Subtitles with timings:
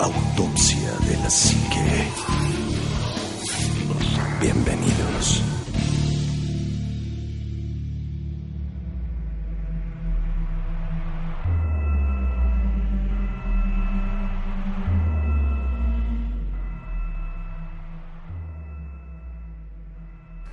[0.00, 2.08] Autopsia de la Psique.
[4.40, 5.42] Bienvenidos.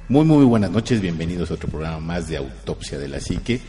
[0.09, 3.61] Muy, muy buenas noches, bienvenidos a otro programa más de Autopsia de la Psique.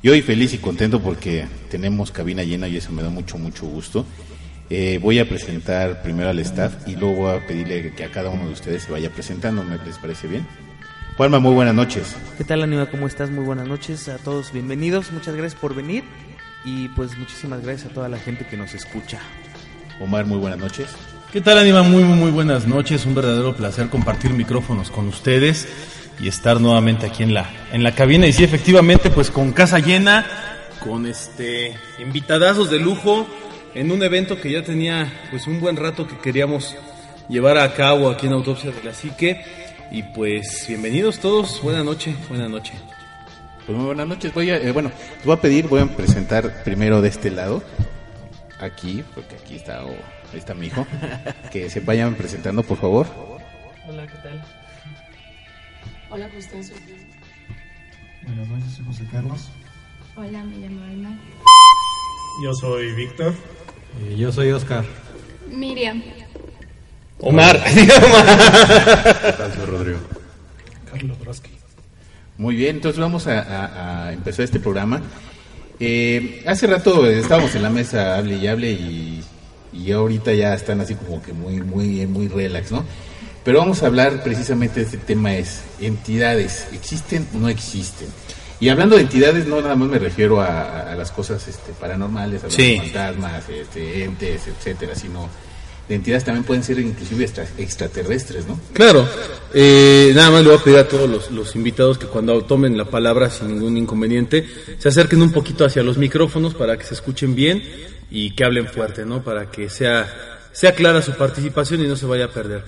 [0.00, 3.66] Y hoy feliz y contento porque tenemos cabina llena y eso me da mucho, mucho
[3.66, 4.06] gusto.
[4.70, 8.30] Eh, voy a presentar primero al staff y luego voy a pedirle que a cada
[8.30, 10.46] uno de ustedes se vaya presentando, ¿me les parece bien?
[11.16, 12.16] Juanma, muy buenas noches.
[12.38, 12.90] ¿Qué tal, Aníbal?
[12.90, 13.30] ¿Cómo estás?
[13.30, 16.02] Muy buenas noches a todos, bienvenidos, muchas gracias por venir
[16.64, 19.20] y pues muchísimas gracias a toda la gente que nos escucha.
[20.00, 20.88] Omar, muy buenas noches.
[21.30, 21.82] ¿Qué tal, Anima?
[21.82, 23.06] Muy, muy, muy buenas noches.
[23.06, 25.68] Un verdadero placer compartir micrófonos con ustedes
[26.20, 28.26] y estar nuevamente aquí en la, en la cabina.
[28.26, 30.26] Y sí, efectivamente, pues con casa llena,
[30.80, 33.26] con este invitadazos de lujo,
[33.74, 36.76] en un evento que ya tenía pues un buen rato que queríamos
[37.28, 39.44] llevar a cabo aquí en Autopsia de la Psique.
[39.90, 42.72] Y pues bienvenidos todos, buena noche, buena noche.
[43.66, 44.32] Pues muy buenas noches.
[44.32, 47.62] Voy a, eh, bueno, les voy a pedir, voy a presentar primero de este lado,
[48.60, 49.96] aquí, porque aquí está, oh,
[50.32, 50.86] ahí está mi hijo,
[51.52, 53.06] que se vayan presentando, por favor.
[53.88, 54.44] Hola, ¿qué tal?
[56.10, 56.72] Hola, ¿cómo estás?
[58.22, 59.50] Buenas noches, soy José Carlos.
[60.16, 61.18] Hola, me llamo Alma.
[62.42, 63.34] Yo soy Víctor.
[64.10, 64.84] Y yo soy Oscar.
[65.50, 66.02] Miriam.
[67.20, 69.98] Omar, soy Rodrigo.
[70.90, 71.50] Carlos Broski.
[72.36, 75.00] Muy bien, entonces vamos a, a- a empezar este programa.
[75.80, 79.22] Eh, hace rato estábamos en la mesa, hable y hable, y,
[79.72, 82.84] y ahorita ya están así como que muy, muy, muy relax, ¿no?
[83.44, 88.08] Pero vamos a hablar precisamente de este tema, es entidades, ¿existen o no existen?
[88.60, 92.46] Y hablando de entidades, no nada más me refiero a, las cosas este, paranormales, a
[92.46, 92.76] los Sí.
[92.78, 95.28] fantasmas, este, entes, etcétera, sino
[95.88, 98.58] de entidades también pueden ser inclusive extra- extraterrestres, ¿no?
[98.72, 99.06] Claro,
[99.52, 102.78] eh, nada más le voy a pedir a todos los, los invitados que cuando tomen
[102.78, 104.46] la palabra sin ningún inconveniente,
[104.78, 107.62] se acerquen un poquito hacia los micrófonos para que se escuchen bien
[108.10, 109.22] y que hablen fuerte, ¿no?
[109.22, 110.10] Para que sea,
[110.52, 112.64] sea clara su participación y no se vaya a perder.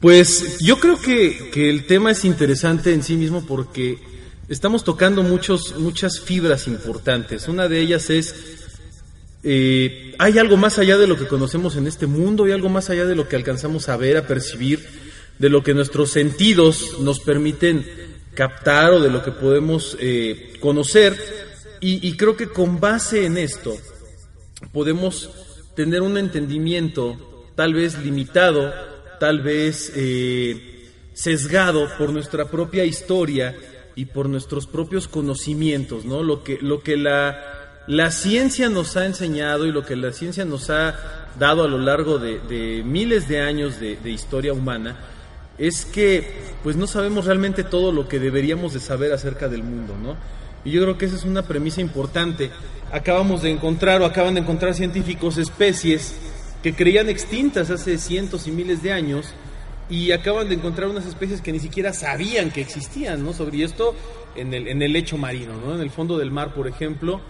[0.00, 3.98] Pues yo creo que, que el tema es interesante en sí mismo porque
[4.48, 7.48] estamos tocando muchos, muchas fibras importantes.
[7.48, 8.34] Una de ellas es
[9.44, 12.90] eh, hay algo más allá de lo que conocemos en este mundo, hay algo más
[12.90, 14.84] allá de lo que alcanzamos a ver, a percibir,
[15.38, 17.86] de lo que nuestros sentidos nos permiten
[18.34, 21.16] captar o de lo que podemos eh, conocer.
[21.80, 23.76] Y, creo que con base en esto
[24.72, 25.30] podemos
[25.76, 28.74] tener un entendimiento tal vez limitado,
[29.20, 33.56] tal vez eh, sesgado por nuestra propia historia
[33.98, 36.22] y por nuestros propios conocimientos, ¿no?
[36.22, 40.44] Lo que, lo que la, la ciencia nos ha enseñado y lo que la ciencia
[40.44, 40.94] nos ha
[41.36, 44.96] dado a lo largo de, de miles de años de, de historia humana
[45.58, 46.32] es que
[46.62, 50.14] pues no sabemos realmente todo lo que deberíamos de saber acerca del mundo, ¿no?
[50.64, 52.52] Y yo creo que esa es una premisa importante.
[52.92, 56.14] Acabamos de encontrar o acaban de encontrar científicos especies
[56.62, 59.34] que creían extintas hace cientos y miles de años
[59.90, 63.32] y acaban de encontrar unas especies que ni siquiera sabían que existían, ¿no?
[63.32, 63.94] Sobre esto
[64.36, 65.74] en el, en el lecho marino, ¿no?
[65.74, 67.20] En el fondo del mar, por ejemplo.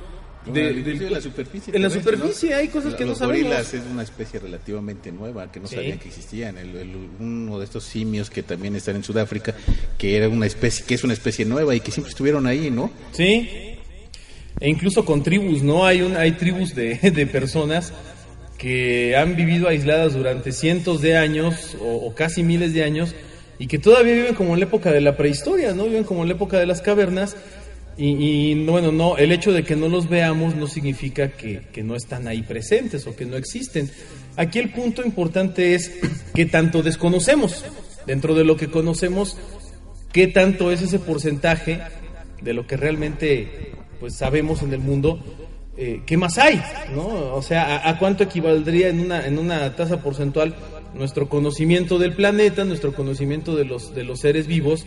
[0.47, 1.77] de- la superficie.
[1.77, 2.57] En la superficie ¿no?
[2.57, 3.43] hay cosas que no Los sabemos.
[3.43, 5.75] gorilas es una especie relativamente nueva que no Sí.
[5.75, 6.57] sabían que existían.
[6.57, 9.55] El- el- uno de estos simios que también están en Sudáfrica,
[9.99, 12.91] que era una especie, que es una especie nueva y que siempre estuvieron ahí, ¿no?
[13.13, 13.47] Sí.
[14.61, 15.85] E incluso con tribus, ¿no?
[15.85, 17.93] Hay, un, hay tribus de, de personas
[18.59, 23.15] que han vivido aisladas durante cientos de años o, o casi miles de años
[23.59, 25.85] y que todavía viven como en la época de la prehistoria, ¿no?
[25.85, 27.37] Viven como en la época de las cavernas
[28.01, 31.97] y, bueno, no, el hecho de que no los veamos no significa que, que no
[31.97, 33.91] están ahí presentes o que no existen.
[34.37, 35.99] Aquí el punto importante es
[36.33, 37.65] que tanto desconocemos,
[38.07, 39.37] dentro de lo que conocemos,
[40.13, 41.81] qué tanto es ese porcentaje
[42.41, 45.19] de lo que realmente pues sabemos en el mundo
[45.79, 46.61] eh, qué más hay
[46.95, 50.55] no o sea a, a cuánto equivaldría en una en una tasa porcentual
[50.95, 54.85] nuestro conocimiento del planeta nuestro conocimiento de los de los seres vivos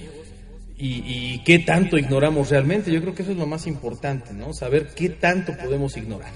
[0.78, 4.54] y, y qué tanto ignoramos realmente yo creo que eso es lo más importante no
[4.54, 6.32] saber qué tanto podemos ignorar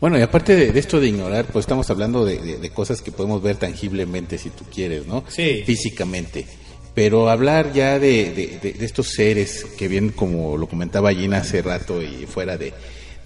[0.00, 3.02] Bueno, y aparte de, de esto de ignorar, pues estamos hablando de, de- de cosas
[3.02, 5.24] que podemos ver tangiblemente, si tú quieres, ¿no?
[5.28, 5.62] Sí.
[5.66, 6.46] Físicamente.
[6.94, 11.38] Pero hablar ya de, de- de- de estos seres que bien, como lo comentaba Gina
[11.38, 12.72] hace rato y fuera de,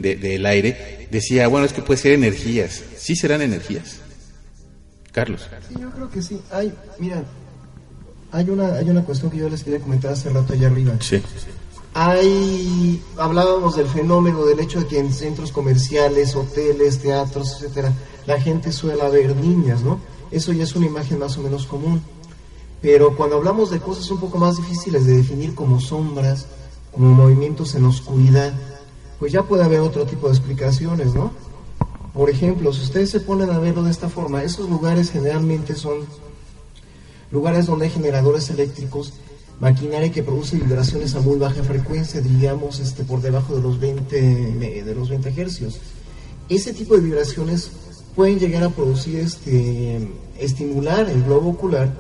[0.03, 2.83] de- del aire, decía, bueno, es que puede ser energías.
[2.99, 3.99] ¿Sí serán energías?
[5.13, 5.49] Carlos.
[5.69, 6.41] Sí, yo creo que sí.
[6.51, 7.23] Hay, mira,
[8.31, 10.95] hay una, hay una cuestión que yo les quería comentar hace rato allá arriba.
[11.01, 11.23] Sí.
[11.95, 17.93] Hay, hablábamos del fenómeno del hecho de que en centros comerciales, hoteles, teatros, etcétera,
[18.27, 20.01] la gente suele ver niñas, ¿no?
[20.31, 22.01] Eso ya es una imagen más o menos común.
[22.81, 26.47] Pero cuando hablamos de cosas un poco más difíciles de definir como sombras,
[26.91, 28.53] como movimientos en oscuridad,
[29.23, 31.31] pues ya puede haber otro tipo de explicaciones, ¿no?
[32.13, 35.99] Por ejemplo, si ustedes se ponen a verlo de esta forma, esos lugares generalmente son
[37.31, 39.13] lugares donde hay generadores eléctricos,
[39.61, 44.21] maquinaria que produce vibraciones a muy baja frecuencia, digamos este, por debajo de los 20,
[44.83, 45.79] de los 20 hercios.
[46.49, 47.71] Ese tipo de vibraciones
[48.17, 51.93] pueden llegar a producir, este, estimular el globo ocular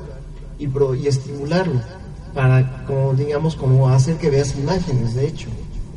[0.58, 1.80] y, pro- y estimularlo
[2.34, 5.48] para, como, digamos, como hacer que veas imágenes, de hecho,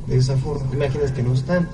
[0.07, 1.67] de esa forma, imágenes que no están.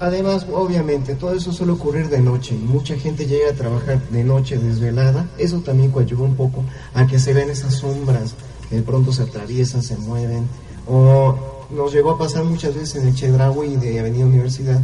[0.00, 2.54] Además, obviamente, todo eso suele ocurrir de noche.
[2.54, 5.28] Mucha gente llega a trabajar de noche desvelada.
[5.38, 6.64] Eso también coadyuva un poco
[6.94, 8.34] a que se ven esas sombras
[8.72, 10.48] de pronto se atraviesan, se mueven.
[10.88, 11.36] O
[11.70, 14.80] nos llegó a pasar muchas veces en el Chedraui de Avenida Universidad,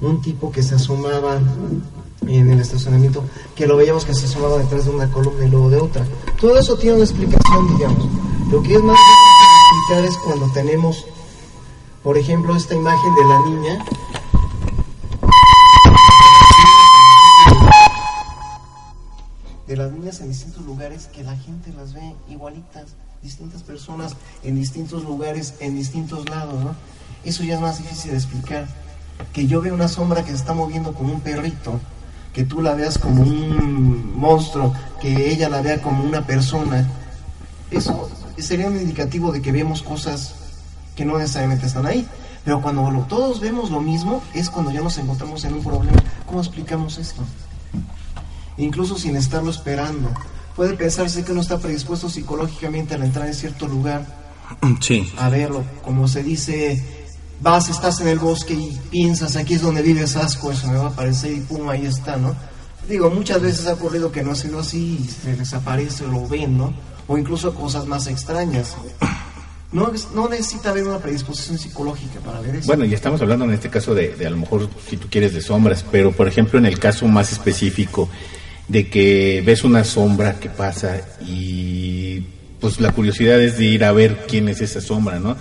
[0.00, 1.38] un tipo que se asomaba
[2.26, 3.22] en el estacionamiento,
[3.54, 6.04] que lo veíamos que se asomaba detrás de una columna y luego de otra.
[6.40, 8.08] Todo eso tiene una explicación, digamos.
[8.50, 8.98] Lo que es más
[9.70, 11.04] explicar es cuando tenemos,
[12.06, 13.84] por ejemplo, esta imagen de la niña
[19.66, 22.94] de las niñas en distintos lugares que la gente las ve igualitas,
[23.24, 24.14] distintas personas
[24.44, 26.76] en distintos lugares, en distintos lados, ¿no?
[27.24, 28.68] Eso ya es más difícil de explicar.
[29.32, 31.80] Que yo vea una sombra que se está moviendo como un perrito,
[32.32, 36.88] que tú la veas como un monstruo, que ella la vea como una persona,
[37.72, 40.45] eso sería un indicativo de que vemos cosas
[40.96, 42.06] que no necesariamente están ahí.
[42.44, 46.02] Pero cuando lo- todos vemos lo mismo, es cuando ya nos encontramos en un problema.
[46.26, 47.22] ¿Cómo explicamos esto?
[48.58, 50.08] incluso sin estarlo esperando.
[50.54, 54.06] Puede pensarse que uno está predispuesto psicológicamente al entrar en cierto lugar,
[54.80, 55.12] Sí.
[55.18, 56.82] a verlo, como se dice,
[57.42, 60.84] vas, estás en el bosque y piensas, aquí es donde vive Sasco, eso me va
[60.86, 62.34] a aparecer y pum, ahí está, ¿no?
[62.88, 66.26] Digo, muchas veces ha ocurrido que no ha sido así y se desaparece o lo
[66.26, 66.72] ven, ¿no?
[67.08, 68.74] O incluso cosas más extrañas.
[69.76, 72.66] No, no necesita haber una predisposición psicológica para ver eso.
[72.66, 75.34] Bueno, y estamos hablando en este caso de, de a lo mejor, si tú quieres,
[75.34, 78.08] de sombras, pero por ejemplo en el caso más específico
[78.68, 82.24] de que ves una sombra que pasa y
[82.58, 85.36] pues la curiosidad es de ir a ver quién es esa sombra, ¿no?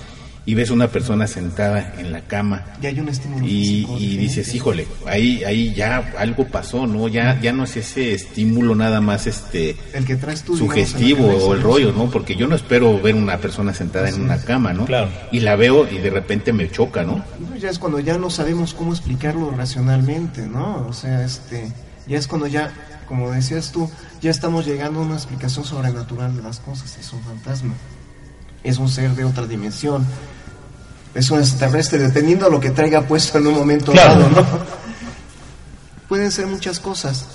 [0.45, 4.17] Y ves una persona sentada en la cama ya hay un estímulo y, físico y
[4.17, 7.07] dices, híjole, ahí, ahí ya algo pasó, ¿no?
[7.07, 11.53] Ya, ya no es ese estímulo nada más este el que traes tú sugestivo o
[11.53, 11.65] el ¿no?
[11.65, 12.09] rollo, ¿no?
[12.09, 14.85] Porque yo no espero ver una persona sentada en una cama, ¿no?
[14.85, 15.09] Claro.
[15.31, 17.23] Y la veo y de repente me choca, ¿no?
[17.59, 20.85] Ya es cuando ya no sabemos cómo explicarlo racionalmente, ¿no?
[20.87, 21.71] O sea, este,
[22.07, 22.71] ya es cuando ya,
[23.07, 23.89] como decías tú,
[24.21, 26.97] ya estamos llegando a una explicación sobrenatural de las cosas.
[26.99, 27.73] Es un fantasma,
[28.63, 30.05] es un ser de otra dimensión,
[31.15, 34.19] es un extraterrestre, dependiendo de lo que traiga puesto en un momento Claro.
[34.19, 34.45] dado, ¿no?
[36.09, 37.25] Pueden ser muchas cosas,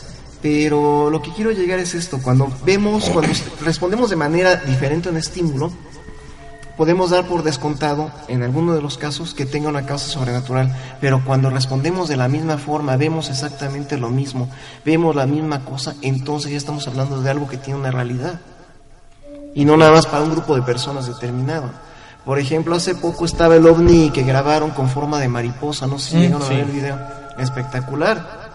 [0.43, 3.33] pero lo que quiero llegar es esto, cuando vemos, cuando
[3.63, 5.73] respondemos de manera diferente a un estímulo,
[6.77, 11.23] podemos dar por descontado, en alguno de los casos, que tenga una causa sobrenatural, pero
[11.25, 14.49] cuando respondemos de la misma forma, vemos exactamente lo mismo,
[14.85, 18.41] vemos la misma cosa, entonces ya estamos hablando de algo que tiene una realidad.
[19.55, 21.71] Y no nada más para un grupo de personas determinado.
[22.25, 26.11] Por ejemplo, hace poco estaba el ovni que grabaron con forma de mariposa, no sé
[26.11, 26.53] si Mm, llegaron sí.
[26.55, 26.99] a ver el video.
[27.39, 28.51] Espectacular.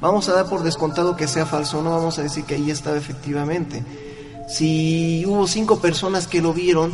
[0.00, 2.96] Vamos a dar por descontado que sea falso, no vamos a decir que ahí estaba
[2.96, 3.84] efectivamente.
[4.48, 6.92] Si hubo cinco personas que lo vieron,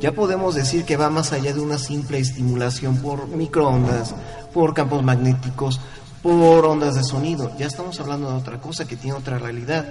[0.00, 4.14] ya podemos decir que va más allá de una simple estimulación por microondas,
[4.52, 5.80] por campos magnéticos,
[6.22, 7.52] por ondas de sonido.
[7.58, 9.86] Ya estamos hablando de otra cosa que tiene otra realidad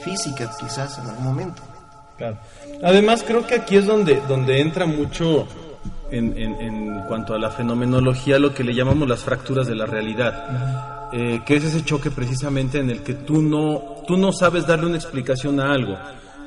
[0.00, 1.62] física, quizás en algún momento.
[2.18, 2.38] Claro.
[2.82, 5.46] Además, creo que aquí es donde, donde entra mucho
[6.10, 9.86] en, en- en cuanto a la fenomenología lo que le llamamos las fracturas de la
[9.86, 14.66] realidad, Eh, que es ese choque precisamente en el que tú no, tú no sabes
[14.66, 15.94] darle una explicación a algo.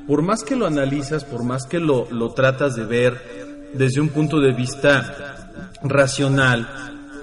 [0.07, 4.09] Por más que lo analizas, por más que lo, lo tratas de ver desde un
[4.09, 5.45] punto de vista
[5.83, 6.67] racional,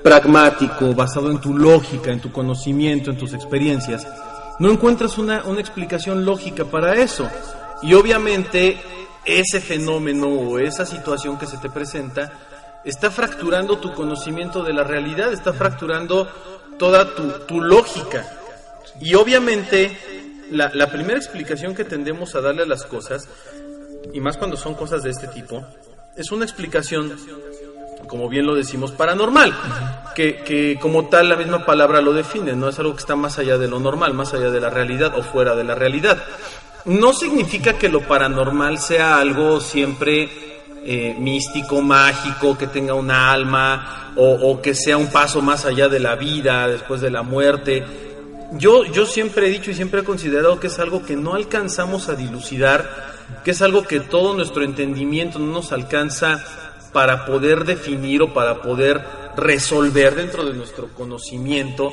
[0.04, 4.06] pragmático, basado en tu lógica, en tu conocimiento, en tus experiencias,
[4.60, 7.28] no encuentras una, una explicación lógica para eso.
[7.82, 8.80] Y obviamente
[9.24, 12.32] ese fenómeno o esa situación que se te presenta
[12.84, 16.28] está fracturando tu conocimiento de la realidad, está fracturando
[16.78, 18.26] toda tu, tu lógica.
[19.00, 19.96] Y obviamente
[20.50, 23.28] la, la primera explicación que tendemos a darle a las cosas,
[24.12, 25.64] y más cuando son cosas de este tipo,
[26.16, 27.16] es una explicación
[28.06, 29.54] como bien lo decimos, paranormal,
[30.14, 33.38] que, que como tal la misma palabra lo define, no es algo que está más
[33.38, 36.22] allá de lo normal, más allá de la realidad o fuera de la realidad.
[36.84, 40.28] No significa que lo paranormal sea algo siempre
[40.84, 45.88] eh, místico, mágico, que tenga una alma o, o que sea un paso más allá
[45.88, 47.84] de la vida, después de la muerte.
[48.54, 52.08] Yo, yo siempre he dicho y siempre he considerado que es algo que no alcanzamos
[52.08, 53.12] a dilucidar,
[53.44, 56.44] que es algo que todo nuestro entendimiento no nos alcanza
[56.92, 59.00] para poder definir o para poder
[59.36, 61.92] resolver dentro de nuestro conocimiento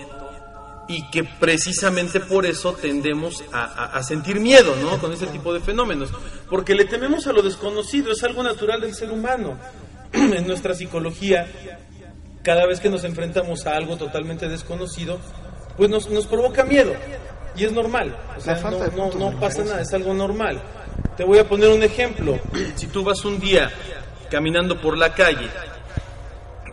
[0.89, 4.97] y que precisamente por eso tendemos a, a- a sentir miedo, ¿no?
[4.99, 6.09] Con ese tipo de fenómenos,
[6.49, 9.57] porque le tememos a lo desconocido, es algo natural del ser humano.
[10.11, 11.47] en nuestra psicología,
[12.43, 15.19] cada vez que nos enfrentamos a algo totalmente desconocido,
[15.77, 16.93] pues nos, nos provoca miedo.
[17.55, 18.17] Y es normal.
[18.35, 20.61] O sea, falta no, pasa nada, es algo normal.
[21.15, 22.39] Te voy a poner un ejemplo.
[22.75, 23.69] Si tú vas un día
[24.31, 25.47] caminando por la calle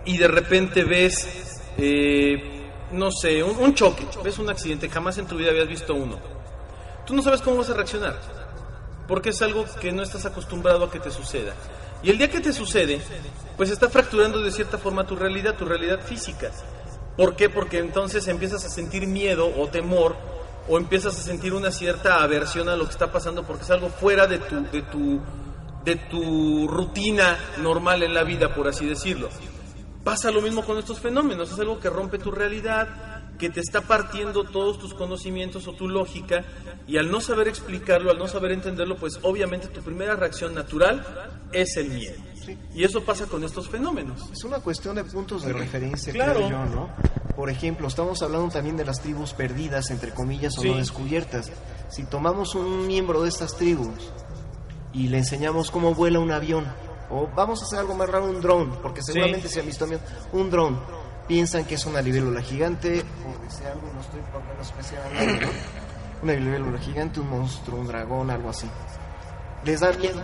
[0.07, 1.29] y de repente ves,
[1.77, 2.56] eh,
[2.93, 6.19] no sé, un, choque, ves un accidente, jamás en tu vida habías visto uno.
[7.05, 8.19] Tú no sabes cómo vas a reaccionar,
[9.07, 11.55] porque es algo que no estás acostumbrado a que te suceda.
[12.03, 13.01] Y el día que te sucede,
[13.57, 16.51] pues está fracturando de cierta forma tu realidad, tu realidad física.
[17.17, 17.49] ¿Por qué?
[17.49, 20.17] Porque entonces empiezas a sentir miedo o temor
[20.69, 23.89] o empiezas a sentir una cierta aversión a lo que está pasando porque es algo
[23.89, 25.21] fuera de tu, de tu,
[25.85, 29.31] de tu rutina normal en la vida, por así decirlo.
[30.07, 32.87] Pasa lo mismo con estos fenómenos, es algo que rompe tu realidad,
[33.41, 36.45] que te está partiendo todos tus conocimientos o tu lógica,
[36.87, 41.05] y al no saber explicarlo, al no saber entenderlo, pues obviamente tu primera reacción natural
[41.53, 42.23] es el miedo.
[42.73, 44.31] Y eso pasa con estos fenómenos.
[44.31, 46.35] Es una cuestión de puntos de referencia, Claro.
[46.35, 46.89] creo yo, ¿no?
[47.35, 50.71] Por ejemplo, estamos hablando también de las tribus perdidas, entre comillas, o Sí.
[50.71, 51.51] no descubiertas.
[51.89, 54.13] Si tomamos un miembro de estas tribus
[54.93, 56.65] y le enseñamos cómo vuela un avión,
[57.11, 59.87] o vamos a hacer algo más raro, un dron, porque seguramente se han visto
[60.33, 60.81] un dron,
[61.27, 65.49] piensan que es una libélula gigante, o decir algo, no estoy por nadie, ¿no?
[66.23, 68.67] Una libélula gigante, un monstruo, un dragón, algo así.
[69.65, 70.23] Les da miedo.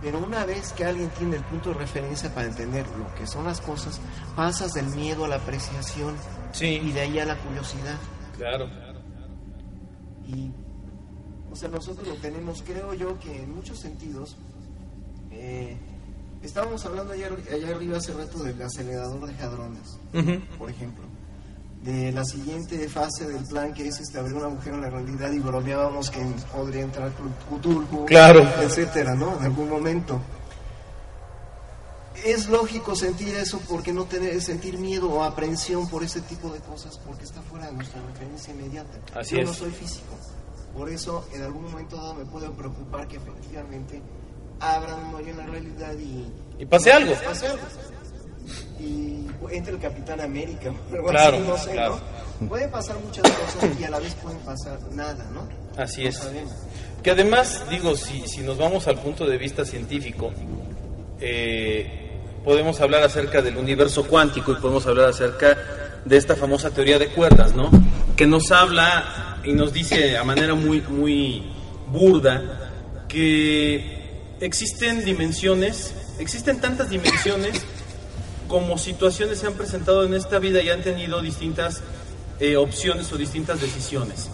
[0.00, 3.44] Pero una vez que alguien tiene el punto de referencia para entender lo que son
[3.44, 4.00] las cosas,
[4.34, 6.16] pasas del miedo a la apreciación
[6.54, 7.96] y Sí, de ahí a la curiosidad.
[8.36, 8.68] claro.
[10.26, 10.50] Y,
[11.50, 14.36] o sea, nosotros lo tenemos, creo yo, que en muchos sentidos.
[15.44, 15.76] Eh,
[16.42, 19.98] estábamos hablando allá, allá arriba hace rato del acelerador de hadrones,
[20.58, 21.04] por ejemplo.
[21.82, 25.32] De la siguiente fase del plan, que es este, abrir un agujero en la realidad
[25.32, 26.20] y bromeábamos que
[26.54, 27.10] podría entrar
[27.50, 28.40] Cthulhu, Claro.
[28.60, 29.36] etcétera, ¿no?
[29.38, 30.20] En algún momento.
[32.24, 36.60] Es lógico sentir eso porque no tener sentir miedo o aprensión por ese tipo de
[36.60, 39.00] cosas porque está fuera de nuestra referencia inmediata.
[39.18, 39.48] Así Yo es.
[39.48, 40.14] no soy físico.
[40.76, 44.00] Por eso en algún momento dado me puede preocupar que efectivamente
[44.62, 46.24] abran un hoyo en la realidad y
[46.62, 47.14] Y pase algo.
[47.24, 47.58] pase algo.
[48.80, 52.00] Y entre el Capitán América, o algo Claro, así, no sé, claro.
[52.40, 52.48] ¿no?
[52.48, 55.48] Pueden pasar muchas cosas y a la vez pueden pasar nada, ¿no?
[55.80, 56.16] Así No es.
[56.16, 56.52] sabemos.
[57.02, 60.32] Que además, digo, si, si nos vamos al punto de vista científico,
[61.20, 62.10] eh,
[62.44, 65.56] podemos hablar acerca del universo cuántico y podemos hablar acerca
[66.04, 67.70] de esta famosa teoría de cuerdas, ¿no?
[68.16, 71.52] Que nos habla y nos dice a manera muy, muy
[71.88, 72.70] burda
[73.08, 74.01] que
[74.42, 77.62] existen dimensiones, existen tantas dimensiones
[78.48, 81.80] como situaciones se han presentado en esta vida y han tenido distintas
[82.40, 84.30] eh, opciones o distintas decisiones.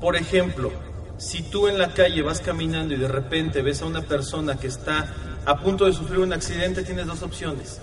[0.00, 0.72] Por ejemplo,
[1.18, 4.66] si tú en la calle vas caminando y de repente ves a una persona que
[4.66, 5.14] está
[5.46, 7.80] a punto de sufrir un accidente, tienes dos opciones.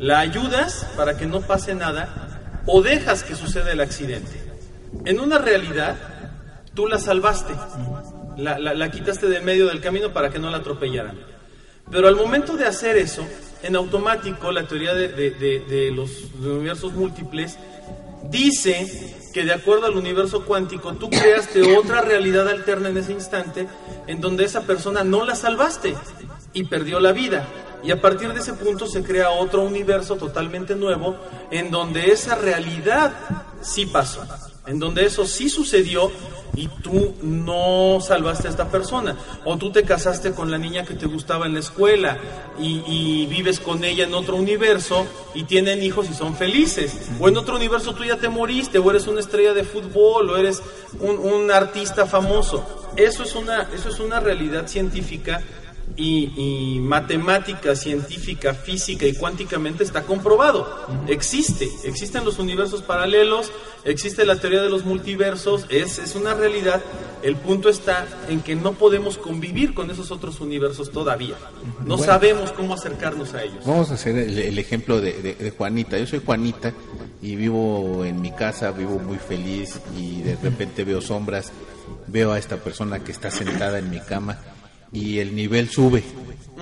[0.00, 4.42] La ayudas para que no pase nada o dejas que suceda el accidente.
[5.04, 5.96] En una realidad,
[6.74, 7.54] tú la salvaste,
[8.36, 11.18] la, quitaste del medio del camino para que no la atropellaran.
[11.90, 13.26] Pero al momento de hacer eso,
[13.62, 16.10] en automático la teoría de, de- de- de los
[16.40, 17.58] universos múltiples
[18.30, 23.66] dice que de acuerdo al universo cuántico tú creaste otra realidad alterna en ese instante
[24.06, 25.94] en donde esa persona no la salvaste
[26.52, 27.46] y perdió la vida.
[27.82, 31.16] Y a partir de ese punto se crea otro universo totalmente nuevo
[31.50, 33.12] en donde esa realidad
[33.62, 34.22] sí pasó,
[34.66, 36.10] en donde eso sí sucedió
[36.54, 39.16] y tú no salvaste a esta persona.
[39.44, 42.18] O tú te casaste con la niña que te gustaba en la escuela
[42.58, 47.10] y, vives con ella en otro universo y tienen hijos y son felices.
[47.18, 50.36] O en otro universo tú ya te moriste o eres una estrella de fútbol o
[50.36, 50.62] eres
[50.98, 52.64] un, un artista famoso.
[52.96, 55.40] Eso es una, eso es una realidad científica
[55.96, 56.32] y,
[56.76, 60.68] y matemática, científica, física y cuánticamente está comprobado.
[61.08, 63.50] Existe, existen los universos paralelos,
[63.84, 66.82] existe la teoría de los multiversos, es, es una realidad.
[67.22, 71.34] El punto está en que no podemos convivir con esos otros universos todavía.
[71.80, 72.04] No Bueno.
[72.04, 73.64] sabemos cómo acercarnos a ellos.
[73.66, 75.98] Vamos a hacer el, el ejemplo de, de- de Juanita.
[75.98, 76.72] Yo soy Juanita
[77.20, 81.52] y vivo en mi casa, vivo muy feliz y de repente veo sombras,
[82.06, 84.38] veo a esta persona que está sentada en mi cama
[84.92, 86.02] y el nivel sube,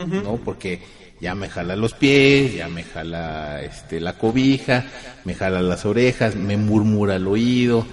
[0.07, 0.37] ¿no?
[0.37, 0.81] Porque
[1.21, 4.87] ya me jala los pies, ya me jala este, la cobija,
[5.25, 7.87] me jala las orejas, me murmura al oído.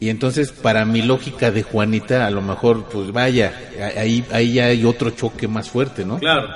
[0.00, 3.52] Y entonces, para mi lógica de Juanita, a lo mejor, pues vaya,
[3.96, 6.18] ahí, ahí ya hay otro choque más fuerte, ¿no?
[6.18, 6.48] Claro.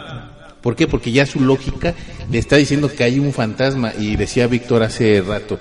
[0.61, 0.87] ¿Por qué?
[0.87, 1.95] Porque ya su lógica
[2.31, 5.59] le está diciendo que hay un fantasma y decía Víctor hace rato,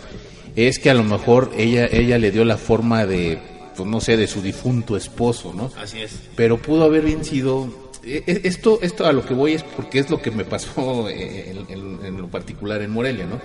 [0.55, 3.39] es que a lo mejor ella, ella le dio la forma de,
[3.77, 5.71] pues no sé, de su difunto esposo, ¿no?
[5.77, 6.11] Así es.
[6.35, 7.69] Pero pudo haber bien sido,
[8.03, 11.07] e- e- esto, esto a lo que voy es porque es lo que me pasó
[11.09, 13.39] eh, en, en- en lo particular en Morelia, ¿no?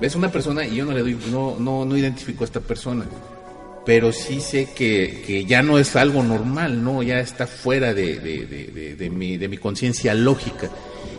[0.00, 3.06] Ves una persona y yo no le doy, no, no, no identifico a esta persona
[3.86, 7.02] pero sí sé que, que ya no es algo normal, ¿no?
[7.02, 10.70] Ya está fuera de, de, de, de- de mi, de mi conciencia lógica.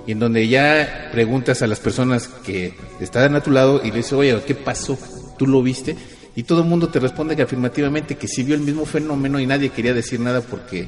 [0.07, 3.97] Y en donde ya preguntas a las personas que están a tu lado y le
[3.97, 4.97] dices, oye, ¿qué pasó?
[5.37, 5.95] ¿Tú lo viste?
[6.35, 9.47] Y todo el mundo te responde que afirmativamente que sí vio el mismo fenómeno y
[9.47, 10.87] nadie quería decir nada porque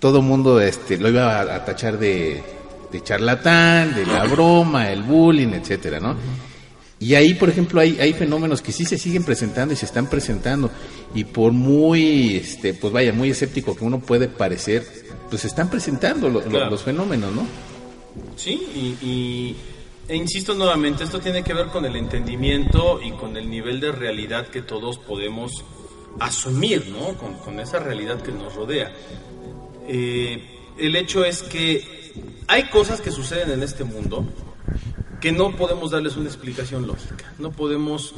[0.00, 2.42] todo el mundo este, lo iba a, a tachar de,
[2.92, 6.16] de charlatán, de la broma, el bullying, etcétera, ¿no?
[6.98, 10.06] Y ahí, por ejemplo, hay, hay fenómenos que sí se siguen presentando y se están
[10.08, 10.70] presentando.
[11.14, 14.84] Y por muy, este, pues vaya, muy escéptico que uno puede parecer,
[15.28, 17.46] pues se están presentando lo- los fenómenos, ¿no?
[18.34, 19.56] Sí, y, y-
[20.08, 23.92] e insisto nuevamente, esto tiene que ver con el entendimiento y con el nivel de
[23.92, 25.64] realidad que todos podemos
[26.20, 27.14] asumir, ¿no?
[27.44, 28.92] Con, esa realidad que nos rodea.
[29.88, 32.12] Eh, el hecho es que
[32.48, 34.24] hay cosas que suceden en este mundo
[35.20, 38.14] que no podemos darles una explicación lógica, no podemos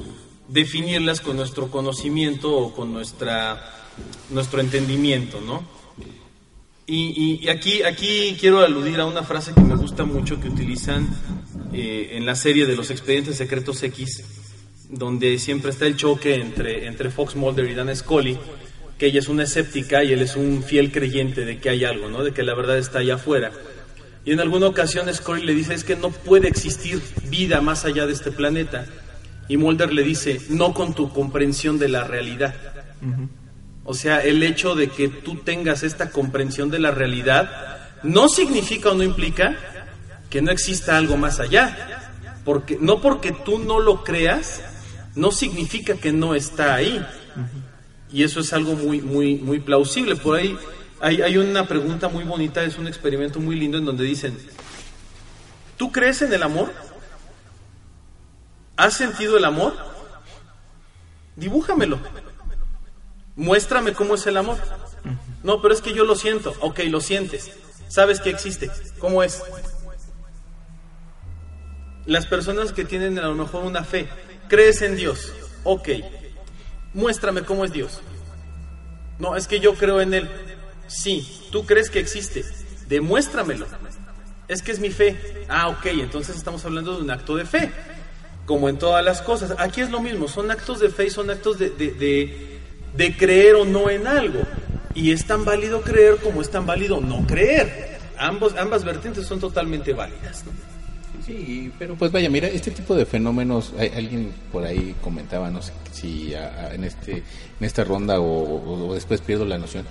[0.48, 3.86] definirlas con nuestro conocimiento o con nuestra,
[4.30, 5.62] nuestro entendimiento, ¿no?
[6.86, 10.48] Y, y- y aquí, aquí quiero aludir a una frase que me gusta mucho que
[10.48, 11.06] utilizan
[11.72, 14.24] eh, en la serie de los expedientes secretos X,
[14.88, 18.38] donde siempre está el choque entre, entre Fox Mulder y Dan Scully,
[18.96, 22.08] que ella es una escéptica y él es un fiel creyente de que hay algo,
[22.08, 22.24] ¿no?
[22.24, 23.52] de que la verdad está allá afuera.
[24.24, 28.06] Y en alguna ocasión Scully le dice, es que no puede existir vida más allá
[28.06, 28.86] de este planeta.
[29.48, 32.54] Y Mulder le dice, no con tu comprensión de la realidad.
[33.84, 38.90] O sea, el hecho de que tú tengas esta comprensión de la realidad no significa
[38.90, 39.77] o no implica
[40.30, 42.12] que no exista algo más allá.
[42.44, 44.62] Porque, no porque tú no lo creas,
[45.14, 47.04] no significa que no está ahí.
[48.10, 50.16] Y eso es algo muy, muy, muy plausible.
[50.16, 50.56] Por ahí
[51.00, 54.38] hay, hay una pregunta muy bonita, es un experimento muy lindo en donde dicen,
[55.76, 56.72] ¿tú crees en el amor?
[58.76, 59.74] ¿Has sentido el amor?
[61.36, 61.98] Dibújamelo.
[63.36, 64.58] Muéstrame cómo es el amor.
[65.42, 66.54] No, pero es que yo lo siento.
[66.60, 67.52] Ok, lo sientes.
[67.88, 68.70] Sabes que existe.
[68.98, 69.42] ¿Cómo es?
[72.08, 74.08] Las personas que tienen a lo mejor una fe.
[74.48, 75.30] ¿Crees en Dios?
[75.62, 75.90] Ok.
[76.94, 78.00] Muéstrame cómo es Dios.
[79.18, 80.28] No, es que yo creo en Él.
[80.86, 82.46] Sí, tú crees que existe.
[82.88, 83.66] Demuéstramelo.
[84.48, 85.44] Es que es mi fe.
[85.50, 87.70] Ah, ok, entonces estamos hablando de un acto de fe.
[88.46, 89.52] Como en todas las cosas.
[89.58, 92.58] Aquí es lo mismo, son actos de fe y son actos de, de,
[92.96, 94.40] de- creer o no en algo.
[94.94, 97.98] Y es tan válido creer como es tan válido no creer.
[98.16, 100.42] Ambos, ambas vertientes son totalmente válidas.
[100.46, 100.67] ¿no?
[101.28, 105.72] Sí, pero pues vaya, mira, este tipo de fenómenos, alguien por ahí comentaba, no sé
[105.92, 107.12] si a- en este
[107.60, 109.84] en esta ronda o, después pierdo la noción,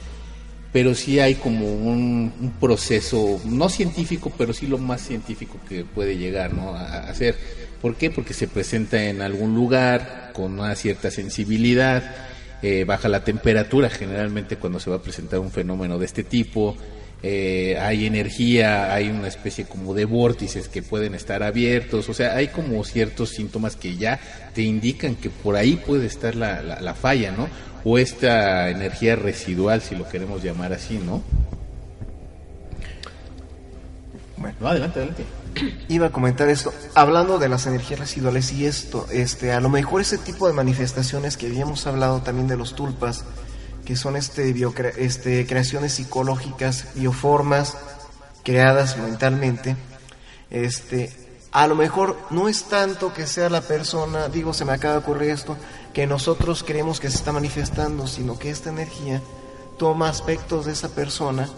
[0.73, 5.83] pero sí hay como un, un proceso, no científico, pero sí lo más científico que
[5.85, 6.69] puede llegar ¿no?
[6.75, 7.35] a, a hacer.
[7.81, 8.09] ¿Por qué?
[8.09, 12.15] Porque se presenta en algún lugar con una cierta sensibilidad,
[12.63, 16.75] eh, baja la temperatura generalmente cuando se va a presentar un fenómeno de este tipo,
[17.23, 22.35] eh, hay energía, hay una especie como de vórtices que pueden estar abiertos, o sea,
[22.35, 24.19] hay como ciertos síntomas que ya
[24.53, 27.49] te indican que por ahí puede estar la, la, la falla, ¿no?
[27.83, 31.23] O esta energía residual, si lo queremos llamar así, ¿no?
[34.37, 34.55] Bueno.
[34.59, 35.25] No, adelante, adelante.
[35.87, 40.01] Iba a comentar esto, hablando de las energías residuales y esto, este, a lo mejor
[40.01, 43.25] ese tipo de manifestaciones que habíamos hablado también de los tulpas,
[43.87, 47.77] que son este, biocre- este, creaciones psicológicas, bioformas
[48.43, 49.77] creadas mentalmente,
[50.49, 51.09] este,
[51.53, 54.99] a lo mejor no es tanto que sea la persona, digo, se me acaba de
[54.99, 55.55] ocurrir esto,
[55.93, 59.21] que nosotros creemos que se está manifestando, sino que esta energía
[59.77, 61.49] toma aspectos de esa persona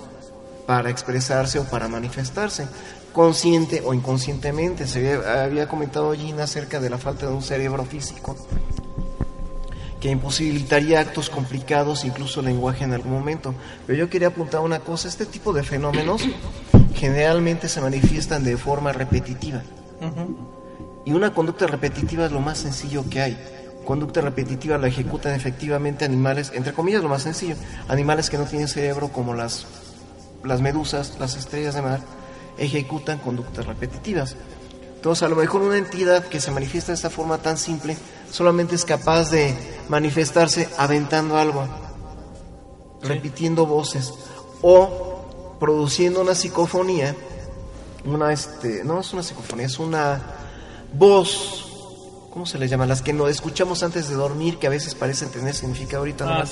[0.67, 2.67] para expresarse o para manifestarse,
[3.11, 4.85] consciente o inconscientemente.
[4.85, 8.37] Se había, había comentado Gina acerca de la falta de un cerebro físico
[9.99, 13.53] que imposibilitaría actos complicados, incluso lenguaje en algún momento.
[13.85, 16.23] Pero yo quería apuntar una cosa, este tipo de fenómenos
[16.95, 19.61] generalmente se manifiestan de forma repetitiva.
[21.05, 23.37] Y una conducta repetitiva es lo más sencillo que hay.
[23.85, 27.55] Conducta repetitiva la ejecutan efectivamente animales, entre comillas lo más sencillo,
[27.87, 29.65] animales que no tienen cerebro como las
[30.43, 32.01] las medusas, las estrellas de mar,
[32.57, 34.35] ejecutan conductas repetitivas.
[34.99, 37.97] Entonces, a lo mejor una entidad que se manifiesta de esta forma tan simple
[38.29, 39.55] solamente es capaz de
[39.87, 41.65] manifestarse aventando algo,
[43.01, 44.13] repitiendo voces
[44.61, 47.15] o produciendo una psicofonía,
[48.03, 50.21] una este, no es una psicofonía, es una
[50.91, 52.85] voz, ¿cómo se le llama?
[52.85, 56.45] Las que no escuchamos antes de dormir que a veces parecen tener significado ahorita Ah.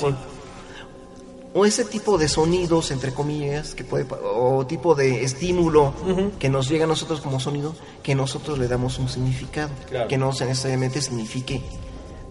[1.58, 5.92] O ese tipo de sonidos, entre comillas, que puede, o tipo de estímulo
[6.38, 10.08] que nos llega a nosotros como sonido, que nosotros le damos un significado, Claro.
[10.08, 11.64] que no necesariamente signifique,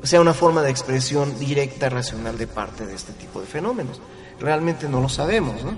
[0.04, 4.00] sea una forma de expresión directa, racional de parte de este tipo de fenómenos.
[4.38, 5.72] Realmente no lo sabemos, ¿no?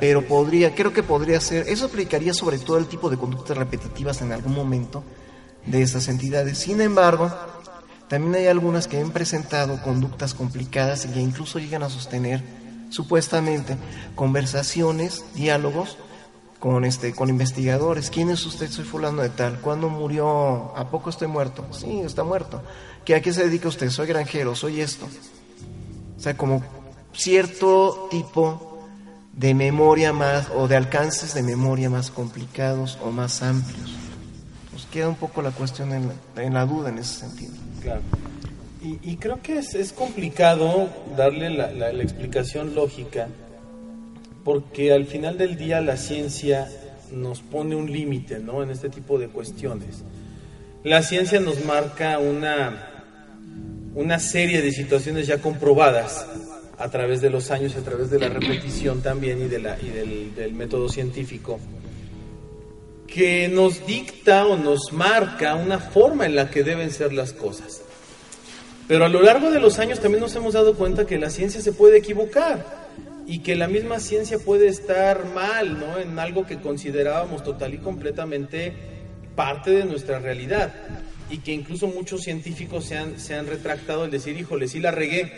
[0.00, 4.22] Pero podría, creo que podría ser, eso aplicaría sobre todo el tipo de conductas repetitivas
[4.22, 5.02] en algún momento
[5.66, 6.56] de estas entidades.
[6.58, 7.30] Sin embargo,
[8.08, 12.42] también hay algunas que han presentado conductas complicadas y que incluso llegan a sostener
[12.90, 13.76] supuestamente
[14.14, 15.96] conversaciones, diálogos
[16.60, 18.10] con este con investigadores.
[18.10, 18.70] ¿Quién es usted?
[18.70, 19.60] Soy fulano de tal.
[19.60, 20.76] ¿Cuándo murió?
[20.76, 21.66] ¿A poco estoy muerto?
[21.72, 22.62] Sí, está muerto.
[23.04, 23.90] ¿Qué, ¿A qué se dedica usted?
[23.90, 25.06] Soy granjero, soy esto.
[26.16, 26.62] O sea, como
[27.12, 28.78] cierto tipo
[29.32, 33.90] de memoria más o de alcances de memoria más complicados o más amplios.
[34.72, 37.52] Nos queda un poco la cuestión en la, en la duda en ese sentido.
[37.82, 38.00] Claro.
[39.02, 43.26] Y, creo que es, complicado darle la, explicación lógica,
[44.44, 46.68] porque al final del día la ciencia
[47.10, 48.62] nos pone un límite ¿no?
[48.62, 50.04] en este tipo de cuestiones.
[50.84, 52.92] La ciencia nos marca una,
[53.96, 56.26] una serie de situaciones ya comprobadas
[56.78, 59.88] a través de los años, a través de la repetición también y, de la, y
[59.88, 61.58] del método científico,
[63.16, 67.80] que nos dicta o nos marca una forma en la que deben ser las cosas.
[68.86, 71.62] Pero a lo largo de los años también nos hemos dado cuenta que la ciencia
[71.62, 72.66] se puede equivocar
[73.26, 75.96] y que la misma ciencia puede estar mal, ¿no?
[75.96, 78.74] En algo que considerábamos total y completamente
[79.34, 80.74] parte de nuestra realidad
[81.30, 84.90] y que incluso muchos científicos se han, se han retractado al decir, híjole, sí la
[84.90, 85.32] regué,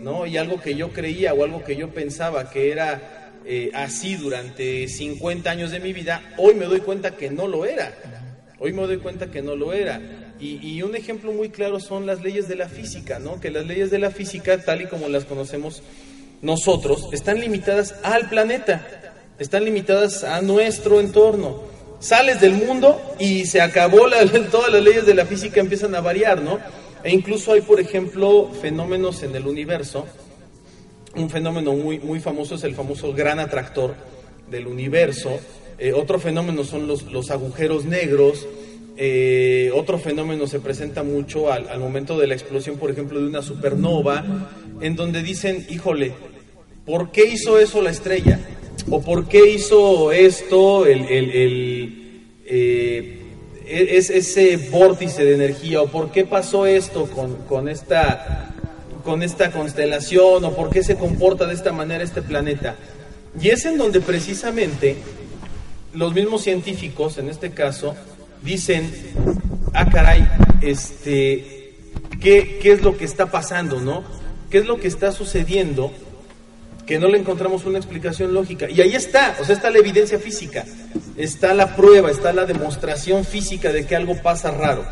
[0.00, 0.26] ¿no?
[0.26, 4.88] Y algo que yo creía o algo que yo pensaba que era eh, así durante
[4.88, 7.92] 50 años de mi vida, hoy me doy cuenta que no lo era.
[8.58, 10.00] Hoy me doy cuenta que no lo era.
[10.38, 13.40] Y, un ejemplo muy claro son las leyes de la física, ¿no?
[13.40, 15.82] Que las leyes de la física, tal y como las conocemos
[16.40, 18.84] nosotros, están limitadas al planeta,
[19.38, 21.62] están limitadas a nuestro entorno.
[22.00, 24.08] Sales del mundo y se acabó,
[24.50, 26.58] todas las leyes de la física empiezan a variar, ¿no?
[27.04, 30.06] E incluso hay, por ejemplo, fenómenos en el universo.
[31.14, 33.94] Un fenómeno muy, muy famoso es el famoso gran atractor
[34.50, 35.38] del universo.
[35.78, 38.46] Eh, otro fenómeno son los, los agujeros negros.
[38.96, 43.26] Eh, otro fenómeno se presenta mucho al, al momento de la explosión, por ejemplo, de
[43.26, 44.24] una supernova,
[44.80, 46.12] en donde dicen, híjole,
[46.86, 48.38] ¿por qué hizo eso la estrella?
[48.90, 53.18] ¿O por qué hizo esto el, el- eh,
[53.66, 55.82] es, ese vórtice de energía?
[55.82, 58.51] ¿O por qué pasó esto con, con esta
[59.04, 62.76] con esta constelación o por qué se comporta de esta manera este planeta.
[63.40, 64.96] Y es en donde precisamente
[65.94, 67.94] los mismos científicos, en este caso,
[68.42, 68.90] dicen,
[69.74, 70.26] ah caray,
[70.60, 71.74] este,
[72.20, 74.04] ¿qué, qué es lo que está pasando, no?
[74.50, 75.92] ¿Qué es lo que está sucediendo?
[76.86, 78.68] Que no le encontramos una explicación lógica.
[78.68, 80.64] Y ahí está, o sea, está la evidencia física,
[81.16, 84.84] está la prueba, está la demostración física de que algo pasa raro.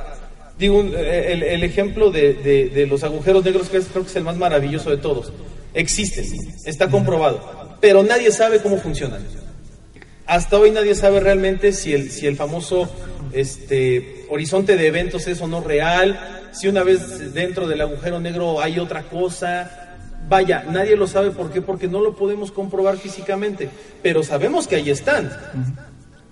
[0.61, 4.05] Digo, un- eh, el, el ejemplo de, de- de los agujeros negros que es- creo
[4.05, 5.33] que es el más maravilloso de todos.
[5.75, 6.25] Existen,
[6.66, 9.23] está comprobado, pero nadie sabe cómo funcionan.
[10.27, 12.88] Hasta hoy nadie sabe realmente si el, si el famoso
[13.33, 18.61] este, horizonte de eventos es o no real, si una vez dentro del agujero negro
[18.61, 19.88] hay otra cosa.
[20.29, 23.68] Vaya, nadie lo sabe por qué, porque no lo podemos comprobar físicamente,
[24.03, 25.33] pero sabemos que ahí están.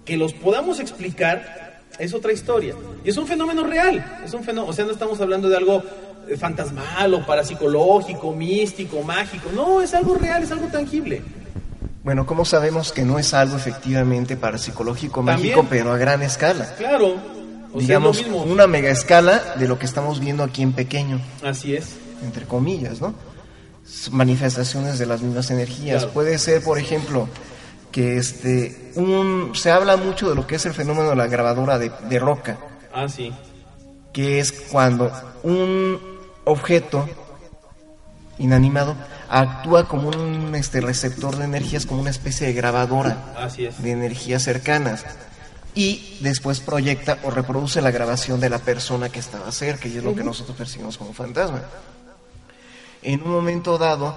[0.04, 1.67] Que los podamos explicar
[1.98, 2.74] es otra historia.
[3.04, 5.82] Y es un fenómeno real, es un fenómeno, o sea, no estamos hablando de algo
[6.28, 11.22] eh, fantasmal o parapsicológico, místico, mágico, no, es algo real, es algo tangible.
[12.04, 15.38] Bueno, ¿cómo sabemos que no es algo efectivamente parapsicológico También.
[15.56, 16.74] mágico, pero a gran escala?
[16.76, 17.16] Claro,
[17.72, 18.44] o Digamos, sea, mismo.
[18.44, 21.96] una mega escala de lo que estamos viendo aquí en pequeño, Así es.
[22.24, 23.12] entre comillas, ¿no?
[24.10, 25.98] Manifestaciones de las mismas energías.
[26.02, 26.12] Claro.
[26.14, 27.28] Puede ser, por ejemplo,
[27.92, 31.78] que este, un, se habla mucho de lo que es el fenómeno de la grabadora
[31.78, 32.58] de, de roca,
[32.92, 33.32] Ah, sí.
[34.12, 35.10] que es cuando
[35.42, 35.98] un
[36.44, 37.08] objeto
[38.38, 38.94] inanimado
[39.28, 43.82] actúa como un este, receptor de energías, como una especie de grabadora Así es.
[43.82, 45.04] de energías cercanas
[45.74, 50.04] y después proyecta o reproduce la grabación de la persona que estaba cerca y es
[50.04, 51.62] lo que nosotros percibimos como fantasma.
[53.02, 54.14] En un momento dado,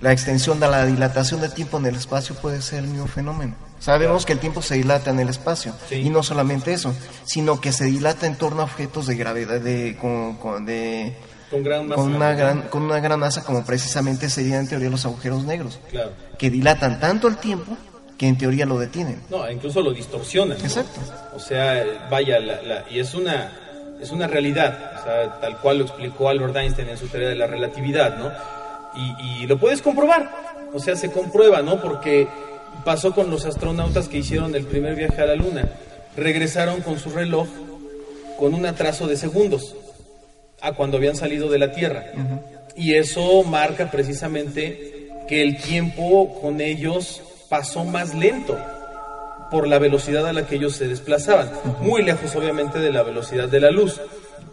[0.00, 3.54] la extensión de la dilatación del tiempo en el espacio puede ser el mismo fenómeno.
[3.80, 7.72] Sabemos que el tiempo se dilata en el espacio y no solamente eso, sino que
[7.72, 11.16] se dilata en torno a objetos de gravedad, de, con, con- de-
[11.50, 12.00] Con gran masa.
[12.02, 15.80] con una gran, con una gran masa como precisamente serían en teoría los agujeros negros,
[15.90, 16.12] Claro.
[16.38, 17.76] que dilatan tanto el tiempo
[18.18, 19.18] que en teoría lo detienen.
[19.30, 20.58] No, incluso lo distorsionan.
[20.58, 20.64] ¿no?
[20.64, 21.00] Exacto.
[21.34, 23.50] O sea, vaya, la- la- y es una,
[24.00, 27.36] es una realidad, o sea, tal cual lo explicó Albert Einstein en su teoría de
[27.36, 28.30] la relatividad, ¿no?
[28.94, 30.30] Y, y lo puedes comprobar,
[30.72, 31.80] o sea, se comprueba, ¿no?
[31.80, 32.26] Porque
[32.84, 35.68] pasó con los astronautas que hicieron el primer viaje a la Luna.
[36.16, 37.46] Regresaron con su reloj
[38.38, 39.76] con un atraso de segundos
[40.60, 42.06] a cuando habían salido de la Tierra.
[42.76, 48.58] Y eso marca precisamente que el tiempo con ellos pasó más lento
[49.50, 53.48] por la velocidad a la que ellos se desplazaban, muy lejos obviamente de la velocidad
[53.48, 54.00] de la luz.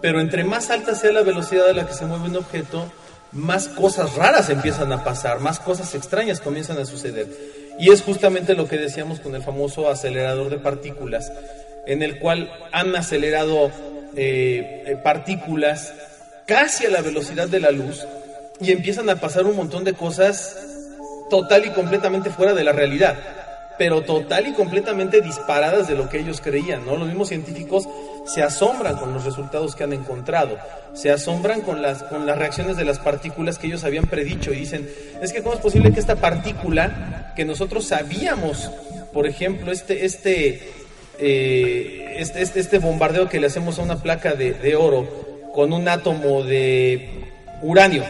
[0.01, 2.91] Pero entre más alta sea la velocidad a la que se mueve un objeto,
[3.31, 7.27] más cosas raras empiezan a pasar, más cosas extrañas comienzan a suceder.
[7.79, 11.31] Y es justamente lo que decíamos con el famoso acelerador de partículas,
[11.85, 13.71] en el cual han acelerado
[14.15, 15.93] eh, eh, partículas
[16.45, 18.05] casi a la velocidad de la luz
[18.59, 20.57] y empiezan a pasar un montón de cosas
[21.29, 23.15] total y completamente fuera de la realidad,
[23.77, 26.97] pero total y completamente disparadas de lo que ellos creían, ¿no?
[26.97, 27.87] Los mismos científicos
[28.25, 30.57] se asombran con los resultados que han encontrado,
[30.93, 34.57] se asombran con las, con las reacciones de las partículas que ellos habían predicho y
[34.57, 34.89] dicen,
[35.21, 38.71] es que cómo es posible que esta partícula que nosotros sabíamos,
[39.13, 40.61] por ejemplo, este, este,
[41.19, 45.07] eh, este, este, este bombardeo que le hacemos a una placa de, de oro
[45.53, 47.09] con un átomo de
[47.61, 48.03] uranio,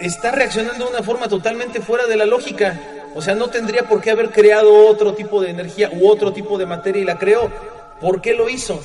[0.00, 2.78] está reaccionando de una forma totalmente fuera de la lógica.
[3.18, 6.56] O sea, no tendría por qué haber creado otro tipo de energía u otro tipo
[6.56, 7.50] de materia y la creó.
[8.00, 8.80] ¿Por qué lo hizo?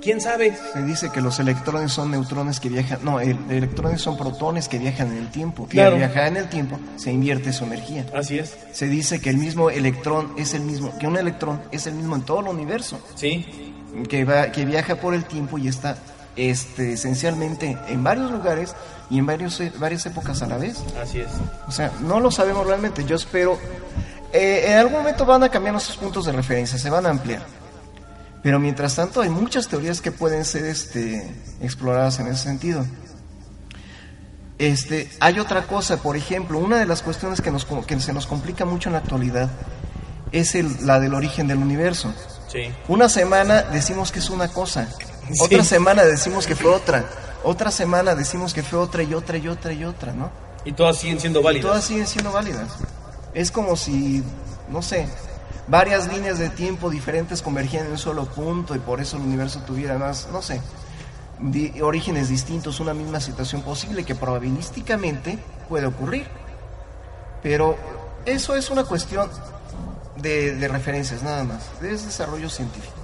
[0.00, 0.56] ¿Quién sabe?
[0.72, 4.78] Se dice que los electrones son neutrones que viajan, no, el- electrones son protones que
[4.78, 5.64] viajan en el tiempo.
[5.66, 5.92] Y Claro.
[5.92, 8.06] al viajar en el tiempo se invierte su energía.
[8.14, 8.54] Así es.
[8.72, 12.14] Se dice que el mismo electrón es el mismo, que un electrón es el mismo
[12.16, 13.44] en todo el universo, Sí,
[14.08, 15.96] que va, que viaja por el tiempo y está,
[16.36, 18.74] este, esencialmente en varios lugares
[19.10, 20.76] y en varios, e- varias épocas a la vez.
[21.02, 21.28] así es.
[21.68, 23.04] O sea, no lo sabemos realmente.
[23.04, 23.58] Yo espero.
[24.32, 27.42] eh, en algún momento van a cambiar nuestros puntos de referencia, se van a ampliar.
[28.42, 32.84] Pero mientras tanto, hay muchas teorías que pueden ser este, exploradas en ese sentido.
[34.58, 38.26] Este, hay otra cosa, por ejemplo, una de las cuestiones que, nos, que se nos
[38.26, 39.50] complica mucho en la actualidad
[40.32, 42.12] es el- la del origen del universo.
[42.48, 42.70] Sí.
[42.88, 44.88] Una semana decimos que es una cosa,
[45.32, 45.40] Sí.
[45.42, 47.04] otra semana decimos que fue otra,
[47.42, 50.30] otra semana decimos que fue otra y otra y otra y otra, ¿no?
[50.64, 51.66] Y todas siguen siendo válidas.
[51.70, 52.68] Todas siguen siendo válidas.
[53.34, 54.22] Es como si,
[54.70, 55.08] no sé,
[55.68, 59.60] varias líneas de tiempo diferentes convergían en un solo punto y por eso el universo
[59.66, 60.60] tuviera más, no sé,
[61.40, 66.26] di- orígenes distintos, una misma situación posible que probabilísticamente puede ocurrir.
[67.42, 67.76] Pero
[68.24, 69.28] eso es una cuestión
[70.16, 72.94] de, de referencias nada más, es desarrollo científico.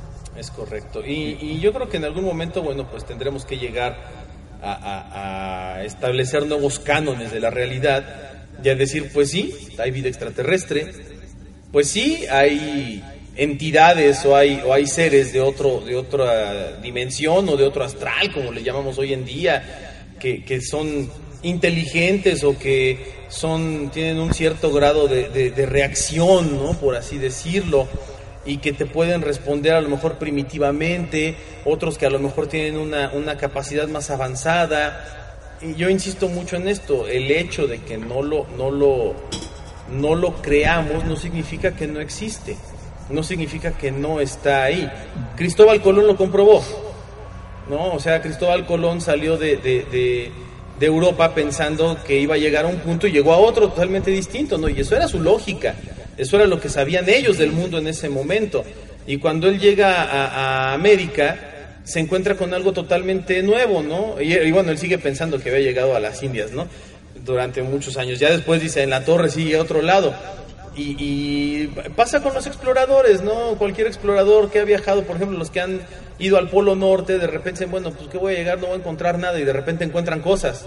[0.40, 1.05] Es correcto.
[1.07, 3.98] Y, y yo creo que en algún momento, bueno, pues tendremos que llegar
[4.62, 8.05] a, a- a establecer nuevos cánones de la realidad
[8.64, 10.92] y a decir, pues sí, hay vida extraterrestre,
[11.70, 13.05] pues sí, hay
[13.37, 18.33] entidades o hay, o hay seres de, otro, de otra dimensión o de otro astral,
[18.33, 21.11] como le llamamos hoy en día, que, que son
[21.42, 26.72] inteligentes o que son, tienen un cierto grado de, de- de reacción, ¿no?
[26.81, 27.88] por así decirlo
[28.44, 32.76] y que te pueden responder a lo mejor primitivamente, otros que a lo mejor tienen
[32.76, 35.57] una, una capacidad más avanzada.
[35.61, 39.14] Y yo insisto mucho en esto, el hecho de que no lo, no lo,
[39.92, 42.57] no lo creamos no significa que no existe,
[43.11, 44.90] no significa que no está ahí.
[45.37, 46.62] Cristóbal Colón lo comprobó,
[47.68, 47.92] ¿no?
[47.92, 50.33] O sea, Cristóbal Colón salió de, de, de-
[50.81, 54.11] de Europa pensando que iba a llegar a un punto y llegó a otro totalmente
[54.11, 54.66] distinto, ¿no?
[54.66, 55.74] Y eso era su lógica,
[56.20, 58.62] eso era lo que sabían ellos del mundo en ese momento.
[59.06, 61.37] Y cuando él llega a, América,
[61.85, 64.20] se encuentra con algo totalmente nuevo, ¿no?
[64.20, 66.68] Y, bueno, él sigue pensando que había llegado a las Indias, ¿no?
[67.24, 68.18] Durante muchos años.
[68.18, 70.14] Ya después dice, en la torre sigue a otro lado.
[70.76, 73.56] Y, y pasa con los exploradores, ¿no?
[73.56, 75.80] Cualquier explorador que ha viajado, por ejemplo, los que han
[76.18, 78.76] ido al Polo Norte, de repente dicen, bueno, pues que voy a llegar, no voy
[78.76, 80.66] a encontrar nada, y de repente encuentran cosas.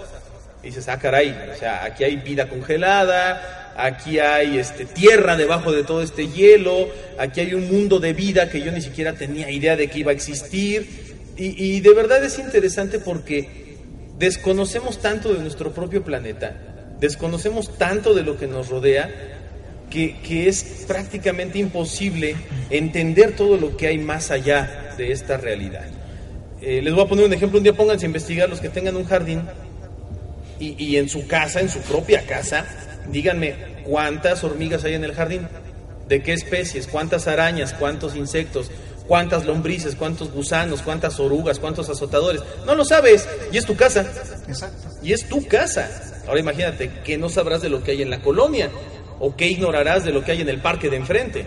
[0.62, 5.72] Y dices, ah, caray, o sea, aquí hay vida congelada, aquí hay este, tierra debajo
[5.72, 9.50] de todo este hielo, aquí hay un mundo de vida que yo ni siquiera tenía
[9.50, 11.04] idea de que iba a existir.
[11.36, 13.76] Y, de verdad es interesante porque
[14.18, 16.56] desconocemos tanto de nuestro propio planeta,
[17.00, 19.10] desconocemos tanto de lo que nos rodea,
[19.90, 22.36] que, que es prácticamente imposible
[22.70, 25.86] entender todo lo que hay más allá de esta realidad.
[26.62, 28.96] Eh, les voy a poner un ejemplo, un día pónganse a investigar los que tengan
[28.96, 29.42] un jardín
[30.60, 32.64] Y, y en su casa, en su propia casa,
[33.10, 35.46] díganme, ¿cuántas hormigas hay en el jardín?
[36.08, 36.86] ¿De qué especies?
[36.86, 37.72] ¿Cuántas arañas?
[37.72, 38.70] ¿Cuántos insectos?
[39.06, 39.96] ¿Cuántas lombrices?
[39.96, 40.82] ¿Cuántos gusanos?
[40.82, 41.58] ¿Cuántas orugas?
[41.58, 42.42] ¿Cuántos azotadores?
[42.66, 43.28] No lo sabes.
[43.52, 44.06] Y es tu casa.
[44.48, 44.88] Exacto.
[45.02, 45.90] Y es tu casa.
[46.26, 48.70] Ahora imagínate que no sabrás de lo que hay en la colonia
[49.20, 51.46] o que ignorarás de lo que hay en el parque de enfrente.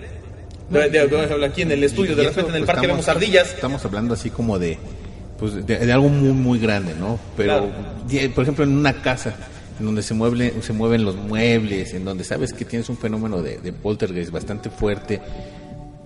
[0.70, 3.08] De- de- de- aquí en el estudio, de repente en el pues, parque estamos- vemos
[3.08, 3.54] ardillas.
[3.54, 4.78] Estamos hablando así como de,
[5.40, 7.20] pues, de, algo muy, muy grande, ¿no?
[7.38, 7.70] Pero,
[8.36, 9.34] por ejemplo, en una casa
[9.80, 13.42] en donde se, mueble, se mueven los muebles, en donde sabes que tienes un fenómeno
[13.42, 15.22] de, de poltergeist bastante fuerte,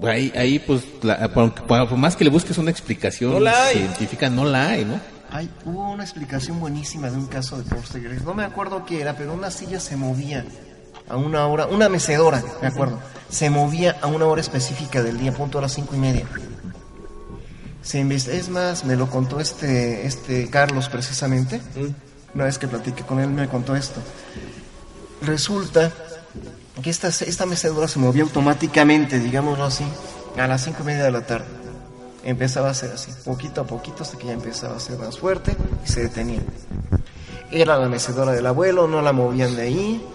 [0.04, 3.78] ahí, ahí pues, la- por, por más que le busques una explicación No la hay.
[3.78, 5.00] científica, no la hay, ¿no?
[5.32, 8.26] Hay, hubo una explicación buenísima de un caso de poltergeist.
[8.26, 10.46] No me acuerdo qué era, pero una silla se movía
[11.08, 15.32] a una hora, una mecedora, me acuerdo, se movía a una hora específica del día,
[15.34, 16.26] punto a las cinco y media.
[17.82, 21.58] Se es más, me lo contó este, este Carlos precisamente.
[21.76, 22.11] Mm.
[22.34, 24.02] Una vez que platiqué con él me contó esto.
[25.22, 25.91] Resulta
[26.82, 29.86] que esta, esta mecedora se movía automáticamente, digámoslo así,
[30.38, 31.46] a las cinco y media de la tarde.
[32.24, 35.56] Empezaba a ser así, poquito a poquito, hasta que ya empezaba a ser más fuerte
[35.86, 36.41] y se detenía.
[37.52, 40.06] Era la mecedora del abuelo, no la movían de ahí,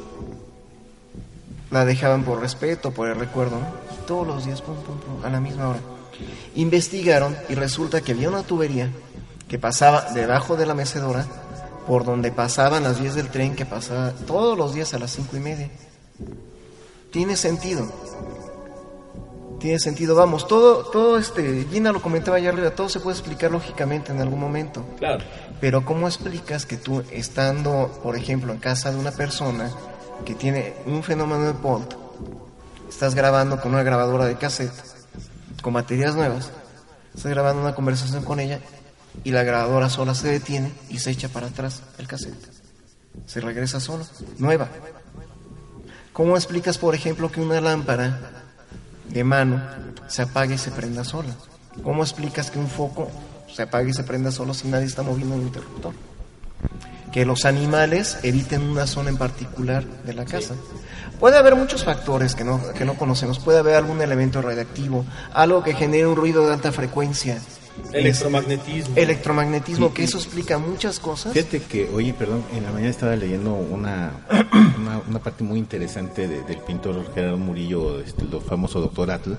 [1.71, 3.87] la dejaban por respeto, por el recuerdo, ¿no?
[4.07, 5.81] todos los días, pum, pum, pum, a la misma hora.
[6.55, 8.91] Investigaron y resulta que había una tubería
[9.49, 11.27] que pasaba debajo de la mecedora,
[11.87, 15.37] por donde pasaban las vías del tren que pasaba todos los días a las cinco
[15.37, 15.71] y media.
[17.11, 17.87] Tiene sentido.
[19.61, 23.51] Tiene sentido, vamos, todo, todo este, Gina lo comentaba allá arriba, todo se puede explicar
[23.51, 24.85] lógicamente en algún momento.
[24.99, 25.25] Claro.
[25.61, 29.71] Pero ¿cómo explicas que tú estando, por ejemplo, en casa de una persona
[30.27, 31.95] que tiene un fenómeno de POLT,
[32.89, 34.73] estás grabando con una grabadora de cassette,
[35.63, 36.51] con baterías nuevas,
[37.15, 38.61] estás grabando una conversación con ella
[39.25, 42.51] y la grabadora sola se detiene y se echa para atrás el cassette?
[43.27, 44.07] Se regresa solo,
[44.39, 44.69] nueva.
[46.13, 48.21] ¿Cómo explicas, por ejemplo, que una lámpara
[49.09, 49.63] de mano
[50.09, 51.35] se apague y se prenda sola?
[51.83, 53.11] ¿Cómo explicas que un foco
[53.55, 55.93] se apague y se prenda solo si nadie está moviendo el interruptor?
[57.13, 60.55] Que los animales eviten una zona en particular de la casa.
[61.21, 63.39] Puede haber muchos factores que no, que no conocemos.
[63.39, 67.41] Puede haber algún elemento radiactivo, algo que genere un ruido de alta frecuencia.
[67.93, 68.97] Electromagnetismo.
[68.97, 71.33] Electromagnetismo, que eso explica muchas cosas.
[71.33, 74.27] Fíjate que, oye, perdón, en la mañana estaba leyendo una,
[74.79, 79.33] una, una parte muy interesante de- del pintor Gerardo Murillo, este, el famoso doctor Atl,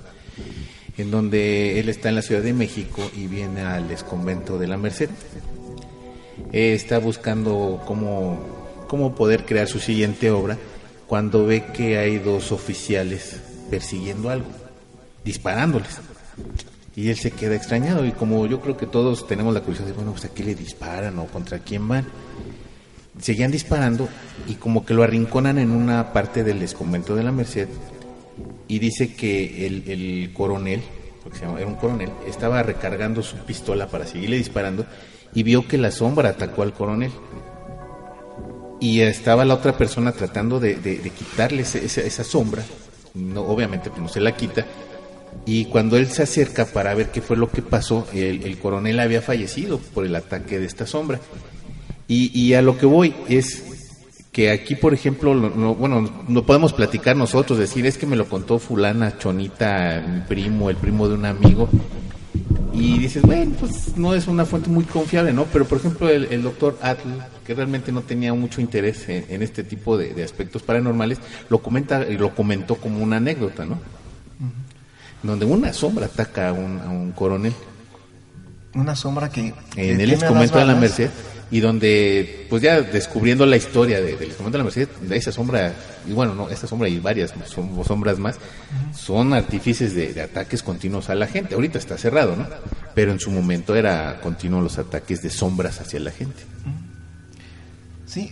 [0.97, 4.78] en donde él está en la Ciudad de México y viene al exconvento de la
[4.78, 5.10] Merced.
[6.54, 8.39] Eh, está buscando cómo,
[8.88, 10.58] cómo poder crear su siguiente obra
[11.08, 13.38] cuando ve que hay dos oficiales
[13.69, 14.47] persiguiendo algo,
[15.23, 15.97] disparándoles.
[16.98, 19.94] Y él se queda extrañado y como yo creo que todos tenemos la curiosidad de,
[19.94, 22.08] bueno, pues a qué le disparan o contra quién van.
[23.22, 24.10] Seguían disparando
[24.48, 27.68] y como que lo arrinconan en una parte del desconvento de la Merced
[28.68, 30.82] y dice que el, el coronel,
[31.40, 34.84] era un coronel, estaba recargando su pistola para seguirle disparando
[35.36, 37.12] y vio que la sombra atacó al coronel.
[38.80, 42.64] Y estaba la otra persona tratando de, quitarle esa, esa sombra,
[43.14, 44.66] no, obviamente pues no se la quita,
[45.45, 49.00] y cuando él se acerca para ver qué fue lo que pasó, el, el coronel
[49.00, 51.19] había fallecido por el ataque de esta sombra.
[52.10, 53.63] Y, a lo que voy es
[54.32, 58.15] que aquí, por ejemplo, lo- lo- bueno, no podemos platicar nosotros, decir, es que me
[58.15, 61.67] lo contó fulana, chonita, mi primo, el primo de un amigo.
[62.73, 65.45] Y dices, bueno, pues no es una fuente muy confiable, ¿no?
[65.52, 67.10] Pero, por ejemplo, el, doctor Atl,
[67.45, 71.17] que realmente no tenía mucho interés en, este tipo de, de aspectos paranormales,
[71.50, 73.80] lo comenta lo comentó como una anécdota, ¿no?
[75.28, 77.54] Donde una sombra ataca a un, a un coronel.
[78.74, 79.54] Una sombra que...
[79.76, 80.76] en el exconvento de la.
[80.76, 81.10] Merced
[81.50, 85.32] y donde pues ya descubriendo la historia de- del exconvento de la Merced de esa
[85.32, 85.74] sombra
[86.06, 87.34] y bueno no esta sombra y varias
[87.86, 88.36] sombras más
[88.94, 91.56] son artífices de, de ataques continuos a la gente.
[91.56, 92.46] Ahorita está cerrado no
[92.94, 96.44] pero en su momento era continuo los ataques de sombras hacia la gente.
[98.06, 98.32] Sí,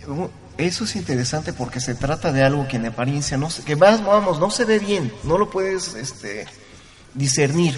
[0.58, 4.04] eso es interesante porque se trata de algo que en apariencia no se, que vas,
[4.04, 6.46] vamos, no se ve bien, no lo puedes este,
[7.16, 7.74] discernir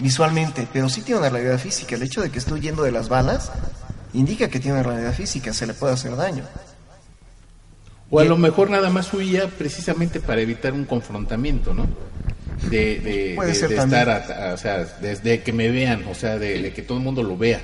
[0.00, 1.94] visualmente, pero sí tiene una realidad física.
[1.96, 3.50] El hecho de que esté huyendo de las balas
[4.14, 6.44] indica que tiene una realidad física, se le puede hacer daño.
[8.12, 11.86] o a lo mejor nada más huía precisamente para evitar un confrontamiento no
[12.68, 16.04] de, de, Puede de- ser de estar, a- a- o sea, desde que me vean,
[16.10, 17.62] o sea, de, que todo el mundo lo vea,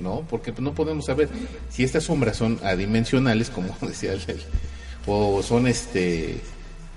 [0.00, 0.20] ¿no?
[0.30, 1.28] Porque pues, no podemos saber
[1.70, 4.22] si estas sombras son adimensionales, como decía el-
[5.06, 6.40] o son este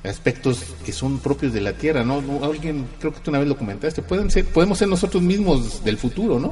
[0.03, 2.21] aspectos que son propios de la Tierra, ¿no?
[2.43, 5.97] Alguien, creo que tú una vez lo comentaste, pueden ser, podemos ser nosotros mismos del
[5.97, 6.51] futuro, ¿no?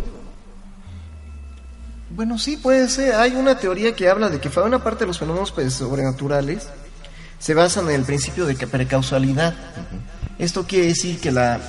[2.16, 3.16] Bueno, sí, puede ser.
[3.16, 6.68] Hay una teoría que habla de que una parte de los fenómenos pues, sobrenaturales
[7.40, 9.56] se basan en el principio de precausalidad.
[10.38, 11.60] Esto quiere decir que la...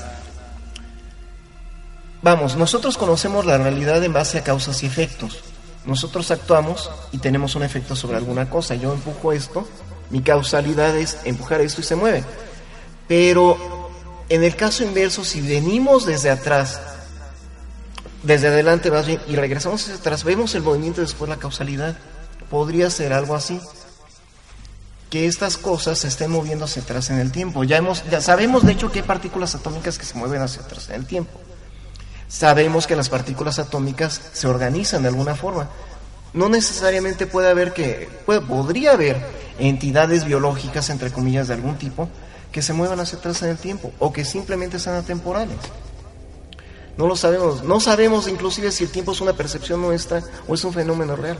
[2.22, 5.40] Vamos, nosotros conocemos la realidad en base a causas y efectos.
[5.86, 8.74] Nosotros actuamos y tenemos un efecto sobre alguna cosa.
[8.74, 9.66] Yo empujo esto,
[10.10, 12.24] mi causalidad es empujar esto y se mueve.
[13.08, 13.90] Pero
[14.28, 16.80] en el caso inverso, si venimos desde atrás,
[18.22, 21.96] desde adelante más bien, y regresamos hacia atrás, vemos el movimiento y después la causalidad.
[22.50, 23.60] Podría ser algo así.
[25.10, 27.64] Que estas cosas se estén moviendo hacia atrás en el tiempo.
[27.64, 30.88] Ya, hemos, ya sabemos, de hecho, que hay partículas atómicas que se mueven hacia atrás
[30.88, 31.38] en el tiempo.
[32.28, 35.68] Sabemos que las partículas atómicas se organizan de alguna forma.
[36.32, 39.20] No necesariamente puede haber que, podría haber
[39.58, 42.08] entidades biológicas, entre comillas, de algún tipo,
[42.50, 45.56] que se muevan hacia atrás en el tiempo o que simplemente sean atemporales.
[46.98, 47.64] No lo sabemos.
[47.64, 51.38] No sabemos inclusive si el tiempo es una percepción nuestra o es un fenómeno real.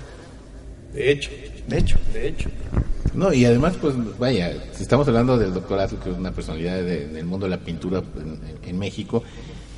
[0.95, 1.31] De hecho.
[1.69, 1.99] De hecho.
[2.13, 2.51] De hecho.
[3.15, 6.77] No, y además, pues vaya, si estamos hablando del doctor Azul, que es una personalidad
[6.77, 9.23] de- del mundo de la pintura en, en México,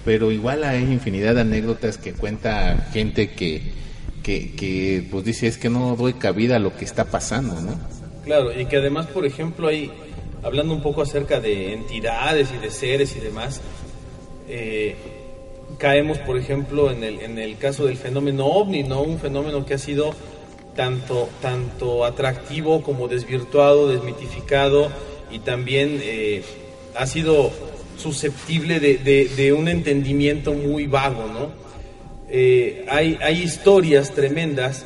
[0.05, 3.72] pero igual hay infinidad de anécdotas que cuenta gente que,
[4.22, 7.76] que, que pues dice, es que no doy cabida a lo que está pasando, ¿no?
[8.25, 9.91] Claro, y que además, por ejemplo, hay,
[10.43, 13.61] hablando un poco acerca de entidades y de seres y demás,
[14.49, 14.97] eh,
[15.79, 19.03] caemos, por ejemplo, en el, en el caso del fenómeno ovni, ¿no?
[19.03, 20.14] Un fenómeno que ha sido
[20.75, 24.91] tanto, tanto atractivo como desvirtuado, desmitificado
[25.31, 26.43] y también eh,
[26.97, 27.51] ha sido
[27.97, 31.64] susceptible de un entendimiento muy vago, ¿no?
[32.37, 34.85] Eh, hay, hay historias tremendas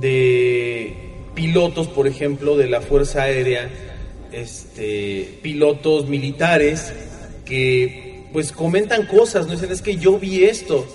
[0.00, 3.68] de pilotos, por ejemplo, de la Fuerza Aérea,
[4.32, 6.92] este, pilotos militares
[7.44, 10.86] que pues comentan cosas, no dicen es que yo vi esto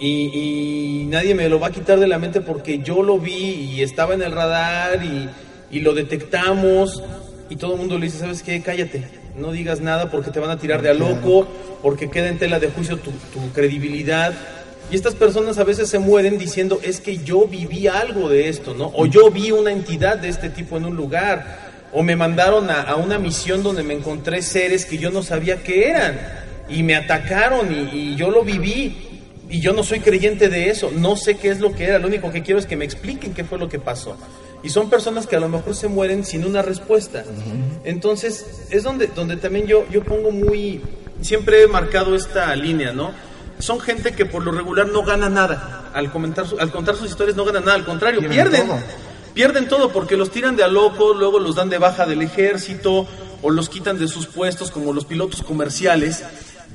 [0.00, 3.72] y, y nadie me lo va a quitar de la mente porque yo lo vi
[3.72, 5.28] y estaba en el radar y,
[5.70, 7.02] y lo detectamos
[7.48, 8.60] y todo el mundo le dice, ¿sabes qué?
[8.62, 9.04] Cállate,
[9.36, 11.46] no digas nada porque te van a tirar de a loco,
[11.82, 14.32] porque queda en tela de juicio tu, tu credibilidad.
[14.92, 18.74] Y estas personas a veces se mueren diciendo, es que yo viví algo de esto,
[18.74, 18.92] ¿no?
[18.94, 21.86] O yo vi una entidad de este tipo en un lugar.
[21.94, 25.62] O me mandaron a, a una misión donde me encontré seres que yo no sabía
[25.62, 26.20] qué eran.
[26.68, 28.94] Y me atacaron y, y yo lo viví.
[29.48, 30.90] Y yo no soy creyente de eso.
[30.94, 31.98] No sé qué es lo que era.
[31.98, 34.18] Lo único que quiero es que me expliquen qué fue lo que pasó.
[34.62, 37.24] Y son personas que a lo mejor se mueren sin una respuesta.
[37.84, 40.82] Entonces, es donde, donde también yo, yo pongo muy...
[41.22, 43.31] Siempre he marcado esta línea, ¿no?
[43.62, 45.90] Son gente que por lo regular no gana nada.
[45.94, 47.76] Al, comentar su- al contar sus historias no ganan nada.
[47.76, 48.66] Al contrario, Pierden pierden.
[48.66, 48.78] todo.
[49.34, 53.06] Pierden todo porque los tiran de a loco, luego los dan de baja del ejército
[53.40, 56.22] o los quitan de sus puestos como los pilotos comerciales.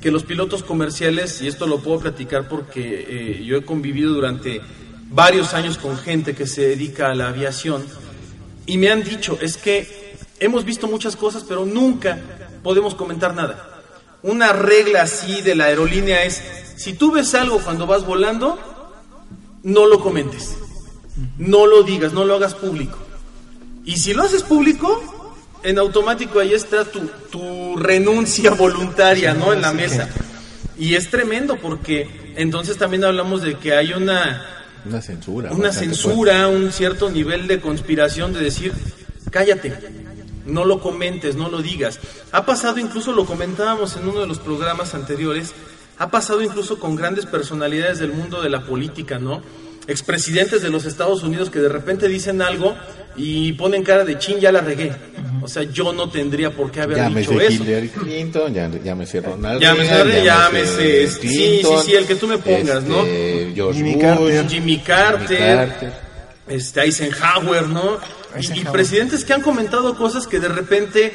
[0.01, 3.05] Que los pilotos comerciales, y esto lo puedo platicar porque
[3.39, 4.61] eh, yo he convivido durante
[5.09, 7.83] varios años con gente que se dedica a la aviación
[8.67, 12.19] y me han dicho, es que hemos visto muchas cosas, pero nunca
[12.61, 13.76] podemos comentar nada.
[14.23, 16.41] Una regla así de la aerolínea es,
[16.75, 18.57] si tú ves algo cuando vas volando,
[19.63, 20.55] no lo comentes,
[21.37, 22.97] no lo digas, no lo hagas público.
[23.85, 25.01] Y si lo haces público,
[25.63, 29.53] en automático ahí está tu, tu renuncia voluntaria, ¿no?
[29.53, 30.09] En la mesa.
[30.77, 34.45] Y es tremendo porque entonces también hablamos de que hay una,
[34.85, 35.51] Una censura.
[35.51, 38.73] una censura, un cierto nivel de conspiración de decir,
[39.31, 39.73] cállate,
[40.47, 41.99] no lo comentes, no lo digas.
[42.31, 45.53] Ha pasado incluso, lo comentábamos en uno de los programas anteriores,
[45.99, 49.41] ha pasado incluso con grandes personalidades del mundo de la política, ¿no?
[49.87, 52.75] Expresidentes de los Estados Unidos que de repente dicen algo
[53.15, 54.91] y ponen cara de chin, ya la regué.
[55.41, 57.63] O sea, yo no tendría por qué haber Llámese dicho eso.
[57.63, 62.37] Hillary Clinton, ya- llámese Ronald Llámese, Reagan, llámese, sí, sí, sí, el que tú me
[62.37, 62.99] pongas, ¿no?
[63.05, 64.47] este, George Jimmy Bush, Carter.
[64.49, 65.37] Jimmy Carter,
[65.69, 65.93] Carter.
[66.49, 67.97] este Eisenhower, ¿no?
[68.53, 71.13] Y- presidentes que han comentado cosas que de repente eh,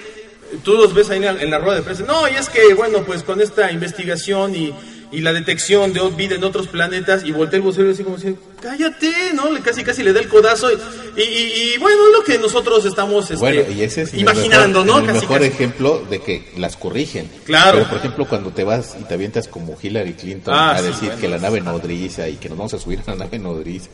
[0.65, 2.05] tú los ves ahí en la, en la rueda de prensa.
[2.05, 4.73] No, y es que, bueno, pues con esta investigación y,
[5.13, 8.35] y la detección de vida en otros planetas, y voltea el vocero así como así,
[8.63, 9.51] cállate, ¿no?
[9.53, 10.71] Le, casi, casi le da el codazo.
[10.73, 14.85] Y, y, y- bueno, es lo que nosotros estamos este, Bueno, y ese es imaginando,
[14.85, 15.07] mejor, ¿no?
[15.07, 15.51] el Casi, mejor casi.
[15.51, 17.31] ejemplo de que las corrigen.
[17.45, 17.79] Claro.
[17.79, 20.85] Pero, por ejemplo, cuando te vas y te avientas como Hillary Clinton Ah, a sí,
[20.87, 21.21] decir bueno.
[21.21, 23.91] que la nave nodriza y que nos vamos a subir a la nave nodriza,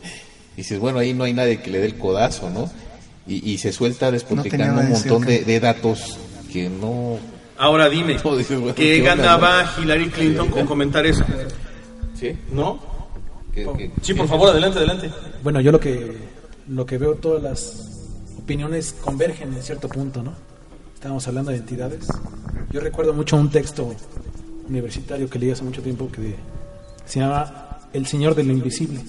[0.57, 2.71] dices, bueno, ahí no hay nadie que le dé el codazo, ¿no?
[3.29, 6.19] Y, y se suelta despotricando nada un montón de, de datos
[6.51, 7.19] que no...
[7.59, 11.25] Ahora dime, No, dices, bueno, ¿qué ¿qué onda, ganaba Hillary Clinton con comentar eso?
[12.19, 12.37] ¿Sí?
[12.53, 12.81] ¿No?
[14.03, 15.11] Sí, por favor, adelante, adelante.
[15.43, 16.17] Bueno, yo lo que
[16.69, 17.89] lo que veo todas las
[18.39, 20.33] opiniones convergen en cierto punto, ¿no?
[20.95, 22.07] Estábamos hablando de entidades.
[22.71, 23.95] Yo recuerdo mucho un texto
[24.69, 26.35] universitario que leí hace mucho tiempo que
[27.07, 29.01] se llama El Señor de lo Invisible.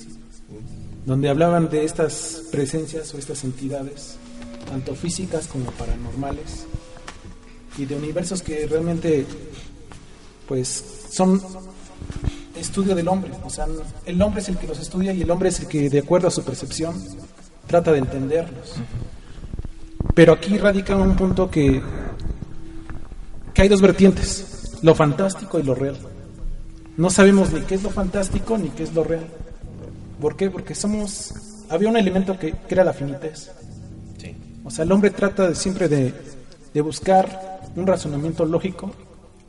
[1.06, 4.18] Donde hablaban de estas presencias o estas entidades,
[4.70, 6.66] tanto físicas como paranormales,
[7.78, 9.26] y de universos que realmente
[10.47, 11.41] pues son
[12.56, 13.66] estudio del hombre, o sea,
[14.06, 16.28] el hombre es el que los estudia y el hombre es el que de acuerdo
[16.28, 16.95] a su percepción
[17.68, 18.74] trata de entenderlos.
[20.14, 21.82] Pero aquí radica un punto que,
[23.54, 25.97] que hay dos vertientes, lo fantástico y lo real.
[26.97, 29.28] No sabemos ni qué es lo fantástico ni qué es lo real.
[30.20, 30.49] ¿Por qué?
[30.49, 31.34] Porque somos...
[31.70, 33.51] Había un elemento que, que era la finitez.
[34.63, 36.13] O sea, el hombre trata de, siempre de,
[36.74, 38.91] de buscar un razonamiento lógico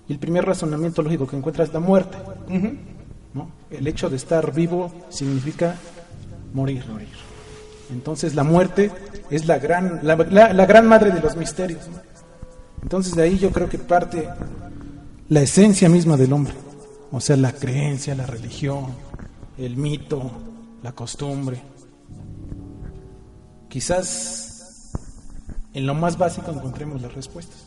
[0.09, 2.17] y el primer razonamiento lógico que encuentra es la muerte.
[3.35, 3.51] ¿no?
[3.71, 5.75] El hecho de estar vivo significa
[6.55, 6.85] morir.
[7.91, 8.91] Entonces la muerte
[9.31, 11.89] es la gran, la, la- la gran madre de los misterios.
[11.89, 11.99] ¿no?
[12.83, 14.29] Entonces de ahí yo creo que parte
[15.29, 16.55] la esencia misma del hombre.
[17.13, 18.87] O sea, la creencia, la religión,
[19.59, 20.31] el mito,
[20.83, 21.63] la costumbre.
[23.69, 24.93] Quizás
[25.73, 27.67] en lo más básico encontremos las respuestas.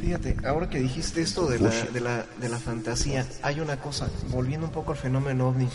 [0.00, 4.08] Fíjate, ahora que dijiste esto de la, de, la, de la fantasía, hay una cosa,
[4.28, 5.68] volviendo un poco al fenómeno ovni.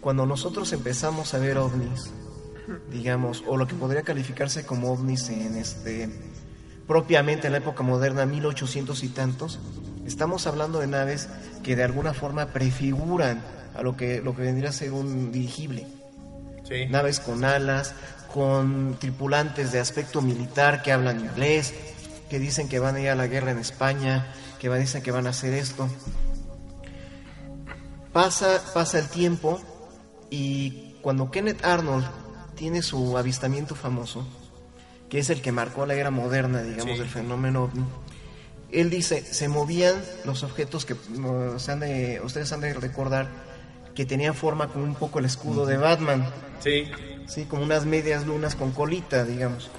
[0.00, 2.10] Cuando nosotros empezamos a ver ovnis,
[2.90, 6.08] digamos, o lo que podría calificarse como ovnis en este
[6.86, 9.60] propiamente en la época moderna, 1800 y tantos,
[10.06, 11.28] estamos hablando de naves
[11.62, 13.42] que de alguna forma prefiguran
[13.74, 15.86] a lo que, lo que vendría a ser un dirigible.
[16.68, 16.86] Sí.
[16.86, 17.94] Naves con alas,
[18.32, 21.74] con tripulantes de aspecto militar que hablan inglés,
[22.30, 24.26] que dicen que van a ir a la guerra en España,
[24.58, 25.88] que van, dicen que van a hacer esto.
[28.12, 29.60] Pasa, pasa el tiempo
[30.30, 32.04] y cuando Kenneth Arnold
[32.56, 34.26] tiene su avistamiento famoso,
[35.08, 36.98] que es el que marcó la era moderna, digamos, Sí.
[36.98, 37.84] del fenómeno ovni,
[38.70, 39.94] él dice, se movían
[40.24, 40.94] los objetos que
[41.68, 43.28] han de- ustedes han de recordar
[43.94, 46.26] que tenían forma como un poco el escudo de Batman.
[46.60, 46.84] Sí.
[47.26, 49.70] Sí, como unas medias lunas con colita, digamos.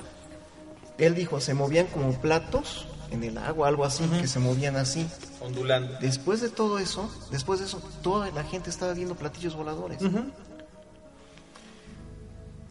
[0.97, 5.07] Él dijo, se movían como platos en el agua, algo así, que se movían así.
[5.41, 5.95] Ondulando.
[5.99, 10.01] Después de todo eso, después de eso, toda la gente estaba viendo platillos voladores.
[10.01, 10.23] Los Ah,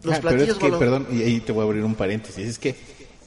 [0.03, 1.07] pero es platillos que, voladores.
[1.07, 2.77] perdón, y ahí te voy a abrir un paréntesis, es que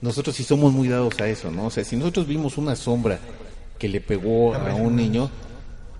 [0.02, 1.68] nosotros sí somos muy dados a eso, ¿no?
[1.68, 3.20] O sea, si nosotros vimos una sombra
[3.80, 5.30] que le pegó a un niño,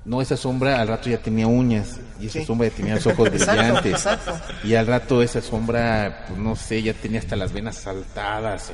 [0.06, 2.46] no, esa sombra al rato ya tenía uñas, y esa Sí.
[2.46, 4.34] sombra ya tenía los ojos Exacto, brillantes, exacto.
[4.64, 8.72] y al rato esa sombra, pues no sé, ya tenía hasta las venas saltadas,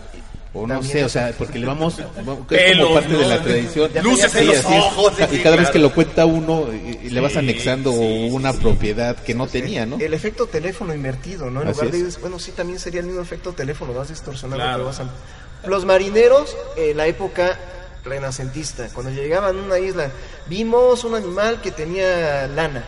[0.53, 3.89] o no También sé, o sea, porque le vamos, es como parte de la tradición.
[4.03, 4.65] Luces Sí, en los es.
[4.65, 8.27] ojos, sí, y cada vez que lo cuenta uno, y- y le vas anexando sí,
[8.31, 9.97] una propiedad que no tenía, ¿no?
[9.97, 11.61] El efecto teléfono invertido, ¿no?
[11.61, 12.19] En Así lugar de, es.
[12.19, 14.77] bueno, sí, también sería el mismo efecto teléfono, vas distorsionando, Claro.
[14.79, 17.57] pero vas a- Los marineros, en la época
[18.03, 20.11] renacentista, cuando llegaban a una isla,
[20.47, 22.83] vimos un animal que tenía lana.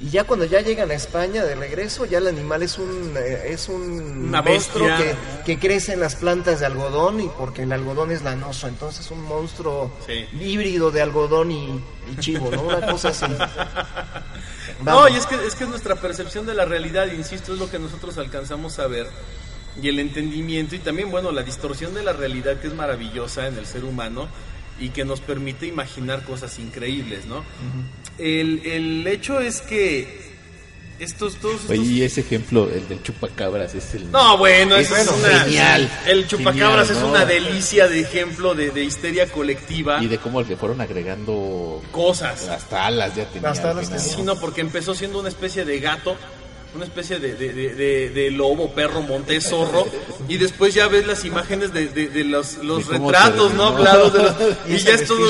[0.00, 3.46] Y ya cuando ya llegan a España de regreso, ya el animal es un eh,
[3.48, 7.72] es un Una monstruo que, que crece en las plantas de algodón y porque el
[7.72, 10.24] algodón es lanoso, entonces un monstruo Sí.
[10.40, 11.82] híbrido de algodón y,
[12.12, 12.62] y chivo, ¿no?
[12.62, 13.26] Una cosa así.
[14.84, 17.80] No, y es que, es que nuestra percepción de la realidad, insisto, es lo que
[17.80, 19.08] nosotros alcanzamos a ver.
[19.82, 23.56] Y el entendimiento y también, bueno, la distorsión de la realidad que es maravillosa en
[23.58, 24.28] el ser humano
[24.80, 27.44] y que nos permite imaginar cosas increíbles, ¿no?
[28.18, 30.28] el, el hecho es que
[30.98, 31.70] estos, todos estos...
[31.70, 34.10] Oye, y ese ejemplo, el del chupacabras, es el...
[34.10, 35.40] No, bueno, Es eso es bueno, una...
[35.44, 37.08] genial, El chupacabras genial, es ¿no?
[37.10, 40.02] una delicia de ejemplo de, de histeria colectiva.
[40.02, 42.48] Y de cómo le fueron agregando Cosas.
[42.48, 43.50] hasta alas ya tenía.
[43.50, 44.02] Hasta al alas.
[44.12, 46.16] Sí, no, porque empezó siendo una especie de gato,
[46.74, 49.86] una especie de, de, de- de- de lobo, perro, montés, zorro,
[50.28, 53.68] y después ya ves las imágenes de, de- de los, los retratos, ¿no?
[53.68, 54.34] Hablados de los-
[54.68, 55.26] Y ya es todo...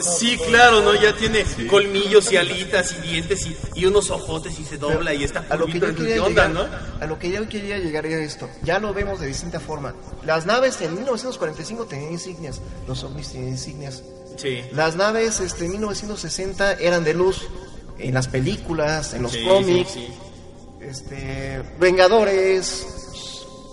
[0.00, 0.94] Sí, claro, ¿no?
[0.94, 5.24] Ya tiene colmillos y alitas y dientes y, y unos ojotes y se dobla y
[5.24, 7.00] está a lo que yo quería ¿qué onda, llegar, no?
[7.04, 8.48] a lo que yo quería llegar era esto.
[8.62, 9.94] Ya lo vemos de distinta forma.
[10.24, 14.02] Las naves en 1945 tenían insignias, los ovnis tienen insignias.
[14.36, 14.62] Sí.
[14.72, 17.42] Las naves este, en 1960 eran de luz
[17.98, 20.12] en las películas, en los Sí, cómics, sí, sí.
[20.88, 22.86] Este Vengadores,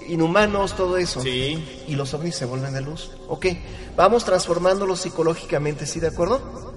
[0.07, 1.22] Inhumanos, todo eso.
[1.22, 1.84] Sí.
[1.88, 3.11] Y los ovnis se vuelven de luz.
[3.28, 3.47] Ok,
[3.95, 6.74] vamos transformándolos psicológicamente, ¿sí de acuerdo?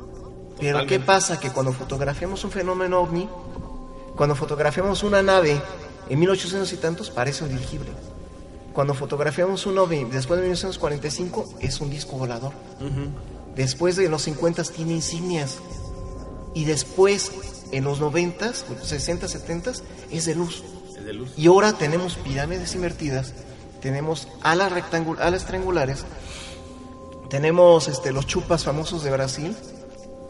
[0.61, 1.39] Pero ¿qué pasa?
[1.39, 3.29] Que cuando fotografiamos un fenómeno ovni,
[4.17, 5.61] cuando fotografiamos una nave
[6.09, 7.91] en 1800 y tantos, parece un dirigible.
[8.73, 12.53] Cuando fotografiamos un ovni después de 1945, es un disco volador.
[13.55, 15.59] Después de los 50 tiene insignias.
[16.55, 17.33] Y después,
[17.73, 18.53] en los 90,
[18.83, 19.73] 60, 70,
[20.11, 20.63] es de luz.
[20.97, 21.31] Es de luz.
[21.37, 23.33] Y ahora tenemos pirámides invertidas,
[23.81, 26.05] tenemos alas, rectangul alas triangulares,
[27.31, 29.55] tenemos este, los chupas famosos de Brasil,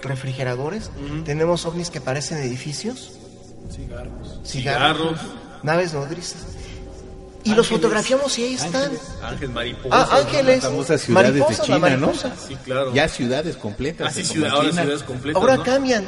[0.02, 0.90] refrigeradores,
[1.24, 3.12] tenemos ovnis que parecen edificios,
[3.74, 4.40] Cigarros.
[4.44, 5.20] cigarros, Cigarros.
[5.62, 6.42] naves nodrizas.
[7.44, 8.90] Y los fotografiamos y ahí están.
[9.22, 9.88] Ángel Mariposa.
[9.96, 12.12] Ah, ángeles, Las famosas ciudades de China, ¿no?
[12.12, 12.92] Sí, claro.
[12.92, 14.14] Ya ciudades completas.
[14.14, 15.40] Ciudad, en ahora ciudades completas.
[15.40, 15.62] Ahora ¿no?
[15.62, 16.04] cambian.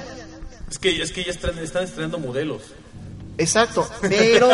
[0.70, 2.62] Es que, es que ya están, están estrenando modelos.
[3.38, 4.48] Exacto, pero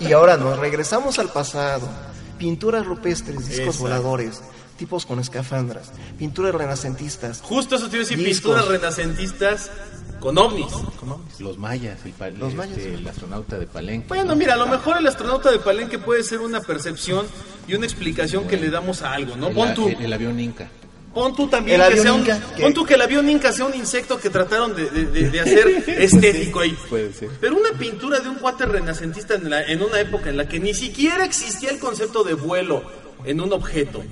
[0.00, 1.88] y ahora nos regresamos al pasado.
[2.38, 3.82] Pinturas rupestres, discos Exacto.
[3.82, 4.40] voladores,
[4.78, 7.40] tipos con escafandras, pinturas renacentistas.
[7.42, 8.54] Justo eso te iba a decir, Discos.
[8.56, 9.70] pinturas renacentistas
[10.20, 10.72] con ovnis.
[11.38, 14.08] Los mayas, el, Los mayas, este, el astronauta de Palenque.
[14.08, 17.26] Bueno, mira, a lo mejor el astronauta de Palenque puede ser una percepción
[17.68, 19.48] y una explicación que le damos a algo, ¿no?
[19.48, 20.68] el, Pon tú, el- el avión inca.
[21.14, 22.34] Pon tú también que sea un, ¿qué?
[22.62, 25.40] pon tú que el avión inca sea un insecto que trataron de, de- de- de
[25.40, 26.76] hacer estético ahí.
[26.88, 27.28] Puede ser.
[27.40, 30.60] Pero una pintura de un cuate renacentista en, la- en una época en la que
[30.60, 32.82] ni siquiera existía el concepto de vuelo
[33.24, 34.02] en un objeto,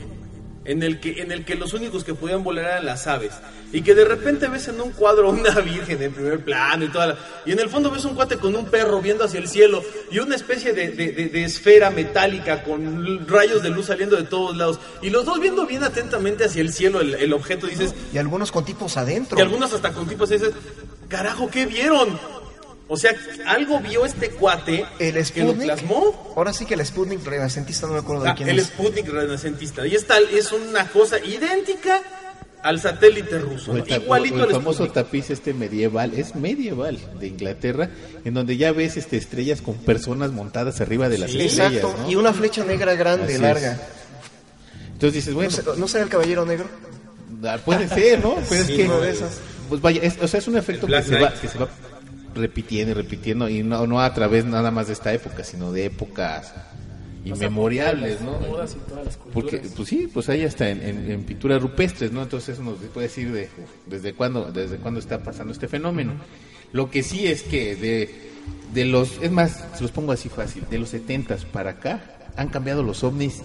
[0.64, 3.32] en el que, en el que los únicos que podían volar eran las aves,
[3.72, 7.08] y que de repente ves en un cuadro una virgen en primer plano y toda
[7.08, 9.82] la- y en el fondo ves un cuate con un perro viendo hacia el cielo
[10.10, 14.22] y una especie de, de- de- de esfera metálica con rayos de luz saliendo de
[14.24, 17.94] todos lados, y los dos viendo bien atentamente hacia el cielo el, el objeto, dices,
[18.12, 19.38] Y algunos con tipos adentro.
[19.38, 20.50] y algunos hasta con tipos dices,
[21.08, 22.18] carajo, ¿qué vieron?
[22.90, 23.14] O sea,
[23.46, 25.64] algo vio este cuate El que lo Sputnik.
[25.66, 26.32] plasmó.
[26.36, 28.68] Ahora sí que el Sputnik renacentista no me acuerdo de Ah, quién el es.
[28.68, 29.86] Sputnik renacentista.
[29.86, 32.00] Y esta es una cosa idéntica
[32.62, 33.70] al satélite ruso.
[33.72, 33.84] O ¿no?
[33.84, 34.92] el, Igualito o el famoso Sputnik.
[34.94, 37.90] tapiz este medieval, es medieval de Inglaterra,
[38.24, 41.40] en donde ya ves este estrellas con personas montadas arriba de las Sí.
[41.40, 42.10] estrellas, Exacto, ¿no?
[42.10, 43.40] y una flecha negra grande, Así es.
[43.40, 43.78] larga.
[44.92, 46.66] Entonces dices, ¿No, bueno, se- ¿No será el caballero negro?
[47.44, 48.34] ah, puede ser, ¿no?
[48.48, 49.38] Pero Sí, es que no, de esas.
[49.68, 51.68] pues vaya, es, o sea, es un efecto que se, va, que se va
[52.34, 55.86] repitiendo y repitiendo y no, no a través nada más de esta época, sino de
[55.86, 56.52] épocas
[57.24, 58.38] inmemorables, ¿no?
[58.76, 59.18] Y todas las.
[59.32, 62.22] Porque, pues sí, pues ahí hasta en, en- en pinturas rupestres, ¿no?
[62.22, 63.48] Entonces eso nos puede decir de,
[63.86, 66.12] desde cuándo, desde cuándo está pasando este fenómeno.
[66.72, 68.10] Lo que sí es que de,
[68.74, 72.48] de los, es más, se los pongo así fácil, de los 70 para acá han
[72.48, 73.42] cambiado los ovnis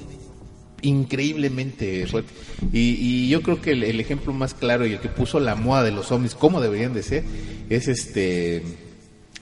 [0.82, 2.32] increíblemente fuerte.
[2.72, 5.56] Y, y yo creo que el, el ejemplo más claro y el que puso la
[5.56, 7.24] moda de los ovnis, como deberían de ser,
[7.70, 8.62] es este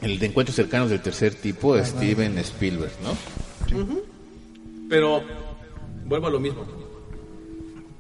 [0.01, 3.15] el de encuentros cercanos del tercer tipo, de Steven Spielberg, ¿no?
[4.92, 5.24] Pero
[6.04, 6.66] vuelvo a lo mismo.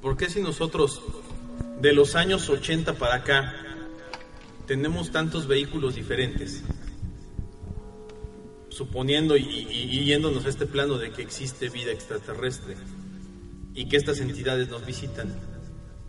[0.01, 1.01] ¿Por qué si nosotros
[1.79, 3.55] de los años 80 para acá
[4.67, 6.61] tenemos tantos vehículos diferentes?
[8.67, 12.75] Suponiendo y, y- y yéndonos a este plano de que existe vida extraterrestre
[13.73, 15.33] y que estas entidades nos visitan.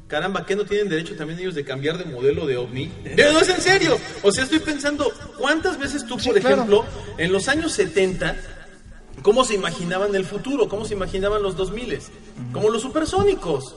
[0.09, 2.91] Caramba, ¿qué no tienen derecho también ellos de cambiar de modelo de ovni?
[3.16, 3.99] No, no es en serio.
[4.24, 6.85] O sea, estoy pensando, ¿cuántas veces tú, por ejemplo,
[7.18, 8.61] en los años 70,
[9.20, 10.68] cómo se imaginaban el futuro?
[10.68, 11.98] ¿Cómo se imaginaban los 2000?
[12.52, 13.74] Como los supersónicos.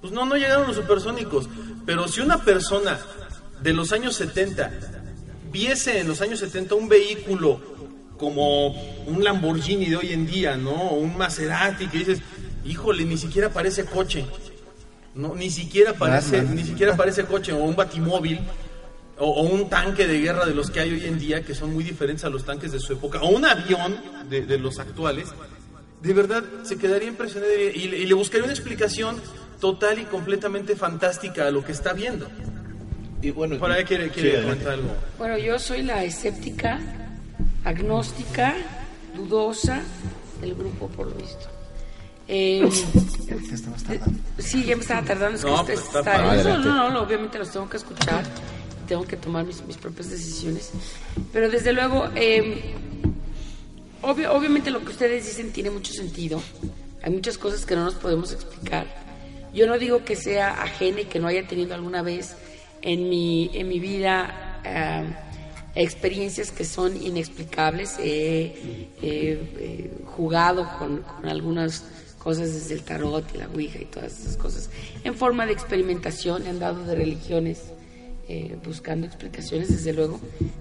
[0.00, 1.48] Pues no, no llegaron los supersónicos.
[1.86, 2.98] Pero si una persona
[3.62, 4.70] de los años 70
[5.50, 7.60] viese en los años 70 un vehículo
[8.18, 8.68] como
[9.06, 10.72] un Lamborghini de hoy en día, ¿no?
[10.72, 12.20] O un Maserati que dices,
[12.64, 14.26] híjole, ni siquiera parece coche.
[15.14, 18.40] No, ni siquiera parece, ni siquiera parece coche o un batimóvil
[19.18, 21.72] o, o un tanque de guerra de los que hay hoy en día que son
[21.72, 23.96] muy diferentes a los tanques de su época o un avión
[24.28, 25.28] de, de los actuales.
[26.02, 29.16] De verdad se quedaría impresionado y, le- y le buscaría una explicación
[29.60, 32.28] total y completamente fantástica a lo que está viendo.
[33.22, 34.88] Y bueno, Por ahí quiere, quiere Sí, comentar algo.
[35.18, 36.78] Bueno, yo soy la escéptica,
[37.64, 38.54] agnóstica,
[39.16, 39.80] dudosa
[40.40, 41.46] del grupo, por lo visto.
[42.28, 42.68] Eh,
[43.26, 44.18] Ya te estabas tardando.
[44.38, 45.36] sí, ya me estaba tardando.
[45.38, 46.24] Es que No, pues está está- padre.
[46.24, 46.68] no, Adelante.
[46.68, 48.24] no, no, obviamente los tengo que escuchar.
[48.86, 50.70] Tengo que tomar mis, mis propias decisiones.
[51.32, 52.74] Pero desde luego, eh,
[54.02, 56.42] obviamente lo que ustedes dicen tiene mucho sentido.
[57.02, 58.86] Hay muchas cosas que no nos podemos explicar.
[59.52, 62.34] Yo no digo que sea ajena y que no haya tenido alguna vez
[62.82, 65.04] en mi, en mi vida eh,
[65.74, 67.96] experiencias que son inexplicables.
[67.98, 71.84] He eh, jugado con, con algunas
[72.18, 74.70] cosas desde el tarot y la ouija y todas esas cosas
[75.04, 76.46] en forma de experimentación.
[76.46, 77.62] He andado de religiones
[78.28, 80.20] eh, buscando explicaciones, desde luego.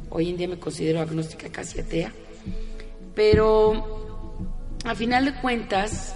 [0.10, 2.14] Hoy en día me considero agnóstica casi atea.
[3.16, 4.38] Pero
[4.84, 6.16] a final de cuentas,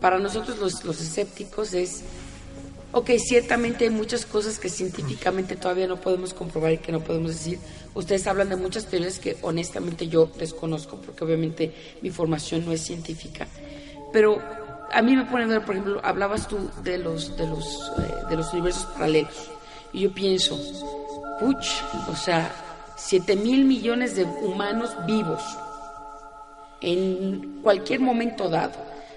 [0.00, 2.02] para nosotros los, los escépticos es,
[2.92, 7.30] ok, ciertamente hay muchas cosas que científicamente todavía no podemos comprobar y que no podemos
[7.30, 7.58] decir.
[7.94, 11.72] Ustedes hablan de muchas teorías que honestamente yo desconozco porque obviamente
[12.02, 13.46] mi formación no es científica.
[14.12, 14.40] Pero
[14.92, 18.26] a mí me pone a ver, por ejemplo, hablabas tú de los, de los, eh,
[18.28, 19.50] de los universos paralelos.
[19.92, 20.58] Y yo pienso,
[21.40, 21.66] puch,
[22.10, 22.50] o sea,
[22.96, 25.42] 7 mil millones de humanos vivos
[26.80, 28.74] en cualquier momento dado.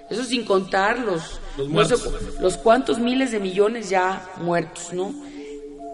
[0.10, 2.40] Eso sin contar los, Los no sé, muertos.
[2.40, 5.14] los cuantos miles de millones ya muertos, ¿no?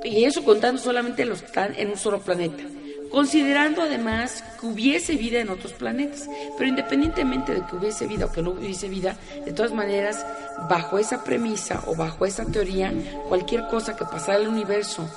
[0.04, 2.64] Y eso contando solamente los que están en un solo planeta.
[3.12, 6.28] Considerando además que hubiese vida en otros planetas.
[6.58, 10.26] Pero independientemente de que hubiese vida o que no hubiese vida, de todas maneras,
[10.70, 12.94] bajo esa premisa o bajo esa teoría,
[13.28, 15.08] cualquier cosa que pasara el universo,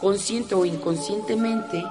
[0.00, 1.82] consciente o inconscientemente,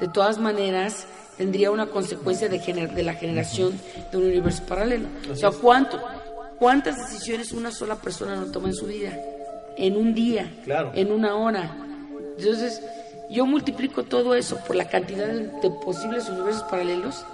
[0.00, 3.78] de todas maneras tendría una consecuencia de, gener- de la generación
[4.12, 5.08] de un universo paralelo.
[5.30, 6.00] O sea, ¿cuánto,
[6.58, 9.18] ¿cuántas decisiones una sola persona no toma en su vida?
[9.76, 10.92] En un día, Claro.
[10.94, 11.76] en una hora.
[12.38, 12.80] Entonces,
[13.30, 17.24] yo multiplico todo eso por la cantidad de, posibles universos paralelos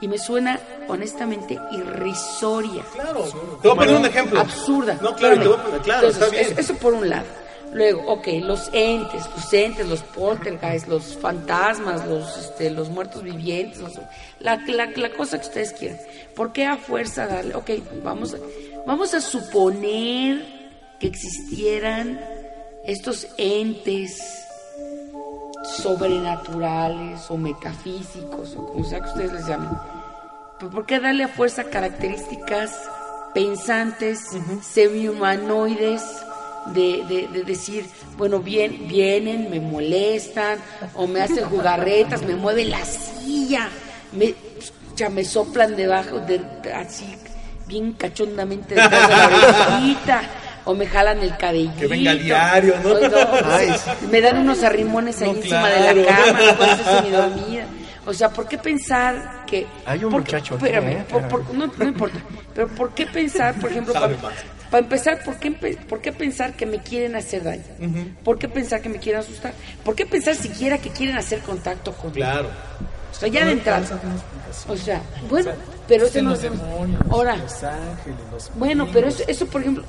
[0.00, 2.82] y me suena honestamente irrisoria.
[2.92, 3.24] Claro.
[3.62, 4.40] Te voy a poner un ejemplo.
[4.40, 4.98] Absurda.
[5.00, 5.62] No, claro, te voy a Espérame.
[5.64, 6.52] poner, claro, Entonces, está bien.
[6.52, 7.26] Eso, eso por un lado.
[7.72, 13.78] Luego, ok, los entes, los entes, los poltergeists, los fantasmas, los, este, los muertos vivientes,
[13.78, 13.98] los-
[14.40, 15.98] la, la, la cosa que ustedes quieran.
[16.36, 17.54] ¿Por qué a fuerza darle?
[17.54, 17.70] Ok,
[18.04, 18.38] vamos a,
[18.86, 20.44] vamos a suponer
[21.00, 22.20] que existieran
[22.84, 24.20] estos entes
[25.64, 29.70] sobrenaturales o metafísicos o como sea que ustedes les llamen.
[30.58, 32.72] ¿Pero ¿Por qué darle a fuerza características
[33.34, 34.20] pensantes,
[34.62, 36.02] semi-humanoides,
[36.66, 37.86] de, de- de decir,
[38.16, 40.58] bueno, bien, vienen, me molestan,
[40.94, 43.68] o me hacen jugarretas, me mueven la silla,
[44.12, 44.34] me,
[44.94, 46.40] ya me soplan debajo, de,
[46.76, 47.16] así,
[47.66, 50.22] bien cachondamente detrás de la orejita,
[50.64, 51.76] o me jalan el cabellito.
[51.78, 52.90] Que venga al diario, ¿no?
[52.92, 53.72] O Ay,
[54.10, 55.94] me dan unos arrimones ahí No, encima claro.
[55.98, 57.64] de la cama, no puedo estar semidormida.
[58.04, 59.66] O sea, ¿por qué pensar que...
[59.86, 61.04] Hay un por qué- muchacho aquí, Espérame, ¿eh?
[61.08, 62.18] por- por- no, no importa.
[62.54, 65.52] Pero ¿por qué pensar, por ejemplo, para, empezar, ¿por qué,
[65.88, 67.62] ¿por qué pensar que me quieren hacer daño?
[68.24, 69.52] ¿Por qué pensar que me quieren asustar?
[69.84, 72.16] ¿Por qué pensar siquiera que quieren hacer contacto conmigo?
[72.26, 72.48] Claro.
[73.12, 73.84] O sea, ya de entrada.
[74.68, 75.50] O sea, bueno,
[75.86, 76.50] pero eso no los es...
[76.50, 79.84] demonios, Ahora, los ángeles, los bueno, pero eso, eso por ejemplo,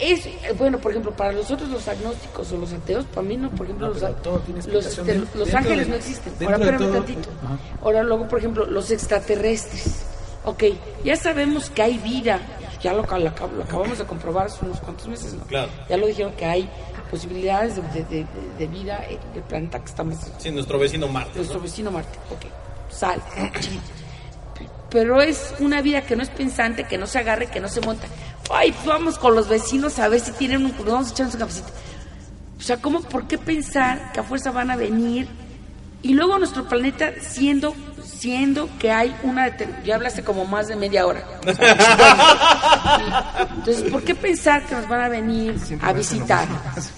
[0.00, 3.50] es eh, bueno, por ejemplo, para nosotros los agnósticos o los ateos, para mí no,
[3.50, 6.32] por ejemplo, No, los, pero todo tiene los, ángeles de- no existen.
[6.40, 7.28] Ahora, espérame todo- tantito.
[7.44, 7.58] Ajá.
[7.82, 10.04] Ahora, luego, por ejemplo, los extraterrestres.
[10.44, 10.64] Ok,
[11.04, 12.38] ya sabemos que hay vida,
[12.82, 15.44] ya lo, lo acab- lo acabamos de comprobar hace unos cuantos meses, ¿no?
[15.44, 15.70] Claro.
[15.88, 16.68] Ya lo dijeron que hay
[17.10, 18.04] posibilidades de,
[18.58, 21.32] de- vida en el planeta que estamos Sí, nuestro vecino Marte.
[21.36, 22.18] nuestro vecino Marte.
[22.30, 22.46] Ok,
[22.90, 23.20] sal.
[24.90, 27.80] Pero es una vida que no es pensante, que no se agarre, que no se
[27.80, 28.06] monta.
[28.52, 30.74] Ay, pues vamos con los vecinos a ver si tienen un...
[30.84, 31.68] Vamos a echarnos un cafecito.
[32.58, 35.28] O sea, ¿cómo, por qué pensar que a fuerza van a venir?
[36.02, 41.06] Y luego nuestro planeta siendo siendo que hay una ya hablaste como más de media
[41.06, 46.46] hora O sea, entonces ¿por qué pensar que nos van a venir a visitar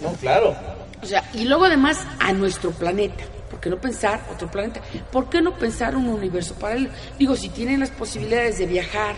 [0.01, 0.57] No, claro.
[1.01, 3.25] o sea, y luego además a nuestro planeta.
[3.51, 4.81] ¿Por qué no pensar otro planeta?
[5.13, 6.91] ¿Por qué no pensar un universo paralelo?
[7.19, 9.15] Digo, si tienen las posibilidades de viajar,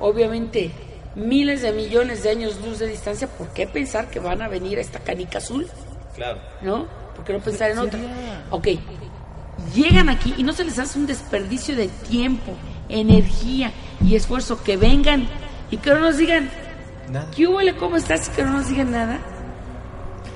[0.00, 0.70] obviamente
[1.14, 4.78] miles de millones de años luz de distancia, ¿por qué pensar que van a venir
[4.78, 5.66] a esta canica azul?
[6.14, 6.38] Claro.
[6.62, 6.86] ¿No?
[7.14, 8.00] ¿Por qué no pensar en otra?
[8.50, 8.68] Ok,
[9.74, 12.52] llegan aquí y no se les hace un desperdicio de tiempo,
[12.88, 13.72] energía
[14.04, 15.28] y esfuerzo que vengan
[15.70, 16.50] y que no nos digan,
[17.10, 17.30] Nada.
[17.34, 17.76] ¿qué huele?
[17.76, 18.28] ¿Cómo estás?
[18.28, 19.18] Y que no nos digan nada.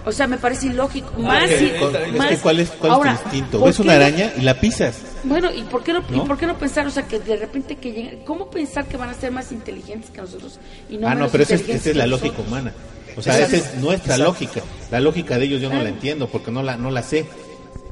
[0.06, 1.12] O sea, me parece ilógico.
[1.20, 1.50] Más.
[1.50, 3.58] Es más- que ¿cuál es, cuál Ahora, es tu instinto?
[3.58, 4.94] ¿por Ves una no- araña y la pisas.
[5.24, 6.22] Bueno, ¿y por qué no, ¿No?
[6.24, 8.96] ¿y por qué no pensar, o sea, que de repente que lleguen, ¿cómo pensar que
[8.96, 10.60] van a ser más inteligentes que nosotros?
[10.88, 12.72] Y no ah, no, pero esa es, esa la lógica humana.
[13.16, 14.24] O sea, esa es nuestra Exacto.
[14.32, 14.60] lógica.
[14.92, 17.26] La lógica de ellos yo no la entiendo porque no la, no la sé.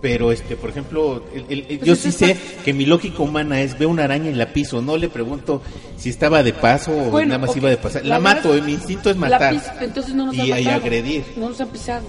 [0.04, 3.78] Pero, este, por ejemplo, el- el- el- yo sí sé que mi lógica humana es
[3.78, 4.82] veo una araña y la piso.
[4.82, 5.62] No le pregunto
[5.96, 8.04] si estaba de paso o Bueno, nada más iba de pasar.
[8.04, 9.54] La, mato, eh, mi instinto es La matar.
[9.54, 11.24] pis- entonces no nos y, agredir.
[11.38, 12.02] No nos han pisado.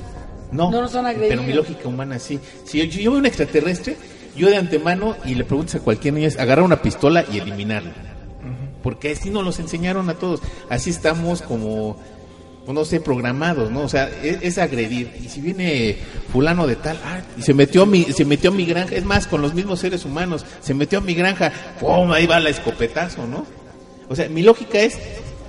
[0.52, 1.30] No, No nos han agredido.
[1.30, 2.38] pero mi lógica humana sí.
[2.66, 3.96] Si yo, yo veo un extraterrestre,
[4.36, 7.92] yo de antemano, y le preguntas a cualquier niño, es agarrar una pistola y eliminarlo.
[8.84, 10.42] Porque así nos los enseñaron a todos.
[10.70, 11.98] Así estamos como,
[12.74, 13.82] no sé, programados, ¿no?
[13.82, 15.12] O sea, es, es agredir.
[15.24, 15.98] Y si viene
[16.32, 19.06] fulano de tal, ah, y se metió, a mi, se metió a mi granja, es
[19.06, 22.12] más, con los mismos seres humanos, se metió a mi granja, ¡pum!
[22.12, 23.46] Ahí va la escopetazo, ¿no?
[24.10, 24.98] O sea, mi lógica es,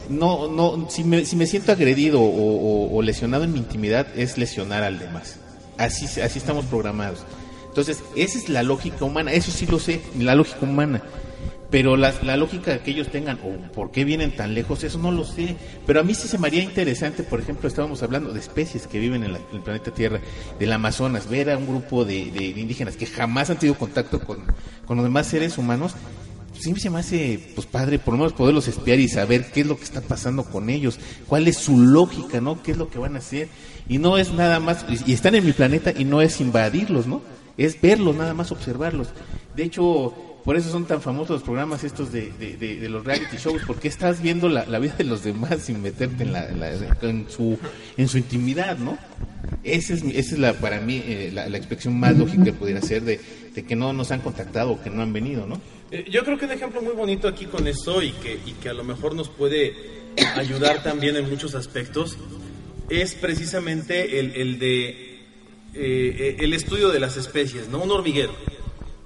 [0.08, 4.38] no, no, si me, si me siento agredido o, o- lesionado en mi intimidad, es
[4.38, 5.36] lesionar al demás.
[5.78, 7.20] Así, así estamos programados.
[7.68, 11.02] Entonces, esa es la lógica humana, eso sí lo sé, la lógica humana.
[11.70, 15.10] Pero la, la lógica que ellos tengan, o por qué vienen tan lejos, eso no
[15.10, 15.56] lo sé.
[15.86, 19.00] Pero a mí sí se me haría interesante, por ejemplo, estábamos hablando de especies que
[19.00, 20.20] viven en, la- el planeta Tierra,
[20.60, 24.38] del Amazonas, ver a un grupo de, de indígenas que jamás han tenido contacto con,
[24.86, 25.94] con los demás seres humanos,
[26.58, 29.66] sí se me hace pues padre por lo menos poderlos espiar y saber qué es
[29.66, 32.62] lo que está pasando con ellos, cuál es su lógica, ¿no?
[32.62, 33.48] ¿Qué es lo que van a hacer?
[33.88, 37.22] Y no es nada más, y están en mi planeta y no es invadirlos, ¿no?
[37.58, 39.08] Es verlos, nada más observarlos.
[39.54, 40.14] De hecho,
[40.46, 44.48] por eso son tan famosos los programas estos de, los reality shows, porque estás viendo
[44.48, 46.48] la, vida de los demás sin meterte en, la,
[47.02, 47.58] en, su,
[47.96, 48.96] en su intimidad, ¿no?
[49.64, 53.02] Esa es, esa es la, para mí eh, la, la más lógica que pudiera ser
[53.02, 53.18] de
[53.64, 55.60] que no nos han contactado o que no han venido, ¿no?
[55.90, 58.68] Eh, Yo creo que un ejemplo muy bonito aquí con esto y que, y que
[58.68, 59.74] a lo mejor nos puede
[60.36, 62.16] ayudar también en muchos aspectos
[62.88, 65.16] es precisamente el, el de
[65.74, 67.82] eh, el estudio de las especies, ¿no?
[67.82, 68.34] Un hormiguero.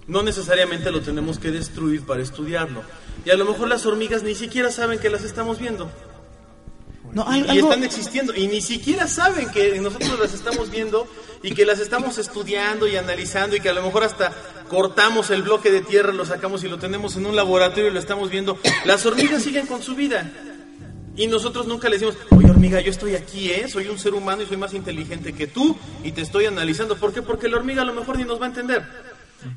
[0.07, 2.83] No necesariamente lo tenemos que destruir para estudiarlo.
[3.25, 5.91] Y a lo mejor las hormigas ni siquiera saben que las estamos viendo.
[7.13, 10.71] No, Y, al- y algo- están existiendo y ni siquiera saben que nosotros las estamos
[10.71, 11.09] viendo
[11.43, 14.33] y que las estamos estudiando y analizando y que a lo mejor hasta
[14.69, 17.99] cortamos el bloque de tierra, lo sacamos y lo tenemos en un laboratorio y lo
[17.99, 18.59] estamos viendo.
[18.85, 20.31] Las hormigas siguen con su vida.
[21.17, 23.69] Y nosotros nunca le decimos, oye hormiga, yo estoy aquí, ¿eh?
[23.69, 26.97] soy un ser humano y soy más inteligente que tú y te estoy analizando.
[26.97, 27.23] ¿Por qué?
[27.23, 28.83] Porque la hormiga a lo mejor ni nos va a entender.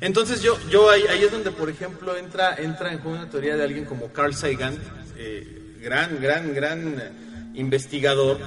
[0.00, 3.56] Entonces yo, yo ahí, ahí es donde, por ejemplo, entra, entra en juego una teoría
[3.56, 4.76] de alguien como Carl Sagan,
[5.16, 8.38] eh, gran, gran, gran investigador,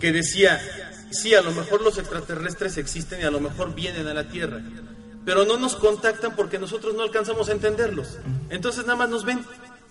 [0.00, 0.60] que decía,
[1.10, 4.60] sí, a lo mejor los extraterrestres existen y a lo mejor vienen a la Tierra,
[5.24, 8.18] pero no nos contactan porque nosotros no alcanzamos a entenderlos.
[8.50, 9.44] Entonces nada más nos ven.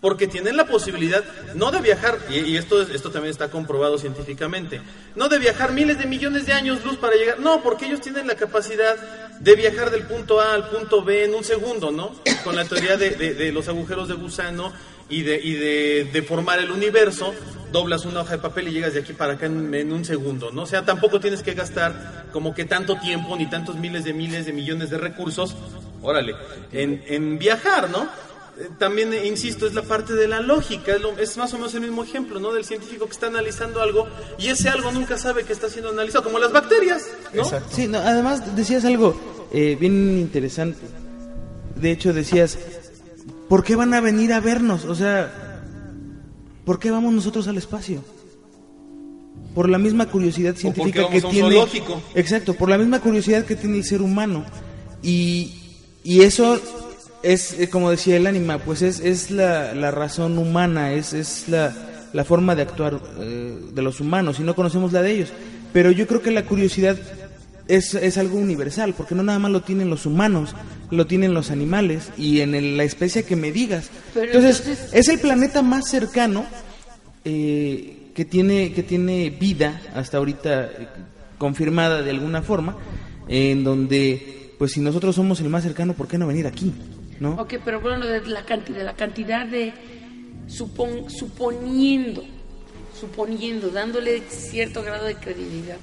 [0.04, 1.24] Porque tienen la posibilidad
[1.56, 4.82] no de viajar, y, esto, es- esto también está comprobado científicamente,
[5.16, 8.28] no de viajar miles de millones de años luz para llegar, no, porque ellos tienen
[8.28, 8.98] la capacidad
[9.40, 12.12] de viajar del punto A al punto B en un segundo, ¿no?
[12.44, 14.74] Con la teoría de, de- de los agujeros de gusano
[15.08, 17.34] y de, y de, de formar el universo,
[17.72, 20.52] doblas una hoja de papel y llegas de aquí para acá en, en un segundo,
[20.52, 20.64] ¿no?
[20.64, 24.46] O sea, tampoco tienes que gastar como que tanto tiempo ni tantos miles de miles
[24.46, 25.56] de millones de recursos,
[26.02, 26.36] órale,
[26.74, 28.10] en, en viajar, ¿no?
[28.78, 31.74] También, eh, insisto, es la parte de la lógica, es, lo- es más o menos
[31.74, 32.54] el mismo ejemplo, ¿no?
[32.54, 36.24] Del científico que está analizando algo y ese algo nunca sabe que está siendo analizado,
[36.26, 37.44] como las bacterias, ¿no?
[37.72, 39.20] Sí, no, además decías algo
[39.52, 40.82] eh, bien interesante.
[41.76, 42.60] De hecho decías,
[43.50, 44.86] ¿por qué van a venir a vernos?
[44.86, 45.62] O sea,
[46.64, 48.04] ¿por qué vamos nosotros al espacio?
[49.56, 51.50] Por la misma curiosidad científica que vamos a un tiene.
[51.50, 52.02] zoológico.
[52.16, 54.46] Exacto, por la misma curiosidad que tiene el ser humano.
[55.02, 55.54] Y,
[56.04, 56.60] y eso
[57.24, 61.48] es, eh, como decía el ánima, pues es, es la, la razón humana, es, es
[61.50, 61.74] la,
[62.14, 65.30] la forma de actuar eh, de los humanos y no conocemos la de ellos.
[65.72, 66.98] Pero yo creo que la curiosidad
[67.68, 70.54] es, es algo universal, porque no nada más lo tienen los humanos,
[70.92, 73.90] lo tienen los animales y en el- la especie que me digas.
[74.16, 76.46] Entonces- es el planeta más cercano
[77.26, 80.88] eh, que tiene que tiene vida hasta ahorita eh,
[81.38, 82.78] confirmada de alguna forma,
[83.28, 86.72] en donde, pues si nosotros somos el más cercano, ¿por qué no venir aquí?
[87.20, 87.34] ¿No?
[87.36, 89.74] Ok, pero bueno, de la cantidad, la cantidad de
[90.48, 92.24] supon- suponiendo,
[93.00, 95.78] suponiendo, dándole cierto grado de credibilidad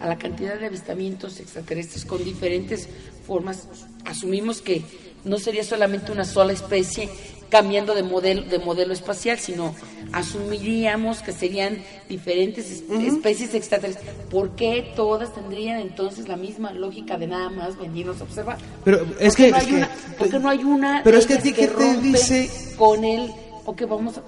[0.00, 2.88] a la cantidad de avistamientos extraterrestres con diferentes
[3.26, 3.68] formas,
[4.04, 4.82] asumimos que
[5.24, 7.08] no sería solamente una sola especie
[7.50, 9.74] cambiando de modelo, de modelo espacial, sino
[10.12, 11.78] asumiríamos que serían
[12.08, 14.06] diferentes es- especies extraterrestres.
[14.30, 18.58] ¿Por qué todas tendrían entonces la misma lógica de nada más venirnos a observar?
[18.84, 21.26] Pero ¿Por es que- no hay que- una, por qué no hay una Pero es
[21.26, 22.50] que a ti, ¿qué te dice?
[22.76, 23.30] con él
[23.64, 24.22] o que vamos a,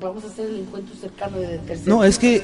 [0.00, 2.42] vamos a hacer el encuentro cercano de tercer No, es que,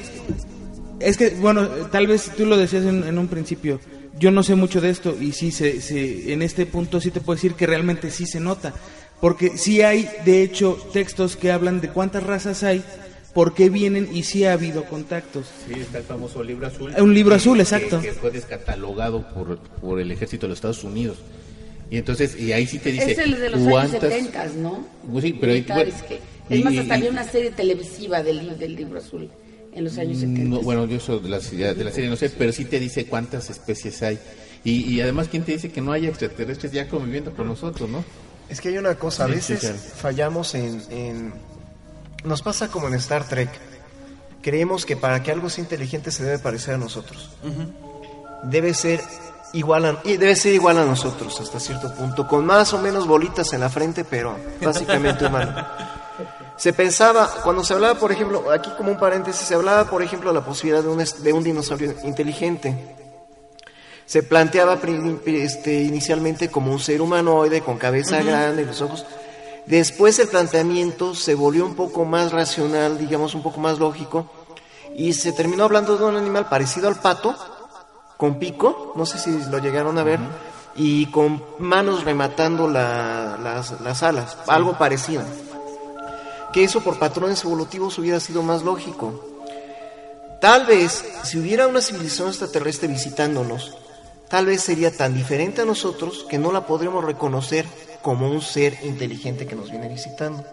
[0.99, 3.79] es que, bueno, tal vez tú lo decías en, en un principio.
[4.17, 7.19] Yo no sé mucho de esto y sí, se, se- en este punto sí te
[7.19, 8.73] puedo decir que realmente sí se nota.
[9.21, 12.83] Porque sí hay, de hecho, textos que hablan de cuántas razas hay,
[13.33, 15.47] por qué vienen y sí ha habido contactos.
[15.67, 16.93] Sí, está el famoso libro azul.
[16.97, 18.01] Un libro que- azul, que- exacto.
[18.01, 21.17] Que, fue descatalogado por, por el ejército de los Estados Unidos.
[21.89, 24.01] Y entonces, y ahí sí te dice es el de los años cuántas...
[24.01, 24.85] 70, ¿no?
[25.11, 26.07] Pues sí, pero ahí- Militares bueno,
[26.49, 29.29] que- es más, y- hasta y- había una serie televisiva del, del libro azul
[29.73, 30.43] en los años 70.
[30.49, 33.05] No, bueno, yo soy de la, de la serie no sé, pero sí te dice
[33.05, 34.17] cuántas especies hay.
[34.63, 38.03] Y, y además, ¿quién te dice que no haya extraterrestres ya conviviendo con nosotros, no?
[38.49, 39.67] Es que hay una cosa, a veces sí,
[39.97, 41.33] fallamos en, en-
[42.23, 43.49] Nos pasa como en Star Trek.
[44.41, 47.31] Creemos que para que algo sea inteligente se debe parecer a nosotros.
[48.43, 49.01] Debe ser
[49.53, 53.07] igual a, y debe ser igual a nosotros hasta cierto punto, con más o menos
[53.07, 55.65] bolitas en la frente, pero básicamente humano.
[56.57, 60.29] Se pensaba, cuando se hablaba, por ejemplo, aquí como un paréntesis, se hablaba, por ejemplo,
[60.31, 62.95] de la posibilidad de un, de un dinosaurio inteligente.
[64.05, 64.79] Se planteaba
[65.25, 69.05] este, inicialmente como un ser humanoide con cabeza grande y los ojos.
[69.65, 74.29] Después el planteamiento se volvió un poco más racional, digamos un poco más lógico,
[74.95, 77.35] y se terminó hablando de un animal parecido al pato,
[78.17, 80.19] con pico, no sé si lo llegaron a ver,
[80.75, 85.23] y con manos rematando la- las, las alas, algo parecido.
[86.53, 89.25] Que eso por patrones evolutivos hubiera sido más lógico.
[90.39, 93.75] Tal vez, si hubiera una civilización extraterrestre visitándonos,
[94.29, 97.65] tal vez sería tan diferente a nosotros que no la podremos reconocer
[98.01, 100.43] como un ser inteligente que nos viene visitando.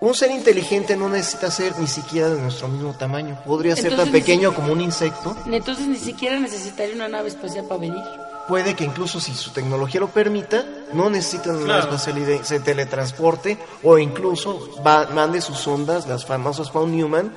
[0.00, 3.36] Un ser inteligente no necesita ser ni siquiera de nuestro mismo tamaño.
[3.44, 5.36] Podría ser tan Entonces, pequeño como un insecto.
[5.46, 8.02] Entonces ni siquiera necesitaría una nave espacial para venir.
[8.46, 10.64] puede que incluso si su tecnología lo permita,
[10.94, 11.82] no necesiten una Claro.
[11.82, 17.30] espacialidad, se teletransporte o incluso va- mande sus ondas, las famosas Found Newman,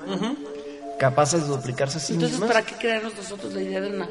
[1.00, 2.56] capaces de duplicarse a sí Entonces, mismas.
[2.56, 4.08] ¿para qué crearnos nosotros la idea de una,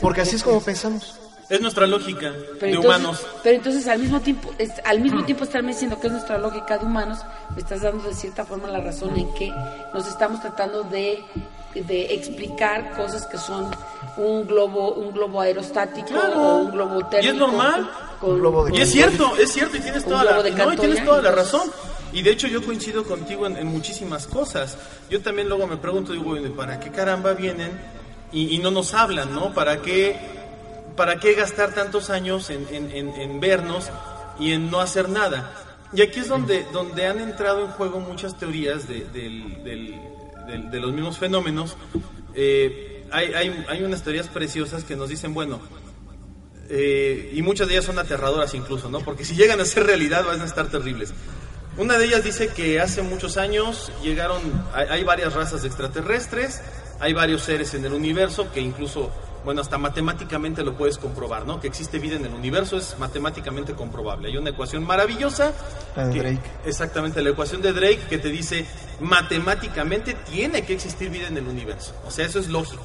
[0.00, 1.18] Porque así es como pensamos.
[1.48, 3.26] Es nuestra lógica Pero de entonces, humanos.
[3.42, 6.76] pero entonces al mismo tiempo, es- al mismo tiempo estarme diciendo que es nuestra lógica
[6.76, 7.20] de humanos,
[7.54, 9.50] me estás dando de cierta forma la razón en que
[9.94, 11.24] nos estamos tratando de,
[11.74, 13.70] de explicar cosas que son
[14.18, 16.38] un globo, un globo aerostático Claro.
[16.38, 17.24] o un globo térmico.
[17.24, 17.90] Y es normal.
[18.20, 20.40] con- Un globo de- Y es cierto, es cierto, y tienes toda la, no,
[20.72, 21.70] y tienes toda la entonces- razón.
[22.12, 24.76] Y de hecho yo coincido contigo en, en muchísimas cosas.
[25.08, 27.70] Yo también luego me pregunto, digo, "Oye, ¿para qué caramba vienen
[28.32, 29.54] y, y no nos hablan, no?
[29.54, 30.16] ¿Para qué,
[30.96, 33.90] para qué gastar tantos años en, en- en- en vernos
[34.38, 35.52] y en no hacer nada?
[35.92, 40.00] Y aquí es donde, donde han entrado en juego muchas teorías de, del- del-
[40.46, 41.76] del- de los mismos fenómenos.
[42.34, 45.60] Eh, hay, hay, hay unas teorías preciosas que nos dicen, bueno,
[46.68, 49.00] eh, y muchas de ellas son aterradoras incluso, ¿no?
[49.00, 51.14] Porque si llegan a ser realidad van a estar terribles.
[51.78, 54.40] Una de ellas dice que hace muchos años llegaron,
[54.74, 56.60] hay, hay varias razas de extraterrestres,
[57.00, 59.10] hay varios seres en el universo que incluso,
[59.44, 61.60] bueno, hasta matemáticamente lo puedes comprobar, ¿no?
[61.60, 64.28] Que existe vida en el universo es matemáticamente comprobable.
[64.28, 65.52] Hay una ecuación maravillosa.
[65.96, 66.50] La de que- Drake.
[66.66, 68.66] Exactamente, la ecuación de Drake que te dice
[69.00, 71.92] matemáticamente tiene que existir vida en el universo.
[72.06, 72.82] O sea, eso es lógico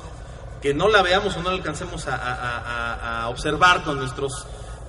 [0.61, 3.97] que no la veamos o no la alcancemos a, a- a- a- a observar con
[3.97, 4.45] nuestros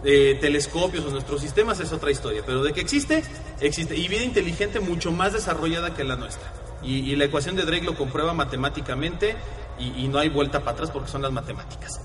[0.07, 2.43] eh, telescopios o nuestros sistemas es otra historia.
[2.45, 3.25] Pero de que existe,
[3.61, 3.97] existe.
[3.97, 6.47] Y vida inteligente mucho más desarrollada que la nuestra.
[6.85, 9.37] Y, la ecuación de Drake lo comprueba matemáticamente
[9.79, 12.01] y, no hay vuelta para atrás porque son las matemáticas.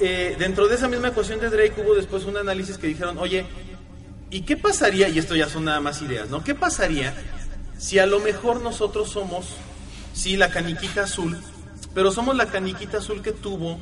[0.00, 3.44] Eh, dentro de esa misma ecuación de Drake hubo después un análisis que dijeron, oye,
[4.30, 5.08] ¿y qué pasaría?
[5.08, 6.42] Y esto ya son nada más ideas, ¿no?
[6.42, 7.14] ¿Qué pasaría
[7.78, 9.46] si a lo mejor nosotros somos,
[10.14, 11.38] sí, la caniquita azul,
[11.94, 13.78] pero somos la caniquita azul que tuvo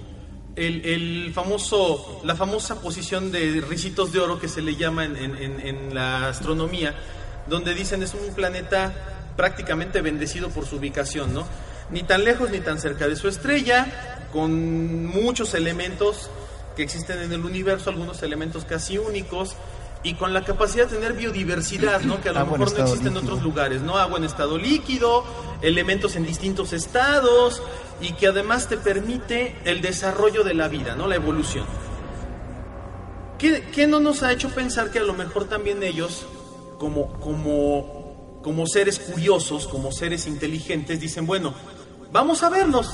[0.57, 5.17] el, el famoso, la famosa posición de ricitos de oro que se le llama en-
[5.17, 6.95] en la astronomía,
[7.49, 8.93] donde dicen es un planeta
[9.37, 11.47] prácticamente bendecido por su ubicación, ¿no?
[11.91, 16.31] Ni tan lejos ni tan cerca de su estrella, con muchos elementos
[16.77, 19.57] que existen en el universo, algunos elementos casi únicos,
[20.03, 22.21] y con la capacidad de tener biodiversidad, ¿no?
[22.23, 23.99] Que a lo Agua en mejor no existe en otros lugares, ¿no?
[23.99, 25.25] Agua en estado líquido,
[25.61, 27.63] elementos en distintos estados,
[28.01, 31.07] y que además te permite el desarrollo de la vida, ¿no?
[31.07, 31.67] La evolución.
[33.39, 36.27] ¿Qué, qué no nos ha hecho pensar que a lo mejor también ellos,
[36.79, 38.00] como, como,
[38.43, 41.55] como seres curiosos, como seres inteligentes, dicen, bueno,
[42.13, 42.89] vamos a verlos,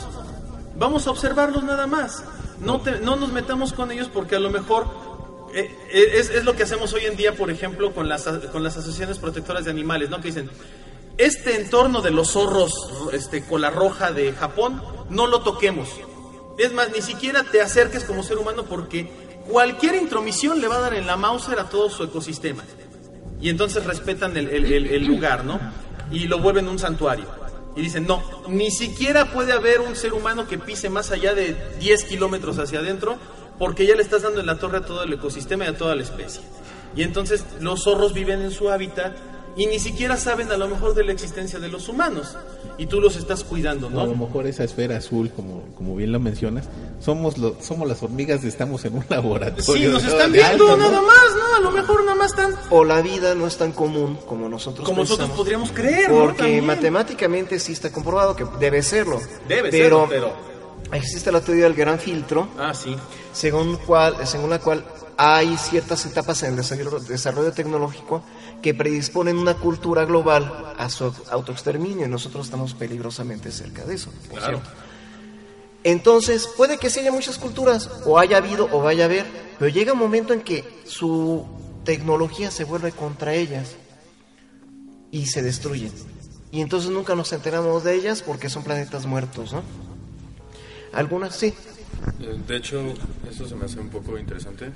[0.76, 2.24] vamos a observarlos nada más.
[2.60, 4.86] No, te- no nos metamos con ellos porque a lo mejor
[5.54, 8.76] eh, eh, es, lo que hacemos hoy en día, por ejemplo, con las, con las
[8.76, 10.16] asociaciones protectoras de animales, ¿no?
[10.20, 10.50] Que dicen,
[11.18, 12.72] este entorno de los zorros
[13.12, 15.88] este, cola roja de Japón, no lo toquemos.
[16.58, 19.10] Es más, ni siquiera te acerques como ser humano porque
[19.48, 22.64] cualquier intromisión le va a dar en la Mauser a todo su ecosistema.
[23.40, 25.60] Y entonces respetan el, el- lugar, ¿no?
[26.10, 27.26] Y lo vuelven un santuario.
[27.76, 31.54] Y dicen, no, ni siquiera puede haber un ser humano que pise más allá de
[31.78, 33.18] 10 kilómetros hacia adentro
[33.58, 35.94] porque ya le estás dando en la torre a todo el ecosistema y a toda
[35.94, 36.40] la especie.
[36.94, 39.14] Y entonces los zorros viven en su hábitat
[39.56, 42.36] y ni siquiera saben a lo mejor de la existencia de los humanos.
[42.78, 44.26] Y tú los estás cuidando, O a lo ¿no?
[44.26, 46.68] mejor esa esfera azul, como, como bien lo mencionas,
[47.00, 49.64] somos lo- somos las hormigas, estamos en un laboratorio.
[49.64, 50.76] Sí, nos están viendo ¿no?
[50.76, 51.56] nada más, ¿no?
[51.56, 54.86] A lo mejor nada más están O la vida no es tan común como nosotros
[54.86, 56.24] como nosotros podríamos creer, ¿no?
[56.26, 59.20] Porque matemáticamente sí está comprobado que debe serlo.
[59.48, 60.32] Debe pero serlo,
[60.90, 60.96] pero...
[60.98, 62.94] existe la teoría del gran filtro, Ah, sí.
[63.32, 64.84] según, cual, según la cual
[65.16, 68.22] hay ciertas etapas en el desarrollo, tecnológico
[68.62, 74.10] que predisponen una cultura global a su autoexterminio y nosotros estamos peligrosamente cerca de eso.
[74.28, 74.58] por Claro.
[74.58, 74.70] cierto.
[75.84, 79.24] Entonces, puede que sí haya muchas culturas, o haya habido o vaya a haber,
[79.58, 81.46] pero llega un momento en que su
[81.84, 83.76] tecnología se vuelve contra ellas
[85.12, 85.92] y se destruyen.
[86.50, 89.62] Y entonces nunca nos enteramos de ellas porque son planetas muertos, ¿no?
[90.92, 91.54] Algunas sí.
[92.20, 92.82] Eh, De hecho,
[93.30, 94.72] eso se me hace un poco interesante,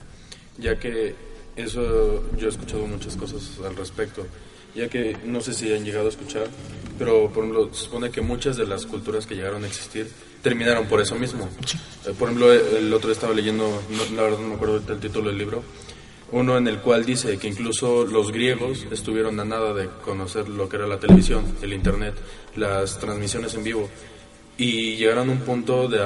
[0.58, 1.14] ya que
[1.56, 4.26] eso yo he escuchado muchas cosas al respecto,
[4.74, 6.46] ya que no sé si han llegado a escuchar,
[6.98, 10.08] pero por ejemplo, se supone que muchas de las culturas que llegaron a existir
[10.42, 11.48] terminaron por eso mismo.
[12.06, 15.28] Eh, Por ejemplo, el otro estaba leyendo, no- la verdad no me acuerdo del título
[15.28, 15.62] del libro,
[16.32, 20.68] uno en el cual dice que incluso los griegos estuvieron a nada de conocer lo
[20.68, 22.14] que era la televisión, el internet,
[22.56, 23.88] las transmisiones en vivo
[24.56, 25.98] y llegaron a un punto de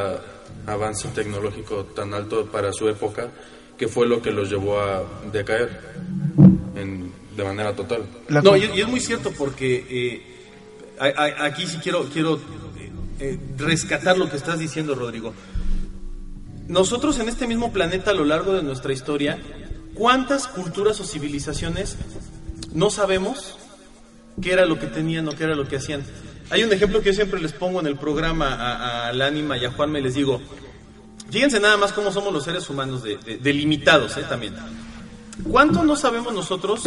[0.66, 3.30] avance tecnológico tan alto para su época
[3.78, 5.02] que fue lo que los llevó a
[5.32, 5.70] decaer
[6.76, 8.04] en- de manera total.
[8.28, 10.22] No, y, y es muy cierto porque eh,
[11.00, 12.38] a- a- aquí sí quiero, quiero
[13.20, 15.34] eh, rescatar lo que estás diciendo, Rodrigo.
[16.68, 19.38] nosotros en este mismo planeta a lo largo de nuestra historia,
[19.94, 21.96] ¿cuántas culturas o civilizaciones
[22.72, 23.56] no sabemos
[24.40, 26.02] qué era lo que tenían o qué era lo que hacían?
[26.50, 29.56] Hay un ejemplo que yo siempre les pongo en el programa a, a al Ánima
[29.58, 30.40] y a Juan, me les digo,
[31.30, 34.24] fíjense nada más cómo somos los seres humanos de, de- delimitados ¿eh?
[34.28, 34.54] también.
[35.50, 36.82] ¿Cuánto no sabemos nosotros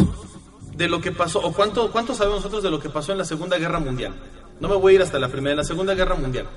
[0.74, 3.24] de lo que pasó, o cuánto, cuánto sabemos nosotros de lo que pasó en la
[3.24, 4.14] Segunda Guerra Mundial?
[4.60, 6.48] No me voy a ir hasta la primera, en la Segunda Guerra Mundial.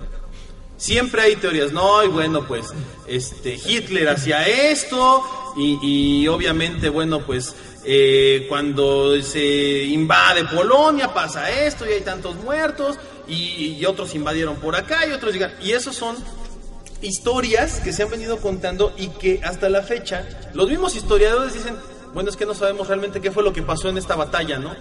[0.77, 2.73] Siempre hay teorías, no, y bueno, pues
[3.07, 5.21] este Hitler hacía esto,
[5.55, 7.53] y, obviamente, bueno, pues
[7.83, 14.55] eh, cuando se invade Polonia pasa esto, y hay tantos muertos, y, y otros invadieron
[14.55, 15.53] por acá, y otros llegan.
[15.61, 16.15] Y esos son
[17.01, 21.75] historias que se han venido contando y que hasta la fecha los mismos historiadores dicen,
[22.13, 24.75] bueno, es que no sabemos realmente qué fue lo que pasó en esta batalla, ¿no?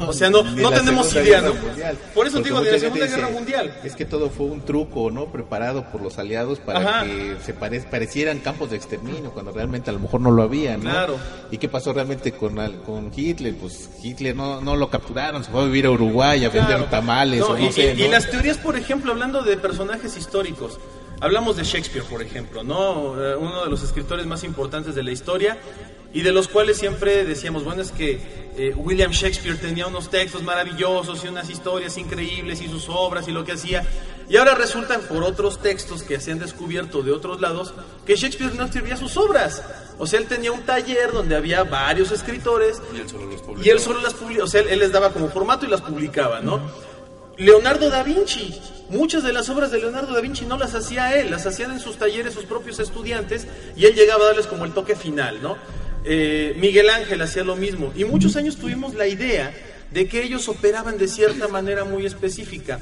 [0.00, 1.54] O sea, no, no tenemos idea, ¿no?
[1.54, 1.96] Mundial.
[2.14, 3.80] Por eso Porque digo, de la Segunda Guerra dice, Mundial.
[3.82, 5.32] Es que todo fue un truco, ¿no?
[5.32, 7.04] Preparado por los aliados para Ajá.
[7.04, 10.76] que se pare- parecieran campos de exterminio, cuando realmente a lo mejor no lo había,
[10.76, 10.82] ¿no?
[10.90, 11.16] Claro.
[11.50, 13.54] ¿Y qué pasó realmente con, con Hitler?
[13.56, 17.40] Pues Hitler no, no lo capturaron, se fue a vivir a Uruguay a vender tamales
[17.40, 20.78] No, o no y, sé, y- las teorías, por ejemplo, hablando de personajes históricos,
[21.20, 23.22] hablamos de Shakespeare, por ejemplo, ¿no?
[23.22, 25.58] Eh, Uno de los escritores más importantes de la historia
[26.12, 30.42] y de los cuales siempre decíamos, bueno, es que eh, William Shakespeare tenía unos textos
[30.42, 33.86] maravillosos y unas historias increíbles y sus obras y lo que hacía.
[34.28, 37.74] Y ahora resultan por otros textos que se han descubierto de otros lados
[38.06, 39.62] que Shakespeare no escribía sus obras.
[39.98, 43.62] O sea, él tenía un taller donde había varios escritores Y él solo los publicó.
[43.66, 46.40] y él solo las publicaba, o sea, él les daba como formato y las publicaba,
[46.40, 46.60] ¿no?
[47.38, 48.60] Leonardo da Vinci,
[48.90, 51.80] muchas de las obras de Leonardo da Vinci no las hacía él, las hacían en
[51.80, 55.56] sus talleres sus propios estudiantes y él llegaba a darles como el toque final, ¿no?
[56.04, 59.52] Eh, Miguel Ángel hacía lo mismo y muchos años tuvimos la idea
[59.90, 62.80] de que ellos operaban de cierta manera muy específica.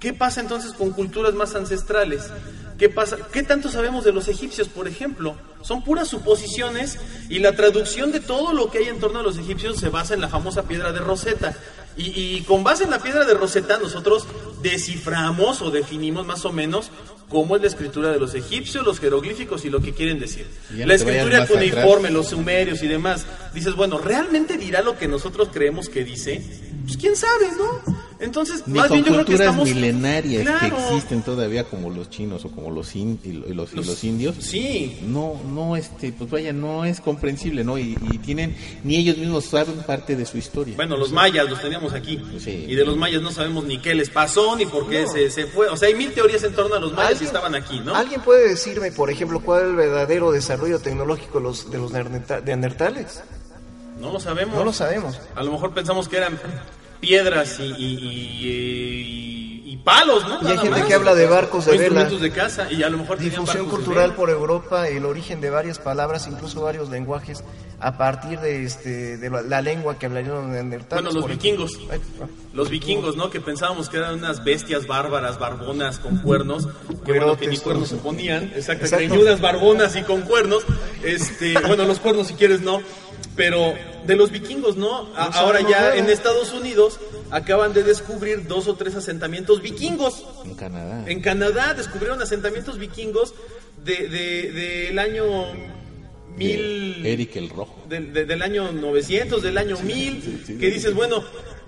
[0.00, 2.30] ¿Qué pasa entonces con culturas más ancestrales?
[2.78, 3.16] ¿Qué pasa?
[3.32, 5.36] ¿Qué tanto sabemos de los egipcios, por ejemplo?
[5.62, 6.98] Son puras suposiciones
[7.30, 10.14] y la traducción de todo lo que hay en torno a los egipcios se basa
[10.14, 11.56] en la famosa piedra de Rosetta.
[11.96, 14.26] Y, y con base en la piedra de Rosetta nosotros
[14.62, 16.90] desciframos o definimos más o menos
[17.28, 20.46] cómo es la escritura de los egipcios, los jeroglíficos y lo que quieren decir.
[20.70, 23.26] No La escritura cuneiforme, los sumerios y demás.
[23.54, 26.42] Dices, bueno, ¿realmente dirá lo que nosotros creemos que dice?
[26.84, 27.95] Pues quién sabe, ¿no?
[28.18, 29.68] Entonces, Ni más con bien yo creo que culturas estamos...
[29.68, 33.72] milenarias que existen todavía como los chinos o como los, in- y lo- y los,
[33.74, 38.18] y los indios Sí, no no este pues vaya no es comprensible no y, y
[38.18, 42.18] tienen ni ellos mismos saben parte de su historia Bueno, los mayas los teníamos aquí.
[42.38, 42.64] Sí.
[42.68, 45.46] Y de los mayas no sabemos ni qué les pasó, ni por qué se, se
[45.46, 45.68] fue.
[45.68, 47.94] O sea, hay mil teorías en torno a los mayas ¿Alguien- estaban aquí, ¿no?
[47.94, 51.92] ¿Alguien puede decirme, por ejemplo, cuál es el verdadero desarrollo tecnológico de los, de los
[51.92, 53.22] neanderta- neandertales?
[54.00, 54.54] No lo sabemos.
[54.54, 55.18] No lo sabemos.
[55.34, 56.38] A lo mejor pensamos que eran
[57.00, 60.38] piedras y, y- y- y- y palos, ¿no?
[60.42, 60.86] Y hay gente más.
[60.86, 61.84] que habla de barcos de O vela.
[61.84, 65.78] instrumentos de casa y a lo mejor Difusión cultural por Europa, el origen de varias
[65.78, 67.42] palabras, incluso varios lenguajes,
[67.78, 71.04] a partir de, este, de la, la lengua que hablarían los neandertales.
[71.04, 71.78] Bueno, los vikingos.
[71.90, 72.26] ah.
[72.54, 73.28] Los vikingos, ¿no?
[73.28, 76.68] Que pensábamos que eran unas bestias bárbaras, barbonas, con cuernos.
[77.06, 78.44] Que bueno, que ni cuernos se ponían.
[78.56, 78.96] Exacto, Exacto.
[79.06, 80.64] greñudas, barbonas y con cuernos.
[81.04, 82.80] Este, bueno, los cuernos si quieres no.
[83.36, 83.74] Pero
[84.06, 85.14] de los vikingos, ¿no?
[85.14, 86.98] A- ahora ya en Estados Unidos
[87.30, 90.24] acaban de descubrir dos o tres asentamientos vikingos.
[90.44, 93.34] en Canadá En Canadá descubrieron asentamientos vikingos
[93.84, 95.26] de, de- del año
[96.36, 97.02] mil...
[97.02, 101.22] de Eric el Rojo del, de- del año 900, del año 1000, que dices, bueno,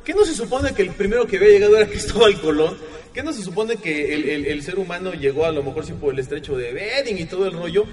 [0.05, 2.77] ¿qué no se supone que el primero que había llegado era Cristóbal Colón?
[3.13, 5.93] ¿Qué no se supone que el, el- el ser humano llegó a lo mejor sí
[5.93, 7.85] por el estrecho de Bering y todo el rollo?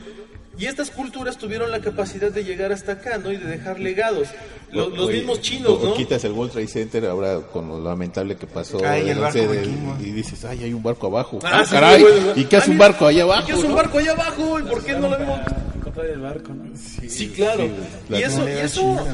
[0.57, 3.31] Y estas culturas tuvieron la capacidad de llegar hasta acá, ¿no?
[3.31, 4.29] Y de dejar legados.
[4.71, 5.93] Los, los Oye, mismos chinos, ¿no?
[5.93, 9.47] quitas el World Trade Center ahora con lo lamentable que pasó Ay, el barco 11
[9.53, 9.97] de- vikingo.
[10.01, 12.05] y dices ay hay un barco abajo Ah, Ah, sí, caray
[12.35, 13.75] y qué hace Ah, un mira, barco allá ¿y abajo qué hace un no?
[13.75, 14.59] barco allá abajo?
[14.59, 15.39] ¿Y por qué no lo vemos?
[15.75, 16.63] Encontrar el barco, ¿no?
[17.07, 17.63] Sí, claro.
[17.63, 19.07] sí, y eso, y eso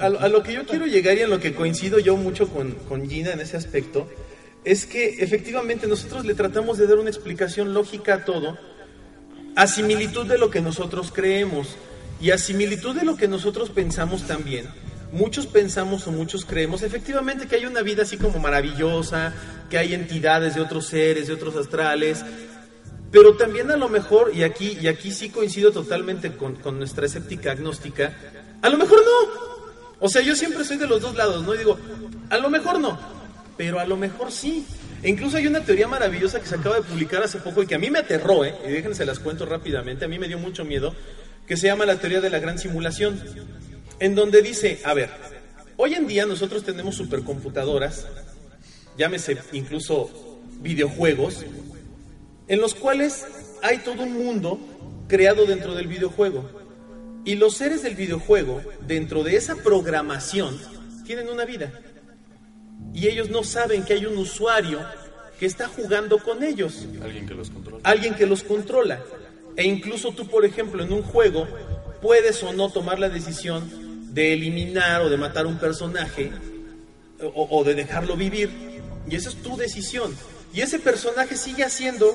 [0.00, 2.72] y a lo que yo quiero llegar y a lo que coincido yo mucho con,
[2.88, 4.08] con Gina en ese aspecto,
[4.64, 8.58] es que efectivamente nosotros le tratamos de dar una explicación lógica a todo,
[9.56, 11.76] a similitud de lo que nosotros creemos
[12.20, 14.68] y a similitud de lo que nosotros pensamos también.
[15.12, 19.32] Muchos pensamos o muchos creemos efectivamente que hay una vida así como maravillosa,
[19.70, 22.22] que hay entidades de otros seres, de otros astrales,
[23.10, 27.06] pero también a lo mejor, y aquí, y aquí sí coincido totalmente con, con nuestra
[27.06, 28.12] escéptica agnóstica,
[28.60, 29.46] a lo mejor no.
[30.00, 31.52] O sea, yo siempre soy de los dos lados, ¿no?
[31.52, 31.78] Digo,
[32.28, 32.98] a lo mejor no,
[33.56, 34.66] pero a lo mejor sí.
[35.06, 37.76] E incluso hay una teoría maravillosa que se acaba de publicar hace poco y que
[37.76, 38.56] a mí me aterró, ¿eh?
[38.66, 40.96] Y déjense las cuento rápidamente, a mí me dio mucho miedo,
[41.46, 43.22] que se llama la teoría de la gran simulación,
[44.00, 45.10] en donde dice, a ver,
[45.76, 48.08] hoy en día nosotros tenemos supercomputadoras,
[48.98, 51.44] llámese incluso videojuegos,
[52.48, 53.24] en los cuales
[53.62, 54.58] hay todo un mundo
[55.06, 56.50] creado dentro del videojuego.
[57.24, 60.60] Y los seres del videojuego, dentro de esa programación,
[61.04, 61.72] tienen una vida.
[62.92, 64.80] Y ellos no saben que hay un usuario
[65.38, 66.86] que está jugando con ellos.
[67.02, 67.80] Alguien que los controla.
[67.84, 69.02] Alguien que los controla.
[69.56, 71.46] E incluso tú, por ejemplo, en un juego,
[72.00, 76.30] puedes o no tomar la decisión de eliminar o de matar un personaje
[77.22, 78.50] o, o de dejarlo vivir.
[79.08, 80.14] Y esa es tu decisión.
[80.54, 82.14] Y ese personaje sigue haciendo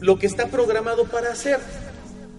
[0.00, 1.58] lo que está programado para hacer.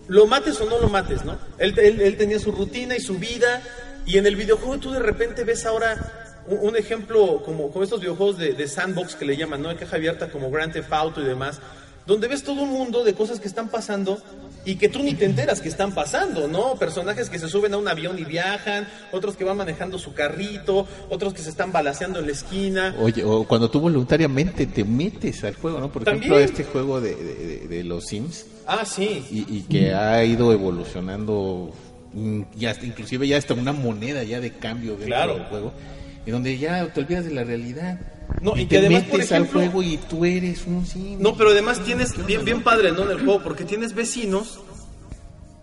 [0.07, 1.37] Lo mates o no lo mates, ¿no?
[1.59, 3.61] Él, él- él tenía su rutina y su vida.
[4.05, 7.99] Y en el videojuego tú de repente ves ahora un, un ejemplo como, como estos
[8.01, 9.69] videojuegos de, de sandbox que le llaman, ¿no?
[9.69, 11.59] De caja abierta como Grand Theft Auto y demás.
[12.05, 14.17] Donde ves todo un mundo de cosas que están pasando
[14.63, 16.75] y que tú ni te enteras que están pasando, ¿no?
[16.75, 20.87] Personajes que se suben a un avión y viajan, otros que van manejando su carrito,
[21.09, 22.95] otros que se están balaseando en la esquina.
[22.99, 25.91] Oye, o cuando tú voluntariamente te metes al juego, ¿no?
[25.91, 27.13] Por ejemplo, este juego de,
[27.67, 29.25] de- los Sims Ah, sí.
[29.29, 31.71] y, y que ha ido evolucionando,
[32.55, 35.33] ya hasta- inclusive ya hasta una moneda ya de cambio dentro Claro.
[35.35, 35.73] del juego,
[36.27, 37.99] y donde ya te olvidas de la realidad.
[38.41, 41.19] No, y te que además, metes por ejemplo- al juego y tú eres un Sim.
[41.21, 43.03] No, pero además tienes bien, bien padre, ¿no?
[43.03, 44.59] En el juego, porque tienes vecinos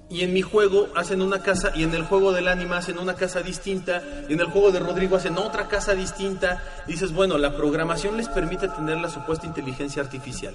[0.09, 3.15] y en mi juego hacen una casa y en el juego del anima hacen una
[3.15, 6.63] casa distinta y en el juego de Rodrigo hacen otra casa distinta.
[6.89, 10.55] Y dices, bueno, la programación les permite tener la supuesta inteligencia artificial.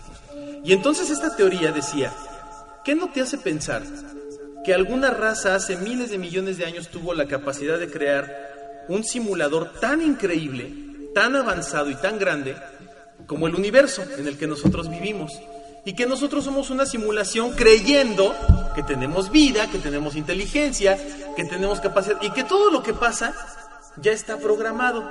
[0.65, 2.11] Y entonces esta teoría decía,
[2.83, 3.83] ¿qué no te hace pensar
[4.65, 8.48] que alguna raza hace miles de millones de años tuvo la capacidad de crear
[8.89, 12.57] un simulador tan increíble, tan avanzado y tan grande
[13.25, 15.31] como el universo en el que nosotros vivimos?
[15.85, 18.35] Y que nosotros somos una simulación creyendo
[18.75, 20.97] que tenemos vida, que tenemos inteligencia,
[21.35, 23.33] que tenemos capacidad y que todo lo que pasa
[24.01, 25.03] ya está programado.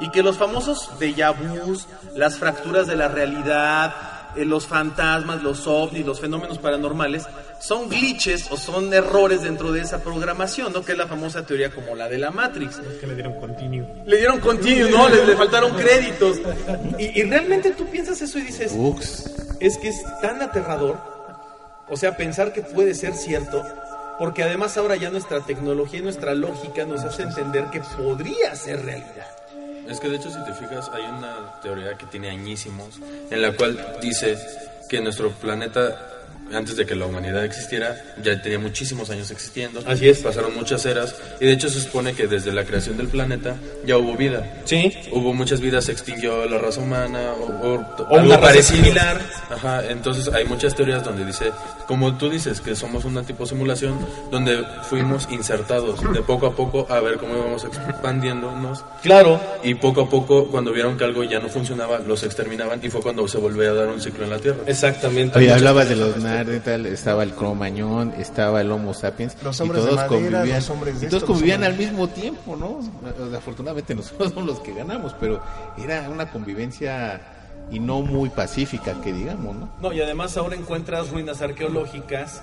[0.00, 6.04] Y que los famosos déjà vus, las fracturas de la realidad, los fantasmas, los ovnis,
[6.04, 7.26] los fenómenos paranormales,
[7.60, 10.82] son glitches o son errores dentro de esa programación, ¿no?
[10.82, 12.80] Que es la famosa teoría como la de la Matrix.
[13.00, 13.86] Que le dieron continuo.
[14.06, 15.08] Le dieron continuo, ¿no?
[15.08, 16.40] Le, le faltaron créditos.
[16.98, 19.30] Y, y realmente tú piensas eso y dices, Ux.
[19.60, 20.98] es que es tan aterrador,
[21.88, 23.64] o sea, pensar que puede ser cierto,
[24.18, 28.84] porque además ahora ya nuestra tecnología y nuestra lógica nos hace entender que podría ser
[28.84, 29.26] realidad.
[29.88, 33.00] Es que de hecho si te fijas hay una teoría que tiene añísimos
[33.30, 34.38] en la cual dice
[34.88, 36.13] que nuestro planeta
[36.52, 39.80] antes de que la humanidad existiera ya tenía muchísimos años existiendo.
[39.86, 40.18] Así es.
[40.18, 43.56] Pasaron muchas eras y de hecho se supone que desde la creación del planeta
[43.86, 44.62] ya hubo vida.
[44.64, 44.92] Sí.
[45.12, 48.82] Hubo muchas vidas, se extinguió la raza humana o, o, O algo una raza parecido.
[48.84, 49.20] similar.
[49.50, 51.50] Ajá, entonces hay muchas teorías donde dice,
[51.86, 53.98] como tú dices, que somos una tipo simulación
[54.30, 59.40] donde fuimos insertados de poco a poco a ver cómo íbamos expandiéndonos Claro.
[59.62, 63.00] y poco a poco, cuando vieron que algo ya no funcionaba, los exterminaban y fue
[63.00, 64.58] cuando se volvió a dar un ciclo en la Tierra.
[64.66, 65.38] Exactamente.
[65.38, 69.36] Oye, hablabas de los Neandertal, estaba el Cromañón, estaba el Homo sapiens.
[69.42, 70.08] Los y hombres de todos madera,
[70.38, 72.80] convivían, los hombres de y todos convivían hombres- al mismo tiempo, ¿no?
[73.36, 75.42] Afortunadamente nosotros somos los que ganamos, pero
[75.78, 77.20] era una convivencia
[77.70, 79.68] y no muy pacífica, que digamos, ¿no?
[79.80, 82.42] No, y además ahora encuentras ruinas arqueológicas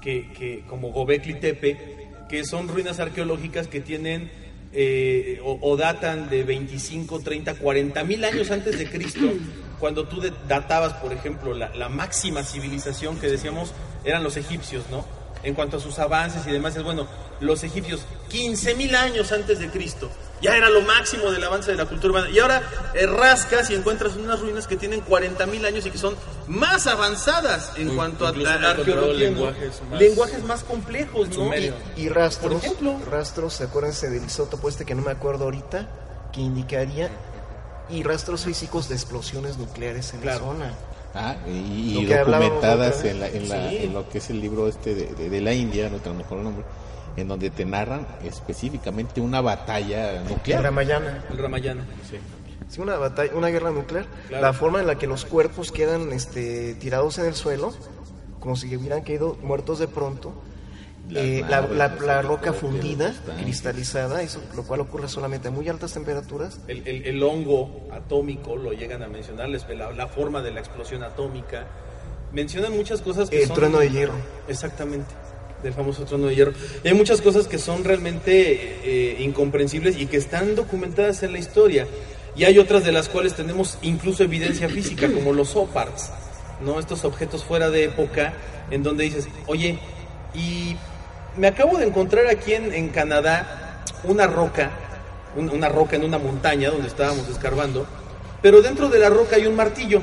[0.00, 4.30] que, que como Gobekli Tepe, que son ruinas arqueológicas que tienen
[4.72, 9.26] eh, o, o datan de 25, 30, 40 mil años antes de Cristo,
[9.80, 13.72] cuando tú de- databas, por ejemplo, la, la máxima civilización que decíamos
[14.04, 15.04] eran los egipcios, ¿no?
[15.44, 17.06] En cuanto a sus avances y demás, es bueno,
[17.40, 20.10] los egipcios, 15 mil años antes de Cristo,
[20.42, 22.28] ya era lo máximo del avance de la cultura humana.
[22.30, 22.60] Y ahora
[22.94, 26.16] eh, rascas y encuentras unas ruinas que tienen 40 mil años y que son
[26.48, 29.28] más avanzadas en cuanto a, incluso a- han encontrado arqueología.
[29.28, 31.50] lenguajes más- lenguajes más complejos, ¿no?
[31.96, 33.00] Y rastros, Por ejemplo.
[33.08, 35.88] rastros, acuérdense del isótopo este que no me acuerdo ahorita,
[36.32, 37.10] que indicaría,
[37.90, 40.40] y rastros físicos de explosiones nucleares en Claro.
[40.40, 40.74] la zona.
[41.14, 43.76] Ah, y, documentadas en, la, en, la- Sí.
[43.82, 46.38] en lo que es el libro este de, de- de la India, no tengo mejor
[46.38, 46.64] nombre,
[47.16, 50.62] en donde te narran específicamente una batalla nuclear.
[50.62, 51.24] Ramayana.
[51.30, 51.86] El Ramayana.
[52.68, 54.06] Sí, una batalla, una guerra nuclear.
[54.28, 54.42] Claro.
[54.46, 57.72] La forma en la que los cuerpos quedan este, tirados en el suelo,
[58.40, 60.34] como si hubieran caído muertos de pronto.
[61.14, 65.92] Eh, la, la- la roca fundida, cristalizada, eso, lo cual ocurre solamente a muy altas
[65.94, 66.60] temperaturas.
[66.68, 70.60] El, el- el hongo atómico lo llegan a mencionar, les- la, la forma de la
[70.60, 71.66] explosión atómica.
[72.32, 73.56] Mencionan muchas cosas que El son...
[73.56, 74.12] trueno de hierro.
[74.48, 75.14] Exactamente,
[75.62, 76.52] del famoso trueno de hierro.
[76.84, 78.32] Y hay muchas cosas que son realmente
[78.84, 81.86] eh, incomprensibles y que están documentadas en la historia.
[82.36, 86.10] Y hay otras de las cuales tenemos incluso evidencia física, como los OPARTs,
[86.60, 86.78] ¿no?
[86.78, 88.34] Estos objetos fuera de época,
[88.70, 89.78] en donde dices, oye,
[90.34, 90.76] y
[91.38, 94.70] me acabo de encontrar aquí en, en Canadá una roca,
[95.36, 97.86] un- una roca en una montaña donde estábamos escarbando,
[98.42, 100.02] pero dentro de la roca hay un martillo.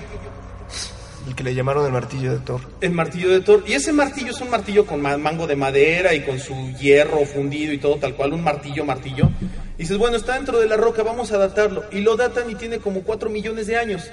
[1.27, 2.61] El que le llamaron el martillo de Thor.
[2.81, 3.63] El martillo de Thor.
[3.65, 7.25] Y ese martillo es un martillo con ma- mango de madera y con su hierro
[7.25, 9.29] fundido y todo tal cual, un martillo, martillo.
[9.77, 11.83] Y dices, bueno, está dentro de la roca, vamos a datarlo.
[11.91, 14.03] Y lo datan y tiene como 4 millones de años.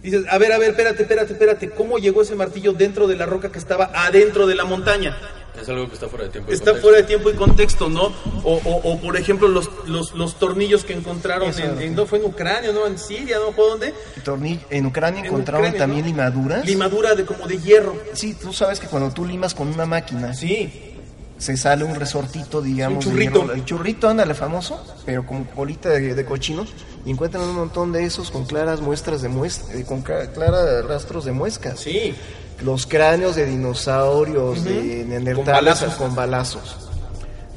[0.00, 1.70] Dices, a ver, a ver, espérate, espérate, espérate.
[1.70, 5.16] ¿Cómo llegó ese martillo dentro de la roca que estaba adentro de la montaña?
[5.60, 6.50] Es algo que está fuera de tiempo.
[6.50, 6.82] y Está contexto.
[6.88, 8.12] fuera de tiempo y contexto, ¿no?
[8.42, 12.06] O, o- o, por ejemplo, los, los, los tornillos que encontraron Eso, en, en- no
[12.06, 12.86] fue en Ucrania, ¿no?
[12.86, 13.52] En Siria, ¿no?
[13.52, 13.94] ¿Fue dónde?
[14.24, 16.06] Torni- En Ucrania En encontraron Ucrania, también ¿no?
[16.08, 16.66] limaduras.
[16.66, 17.96] Limadura de como de hierro.
[18.14, 20.90] Sí, tú sabes que cuando tú limas con una máquina, Sí.
[21.38, 23.06] se sale un resortito, digamos.
[23.06, 23.40] Un de churrito.
[23.42, 23.54] hierro.
[23.54, 26.66] el churrito, ándale, famoso, pero con colita de, de cochino.
[27.06, 31.24] Y encuentran un montón de esos con claras muestras de muestra, con cla- claras rastros
[31.26, 31.78] de muescas.
[31.80, 32.14] Sí.
[32.62, 35.94] Los cráneos de dinosaurios, de neandertales Con balazos.
[35.94, 36.76] con balazos.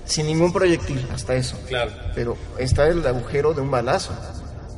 [0.06, 1.58] Sin ningún proyectil, hasta eso.
[1.68, 1.92] Claro.
[2.16, 4.12] Pero está el agujero de un balazo.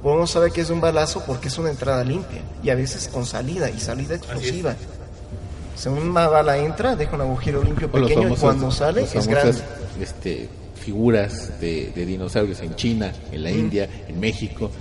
[0.02, 3.26] Podemos saber que es un balazo porque es una entrada limpia y a veces con
[3.26, 4.76] salida y salida explosiva.
[5.76, 9.58] O sea, una bala entra, deja un agujero limpio pequeño y cuando sale es grande.
[10.02, 14.72] este, figuras de, de dinosaurios en China, en la India, en México.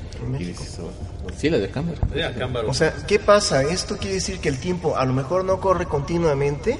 [1.36, 2.68] Sí, la de cámbaro.
[2.68, 3.62] O sea, ¿qué pasa?
[3.62, 6.78] Esto quiere decir que el tiempo a lo mejor no corre continuamente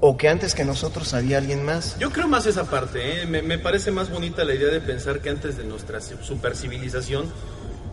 [0.00, 1.96] o que antes que nosotros había alguien más.
[1.98, 3.26] Yo creo más esa parte, ¿eh?
[3.26, 7.32] me, me parece más bonita la idea de pensar que antes de nuestra supercivilización,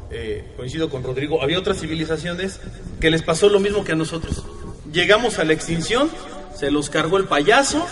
[0.09, 2.59] eh, coincido con Rodrigo, había otras civilizaciones
[2.99, 4.43] que les pasó lo mismo que a nosotros.
[4.91, 6.09] Llegamos a la extinción,
[6.55, 7.85] se los cargó el payaso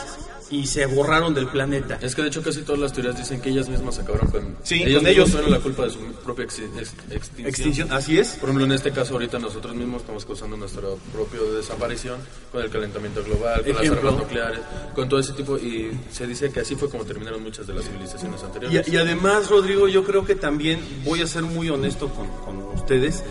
[0.49, 1.99] y se borraron del planeta.
[2.01, 4.81] Es que de hecho casi todas las teorías dicen que ellas mismas acabaron con Sí,
[4.83, 5.29] ellos con ellos.
[5.31, 7.47] tuvieron la culpa de su propia ex- extinción.
[7.47, 8.29] Extinción, así es.
[8.35, 10.83] Por ejemplo, en este caso ahorita nosotros mismos estamos causando nuestra
[11.13, 12.19] propia desaparición
[12.51, 13.95] con el calentamiento global, con Ejemplo.
[13.95, 14.59] las armas nucleares,
[14.95, 17.85] con todo ese tipo y se dice que así fue como terminaron muchas de las
[17.85, 18.87] civilizaciones anteriores.
[18.87, 22.57] Y, y además, Rodrigo, yo creo que también, voy a ser muy honesto con, con
[22.73, 23.23] ustedes,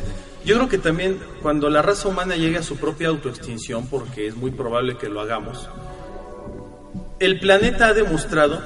[0.45, 4.37] yo creo que también cuando la raza humana llegue a su propia autoextinción, porque es
[4.37, 5.69] muy probable que lo hagamos,
[7.21, 8.63] el planeta ha demostrado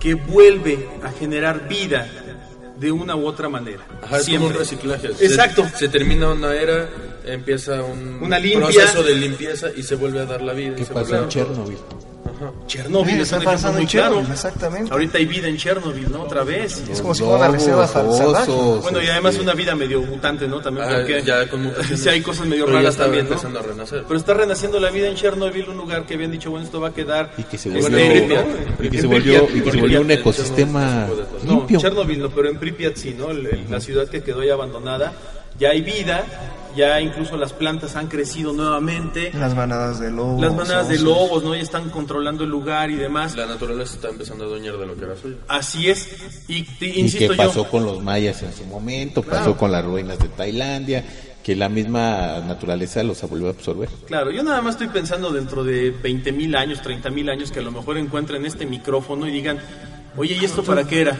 [0.00, 2.06] que vuelve a generar vida
[2.78, 3.80] de una u otra manera.
[4.02, 4.48] Ajá, es como Siempre.
[4.48, 5.06] un reciclaje.
[5.20, 5.66] Exacto.
[5.76, 6.88] Se, termina una era,
[7.24, 8.60] empieza un Una limpia.
[8.68, 10.72] proceso de limpieza y se vuelve a dar la vida.
[10.72, 11.28] y ¿Qué se pasó en a-
[12.36, 12.66] Chernobyl?
[12.66, 14.32] Chernobyl Sí, es está un ejemplo pasando muy en Chernobyl, claro.
[14.34, 14.92] exactamente.
[14.92, 16.22] Ahorita hay vida en Chernobyl, ¿no?
[16.22, 16.82] Otra vez.
[16.90, 18.52] Es como si fuera una reserva salvaje.
[18.52, 20.60] Bueno, y además este, una vida medio mutante, ¿no?
[20.60, 22.00] También Ah, porque ya con mutaciones.
[22.02, 23.30] sí hay cosas medio Pero raras también, ¿no?
[23.30, 24.04] empezando a renacer.
[24.06, 26.88] Pero está renaciendo la vida en Chernobyl, un lugar que habían dicho, bueno, esto va
[26.88, 28.00] a quedar Y que se este, volvió,
[28.40, 31.08] en- y que se volvió, y que se volvió un ecosistema
[31.44, 31.80] No, limpio.
[31.80, 33.30] Chernobyl no, pero en Pripyat sí, ¿no?
[33.30, 35.12] El- la ciudad que quedó ahí abandonada,
[35.58, 36.24] ya hay vida,
[36.76, 40.40] ya incluso las plantas han crecido nuevamente, Las manadas de lobos.
[40.40, 41.54] las manadas de lobos, ¿no?
[41.54, 43.34] Ya están controlando el lugar y demás.
[43.36, 45.36] La naturaleza está empezando a adueñar de lo que era suyo.
[45.48, 46.08] Así es.
[46.48, 49.38] Y, te- y insisto que pasó yo, con los mayas en su momento, Claro.
[49.38, 51.04] pasó con las ruinas de Tailandia,
[51.42, 53.88] que la misma naturaleza los volvió a absorber.
[54.06, 57.60] Claro, yo nada más estoy pensando dentro de 20 mil años, 30 mil años, que
[57.60, 59.58] a lo mejor encuentren este micrófono y digan,
[60.16, 61.18] oye, ¿y esto para qué era?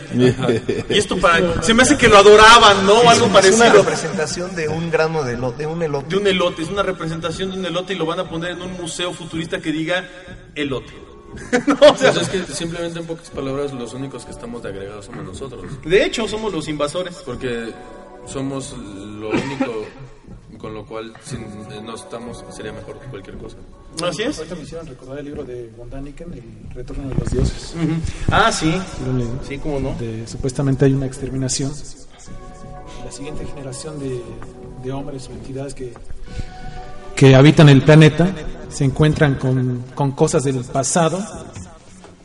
[0.88, 1.62] ¿Y esto para...?
[1.62, 2.94] Se me hace que lo adoraban, ¿no?
[2.94, 3.72] O algo Es una parecido.
[3.82, 6.08] representación de un grano de, lo- de un elote.
[6.10, 8.62] De un elote, es una representación de un elote y lo van a poner en
[8.62, 10.08] un museo futurista que diga
[10.54, 10.92] elote.
[11.66, 14.70] no, o sea, Pues es que simplemente en pocas palabras los únicos que estamos de
[14.70, 15.64] agregados somos nosotros.
[15.84, 17.16] de hecho, somos los invasores.
[17.26, 17.72] Porque
[18.26, 19.84] somos lo único
[20.58, 21.36] con lo cual si
[21.82, 23.56] no estamos sería mejor que cualquier cosa.
[24.06, 24.36] Así es.
[24.38, 27.74] Ahorita me hicieron recordar el libro de von Daniken, El retorno de los dioses.
[27.76, 27.92] Ujú.
[28.30, 28.74] Ah, sí.
[29.46, 29.94] Sí, cómo no.
[29.98, 31.72] De- supuestamente hay una exterminación.
[33.04, 34.20] La siguiente generación de,
[34.82, 35.92] de hombres o entidades que,
[37.14, 38.28] que habitan el planeta
[38.68, 41.24] se encuentran con, con cosas del pasado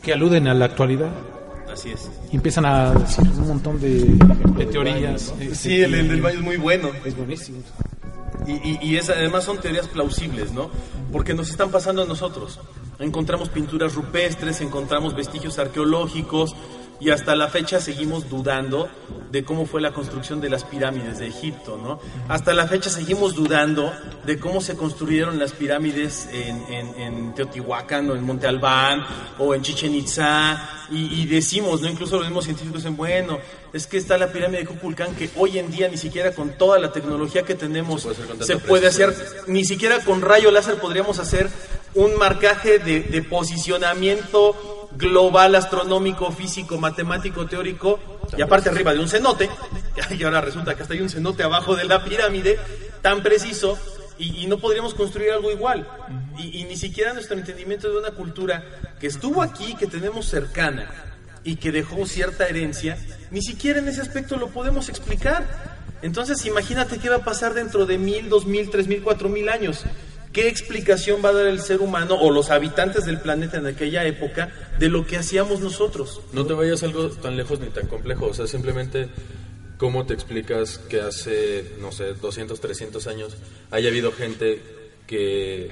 [0.02, 1.10] que aluden a la actualidad
[1.72, 2.10] Así es.
[2.32, 4.04] y empiezan a decir un montón de,
[4.56, 5.32] de teorías.
[5.40, 6.90] este, Sí, el, el del baño es muy bueno.
[7.04, 7.58] Es buenísimo.
[8.46, 10.70] Y, y, es- además son teorías plausibles, ¿no?
[11.12, 12.58] Porque nos están pasando a nosotros.
[12.98, 16.54] Encontramos pinturas rupestres, encontramos vestigios arqueológicos
[17.02, 18.88] y hasta la fecha seguimos dudando
[19.32, 21.98] de cómo fue la construcción de las pirámides de Egipto, ¿no?
[22.28, 23.92] Hasta la fecha seguimos dudando
[24.24, 29.04] de cómo se construyeron las pirámides en, en- en Teotihuacán o en Monte Albán
[29.38, 31.88] o en Chichen Itza y, y decimos, ¿no?
[31.88, 33.38] Incluso los mismos científicos dicen, bueno,
[33.72, 36.78] es que está la pirámide de Kukulcán que hoy en día ni siquiera con toda
[36.78, 38.02] la tecnología que tenemos
[38.46, 41.48] Se puede hacer se puede ni siquiera con rayo láser podríamos hacer
[41.94, 47.98] un marcaje de, de posicionamiento global, astronómico, físico, matemático, teórico,
[48.36, 49.50] y aparte arriba de un cenote,
[50.10, 52.58] y ahora resulta que hasta hay un cenote abajo de la pirámide,
[53.00, 53.78] tan preciso,
[54.18, 55.88] y, no podríamos construir algo igual.
[56.38, 58.62] Y, y ni siquiera nuestro entendimiento de una cultura
[59.00, 60.88] que estuvo aquí, que tenemos cercana,
[61.44, 62.98] y que dejó cierta herencia,
[63.30, 65.72] ni siquiera en ese aspecto lo podemos explicar.
[66.02, 69.48] Entonces imagínate qué va a pasar dentro de mil, dos mil, tres mil, cuatro mil
[69.48, 69.84] años.
[70.32, 74.04] ¿Qué explicación va a dar el ser humano o los habitantes del planeta en aquella
[74.06, 76.20] época de lo que hacíamos nosotros?
[76.32, 79.08] No te vayas algo tan lejos ni tan complejo, o sea, simplemente
[79.76, 83.36] cómo te explicas que hace, no sé, 200, 300 años
[83.70, 84.62] haya habido gente
[85.06, 85.70] que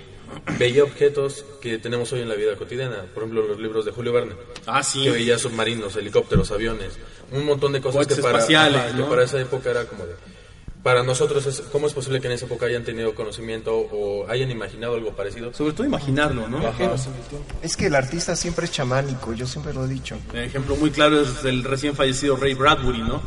[0.59, 4.13] veía objetos que tenemos hoy en la vida cotidiana, por ejemplo, los libros de Julio
[4.13, 4.35] Verne.
[4.67, 5.05] Ah, sí.
[5.05, 6.99] Que veía submarinos, helicópteros, aviones,
[7.33, 10.15] un montón de cosas que para, espaciales, ajá, que para esa época era como de...
[10.83, 14.51] Para nosotros, es, ¿cómo es posible que en esa época hayan tenido conocimiento o hayan
[14.51, 15.53] imaginado algo parecido?
[15.53, 16.67] Sobre todo imaginarlo, ¿no?
[16.67, 16.95] Ajá.
[17.63, 20.19] Es que el artista siempre es chamánico, yo siempre lo he dicho.
[20.33, 23.21] Un ejemplo muy claro es el recién fallecido Ray Bradbury, ¿no?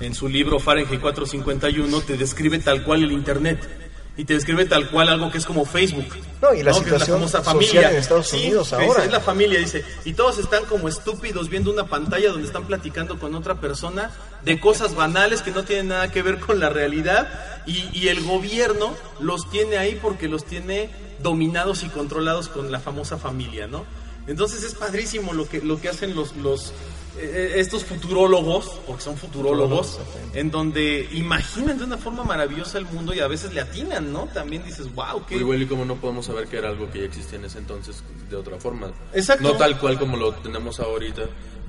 [0.00, 3.85] En su libro Fahrenheit 451 te describe tal cual el Internet.
[4.16, 6.06] Y te describe tal cual algo que es como Facebook.
[6.40, 9.04] No, y la Que es famosa social en Estados Unidos Sí, ahora.
[9.04, 9.84] Es la familia, dice.
[10.04, 14.10] Y todos están como estúpidos viendo una pantalla donde están platicando con otra persona
[14.42, 17.28] de cosas banales que no tienen nada que ver con la realidad.
[17.66, 20.88] Y, y el gobierno los tiene ahí porque los tiene
[21.22, 23.84] dominados y controlados con la famosa familia, ¿no?
[24.26, 26.72] Entonces es padrísimo lo que, lo que hacen los, los
[27.18, 29.98] estos futurólogos, porque son futurólogos,
[30.34, 34.26] en donde imaginan de una forma maravillosa el mundo y a veces le atinan, ¿no?
[34.34, 35.36] También dices, wow, qué...
[35.36, 38.02] Igual y como no podemos saber que era algo que ya existía en ese entonces
[38.28, 38.92] de otra forma.
[39.14, 39.42] Exacto.
[39.44, 41.22] No tal cual como lo tenemos ahorita,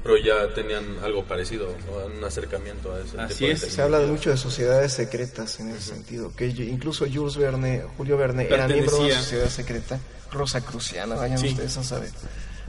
[0.04, 2.18] pero ya tenían algo parecido, ¿no?
[2.18, 3.62] un acercamiento a ese Así tipo de es.
[3.74, 8.18] Se habla de mucho de sociedades secretas en ese sentido, que incluso Jules Verne, Julio
[8.18, 10.00] Verne era miembro de una sociedad secreta,
[10.32, 11.50] Rosa Cruciana, vayan Sí.
[11.50, 12.12] ustedes a saber.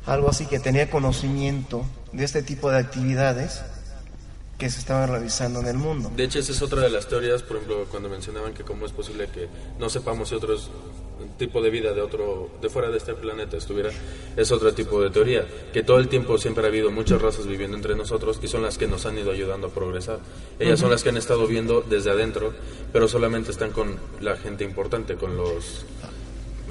[0.07, 3.63] Algo así que tenía conocimiento de este tipo de actividades
[4.59, 6.11] que se estaban realizando en el mundo.
[6.17, 8.93] De hecho, esa es otra de las teorías, por ejemplo, cuando mencionaban que cómo es
[8.93, 9.49] posible que
[9.79, 10.71] no sepamos si otros
[11.39, 13.91] tipo de vida de otro de fuera de este planeta estuviera
[14.37, 17.77] es otro tipo de teoría que todo el tiempo siempre ha habido muchas razas viviendo
[17.77, 20.19] entre nosotros y son las que nos han ido ayudando a progresar
[20.59, 22.53] ellas son las que han estado viendo desde adentro
[22.93, 25.85] pero solamente están con la gente importante con los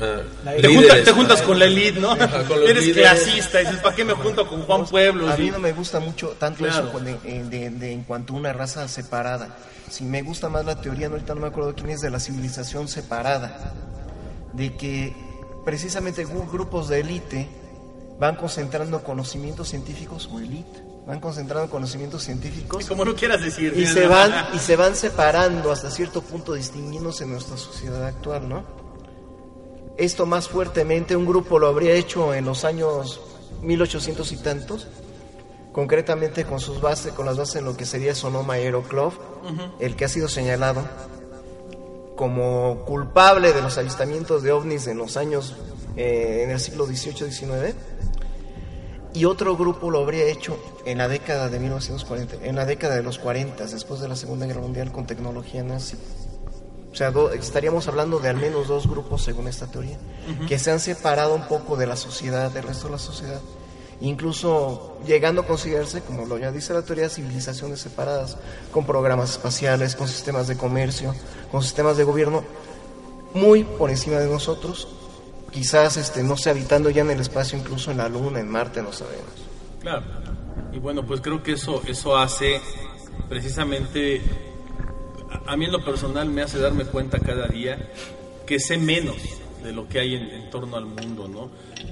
[0.01, 1.03] ah, Te, junta- líderes.
[1.05, 2.09] te juntas con la elite, ¿no?
[2.17, 3.11] Con los Eres líderes.
[3.23, 5.31] clasista, dices, ¿para qué me junto con Juan Pueblos?
[5.31, 6.89] A mí Y- no me gusta mucho tanto Claro.
[6.89, 9.57] eso de, de- de- en cuanto a una raza separada.
[9.89, 12.19] Si me gusta más la teoría, no, ahorita no me acuerdo quién es, de la
[12.19, 13.73] civilización separada.
[14.53, 15.15] De que
[15.65, 17.47] precisamente grupos de élite
[18.19, 23.73] van concentrando conocimientos científicos o élite, van concentrando conocimientos científicos Como no quieras decir.
[23.77, 28.49] y se van y se van separando hasta cierto punto distinguiéndose en nuestra sociedad actual,
[28.49, 28.65] ¿no?
[29.97, 33.19] Esto más fuertemente un grupo lo habría hecho en los años
[33.61, 34.87] 1800 y tantos,
[35.71, 39.13] concretamente con sus bases, con las bases en lo que sería Sonoma Aeroclub,
[39.79, 40.83] el que ha sido señalado
[42.15, 45.55] como culpable de los avistamientos de ovnis en los años
[45.95, 47.75] eh, en el siglo XVIII-XIX
[49.13, 53.03] y otro grupo lo habría hecho en la década de 1940, en la década de
[53.03, 55.97] los 40, después de la Segunda Guerra Mundial con tecnología nazi.
[56.91, 59.97] O sea, do- estaríamos hablando de al menos dos grupos según esta teoría,
[60.47, 63.41] que se han separado un poco de la sociedad, del resto de la sociedad,
[64.01, 68.37] incluso llegando a considerarse, como lo ya dice la teoría, civilizaciones separadas,
[68.71, 71.13] con programas espaciales, con sistemas de comercio,
[71.51, 72.43] con sistemas de gobierno
[73.33, 74.87] muy por encima de nosotros,
[75.51, 78.81] quizás este, no sé, habitando ya en el espacio, incluso en la Luna, en Marte,
[78.81, 79.25] no sabemos.
[79.81, 80.03] Claro.
[80.73, 82.59] Y bueno, pues creo que eso, eso hace
[83.29, 84.21] precisamente,
[85.45, 87.91] a, mí en lo personal me hace darme cuenta cada día
[88.45, 89.17] que sé menos
[89.63, 91.49] de lo que hay en, en torno al mundo, ¿no?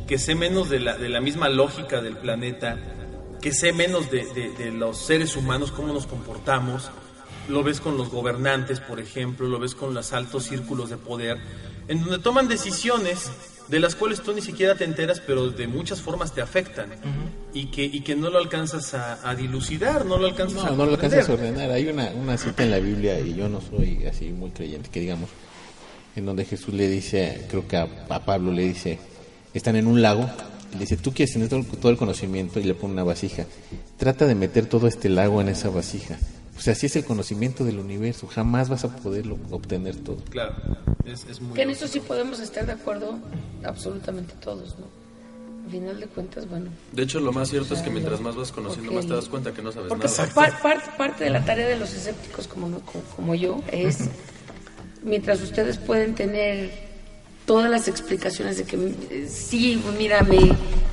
[0.07, 2.77] Que sé menos de la, de la misma lógica del planeta,
[3.41, 6.89] que sé menos de, de- de los seres humanos, cómo nos comportamos.
[7.49, 11.37] Lo ves con los gobernantes, por ejemplo, lo ves con los altos círculos de poder,
[11.87, 13.31] en donde toman decisiones
[13.67, 16.89] de las cuales tú ni siquiera te enteras, pero de muchas formas te afectan
[17.53, 20.75] y, que, y que no lo alcanzas a, a dilucidar, no lo alcanzas a No,
[20.77, 21.55] no lo alcanzas a comprender.
[21.63, 21.75] ordenar.
[21.75, 24.99] Hay una, una cita en la Biblia, y yo no soy así muy creyente, que
[24.99, 25.29] digamos,
[26.15, 28.99] en donde Jesús le dice, creo que a, a Pablo le dice,
[29.53, 30.29] están en un lago,
[30.71, 33.45] y le dice, tú quieres tener todo, todo el conocimiento, y le pone una vasija.
[33.97, 36.17] Trata de meter todo este lago en esa vasija.
[36.57, 40.17] O sea, así es el conocimiento del universo, jamás vas a poderlo obtener todo.
[40.29, 40.55] Claro,
[41.03, 41.53] es, es muy...
[41.53, 43.19] Que en eso sí podemos estar de acuerdo
[43.65, 44.85] absolutamente todos, ¿no?
[45.65, 46.67] Al final de cuentas, bueno.
[46.91, 49.51] De hecho, lo más cierto es que mientras más vas conociendo, más te das cuenta
[49.51, 50.27] que no sabes Porque nada.
[50.33, 53.97] par- par- parte de la tarea de los escépticos como, no- como, como yo es,
[55.03, 56.69] mientras ustedes pueden tener
[57.47, 58.75] todas las explicaciones de que
[59.09, 60.37] eh, sí, mira, me,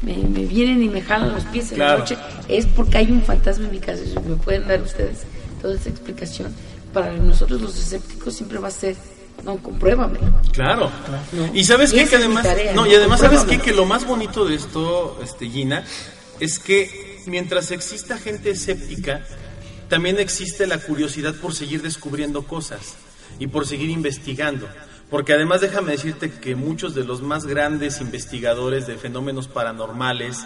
[0.03, 1.99] me, me vienen y me jalan los pies en la Claro.
[2.01, 2.16] noche,
[2.49, 4.03] es porque hay un fantasma en mi casa.
[4.27, 5.19] Me pueden dar ustedes
[5.61, 6.53] toda esa explicación.
[6.93, 8.97] Para nosotros los escépticos siempre va a ser,
[9.44, 10.18] no, compruébame.
[10.52, 10.90] Claro.
[11.32, 11.54] No.
[11.54, 12.09] Y sabes Y qué?
[12.09, 13.59] que además, tarea, no, y además sabes qué?
[13.59, 15.84] Que lo más bonito de esto, este Gina,
[16.38, 19.24] es que mientras exista gente escéptica,
[19.88, 22.94] también existe la curiosidad por seguir descubriendo cosas
[23.38, 24.68] y por seguir investigando.
[25.10, 30.38] Porque además déjame decirte que muchos de los más grandes investigadores de fenómenos paranormales,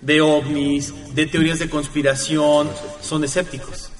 [0.00, 2.70] de ovnis, de teorías de conspiración,
[3.00, 3.90] son escépticos.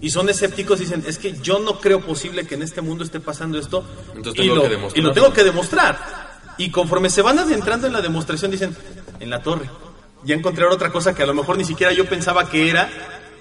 [0.00, 3.02] Y son escépticos y dicen, es que yo no creo posible que en este mundo
[3.02, 3.84] esté pasando esto.
[4.14, 5.98] Entonces y, tengo lo, que y lo tengo que demostrar.
[6.56, 8.76] Y conforme se van adentrando en la demostración, dicen,
[9.20, 9.68] en la torre.
[10.24, 12.90] Ya encontré otra cosa que a lo mejor ni siquiera yo pensaba que era,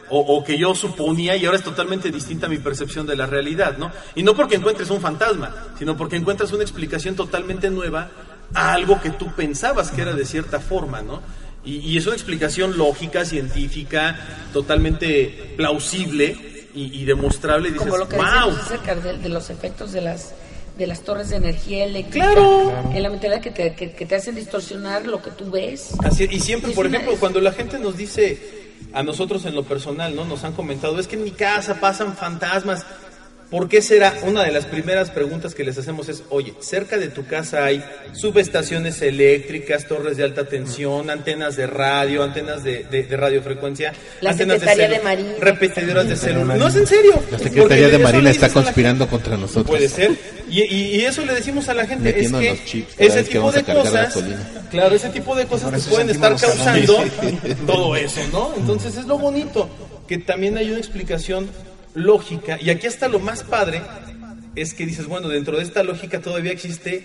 [0.10, 3.78] o, o que yo suponía, y ahora es totalmente distinta mi percepción de la realidad,
[3.78, 3.92] ¿no?
[4.16, 8.10] Y no porque encuentres un fantasma, sino porque encuentras una explicación totalmente nueva
[8.54, 11.22] a algo que tú pensabas que era de cierta forma, ¿no?
[11.66, 14.16] Y, y es una explicación lógica, científica,
[14.54, 16.47] totalmente plausible
[16.78, 17.70] y, y demostrable.
[17.70, 20.34] Y dices, Como lo que wow, acerca de, de los efectos de las
[20.78, 22.92] de las torres de energía eléctrica Claro.
[22.94, 25.90] en la mentalidad que te, que, que te hacen distorsionar lo que tú ves.
[26.04, 28.38] Así y siempre, Es por una- ejemplo, es- cuando la gente nos dice,
[28.94, 30.24] a nosotros en lo personal, ¿no?
[30.26, 32.86] Nos han comentado, es que en mi casa pasan fantasmas.
[33.50, 34.14] ¿Por qué será?
[34.24, 37.82] Una de las primeras preguntas que les hacemos es, oye, cerca de tu casa hay
[38.12, 44.32] subestaciones eléctricas, torres de alta tensión, antenas de radio, antenas de, de- de radiofrecuencia, La
[44.32, 45.30] antenas Secretaría de Marina.
[45.40, 46.58] repetidoras de celular.
[46.58, 47.14] No es en serio.
[47.32, 49.68] La Secretaría de Marina está conspirando contra nosotros.
[49.68, 50.12] Puede ser.
[50.50, 52.04] Y, y- y eso le decimos a la gente.
[52.04, 54.24] Metiendo es que los chips cada ese que tipo vamos de cosas.
[54.72, 57.04] Claro, ese tipo de cosas eso pueden estar causando
[57.66, 58.54] todo eso, ¿no?
[58.58, 59.70] Entonces es lo bonito.
[60.06, 61.50] Que también hay una explicación
[61.98, 62.58] lógica.
[62.62, 63.82] Y aquí está lo más padre.
[64.56, 67.04] Es que dices, bueno, dentro de esta lógica todavía existe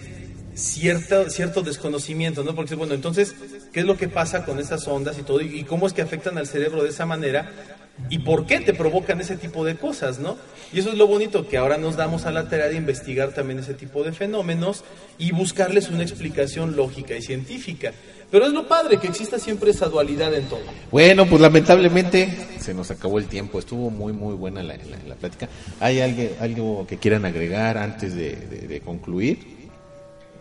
[0.55, 2.55] cierta, cierto desconocimiento, ¿no?
[2.55, 3.35] Porque bueno, entonces,
[3.73, 5.41] ¿qué es lo que pasa con esas ondas y todo?
[5.41, 7.51] Y cómo es que afectan al cerebro de esa manera?
[8.09, 10.39] ¿Y por qué te provocan ese tipo de cosas, no?
[10.73, 13.59] Y eso es lo bonito, que ahora nos damos a la tarea de investigar también
[13.59, 14.85] ese tipo de fenómenos
[15.19, 17.93] y buscarles una explicación lógica y científica.
[18.33, 20.59] Pero es lo padre, que exista siempre esa dualidad en todo.
[20.91, 23.59] Bueno, pues lamentablemente se nos acabó el tiempo.
[23.61, 25.49] Estuvo muy, muy buena la, la- la plática.
[25.79, 29.39] ¿Hay algo, algo que quieran agregar antes de, de- de concluir?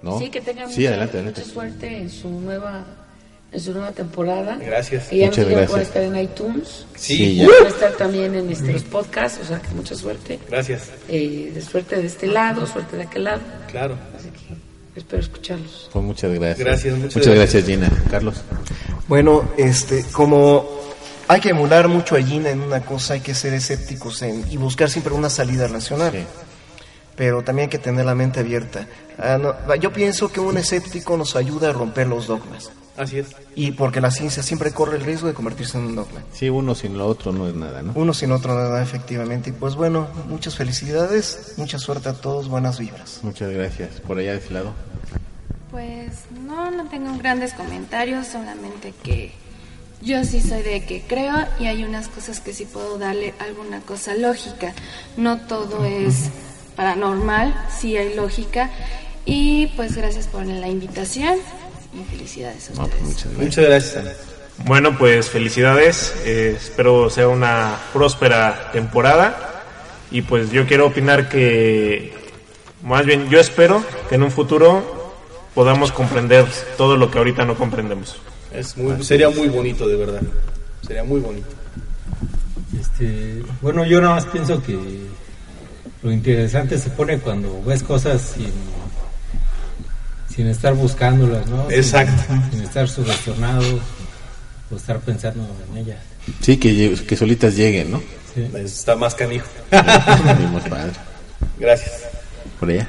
[0.01, 0.17] ¿No?
[0.17, 1.41] Sí, que tengan Sí, mucha, adelante, adelante.
[1.41, 2.85] mucha suerte en su nueva
[3.51, 4.55] en su nueva temporada.
[4.55, 5.11] Gracias.
[5.11, 5.81] Ya Muchas gracias.
[5.81, 6.85] estar en iTunes.
[6.95, 7.47] Sí, ya.
[7.67, 10.39] Estar también en este, los podcasts, o sea que mucha suerte.
[10.49, 10.89] Gracias.
[11.09, 13.41] Eh, de suerte de este lado, suerte de aquel lado.
[13.69, 13.97] Claro.
[14.17, 14.55] Así que
[14.95, 15.89] espero escucharlos.
[15.91, 16.59] Pues muchas gracias.
[16.59, 17.65] Gracias, muchas muchas gracias.
[17.65, 18.03] gracias, Gina.
[18.09, 18.41] Carlos.
[19.07, 20.69] Bueno, este, como
[21.27, 24.57] hay que emular mucho a Gina en una cosa, hay que ser escépticos en, y
[24.57, 26.11] buscar siempre una salida racional.
[26.11, 26.25] Sí.
[27.15, 28.87] Pero también hay que tener la mente abierta.
[29.17, 32.71] Ah, no, yo pienso que un escéptico nos ayuda a romper los dogmas.
[32.97, 33.27] Así es.
[33.55, 36.21] Y porque la ciencia siempre corre el riesgo de convertirse en un dogma.
[36.33, 37.93] Sí, uno sin lo otro no es nada, ¿no?
[37.95, 39.49] Uno sin otro nada, efectivamente.
[39.49, 43.19] Y pues bueno, muchas felicidades, mucha suerte a todos, buenas vibras.
[43.23, 44.01] Muchas gracias.
[44.01, 44.73] Por allá de ese lado.
[45.71, 49.31] Pues no, no tengo grandes comentarios, solamente que
[50.01, 53.81] yo sí soy de que creo y hay unas cosas que sí puedo darle alguna
[53.81, 54.73] cosa lógica.
[55.15, 56.29] No todo es
[56.75, 58.69] paranormal, sí hay lógica.
[59.25, 61.35] Y pues gracias por la invitación
[61.93, 62.99] y felicidades a No, ustedes.
[63.01, 63.45] pues muchas gracias.
[63.45, 64.17] Muchas gracias.
[64.65, 66.13] Bueno, pues felicidades.
[66.25, 69.63] eh, espero sea una próspera temporada.
[70.11, 72.13] Y pues yo quiero opinar que,
[72.83, 75.13] más bien, yo espero que en un futuro
[75.55, 76.45] podamos comprender
[76.77, 78.17] todo lo que ahorita no comprendemos.
[78.53, 80.21] Es muy, sería muy bonito, de verdad.
[80.85, 81.47] Sería muy bonito.
[82.79, 84.77] Este, bueno, yo nada más pienso que
[86.03, 88.51] lo interesante se pone cuando ves cosas sin,
[90.33, 91.67] sin estar buscándolas, ¿no?
[91.69, 92.23] Sin- Exacto.
[92.51, 93.79] Sin, estar sugestionado
[94.71, 95.99] o estar pensando en ellas.
[96.41, 98.01] Sí, que, que solitas lleguen, ¿no?
[98.33, 98.49] Sí.
[98.55, 99.47] Está más canijo.
[99.71, 100.91] Sí, muy padre.
[101.59, 101.91] Gracias.
[102.59, 102.87] Por allá.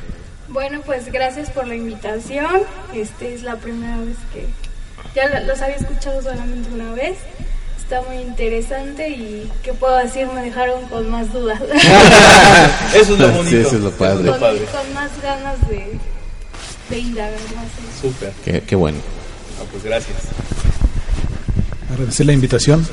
[0.49, 2.47] Bueno, pues gracias por la invitación.
[2.95, 4.47] Este es la primera vez que
[5.15, 7.17] ya lo- los había escuchado solamente una vez.
[7.93, 11.61] Está muy interesante y qué puedo decir, me dejaron con más dudas.
[12.95, 13.57] Eso es lo Sí, bonito.
[13.59, 14.23] eso es lo padre.
[14.23, 14.65] Eso es lo padre.
[14.65, 15.99] con, con más ganas de,
[16.89, 17.67] de indagar más.
[18.01, 18.33] Súper.
[18.43, 18.97] Qué, qué bueno.
[19.61, 20.17] Ah, pues gracias.
[21.93, 22.87] agradecer la invitación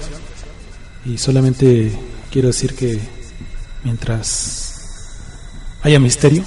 [1.06, 1.98] y solamente
[2.30, 3.00] quiero decir que
[3.86, 5.16] mientras
[5.82, 6.44] haya misterio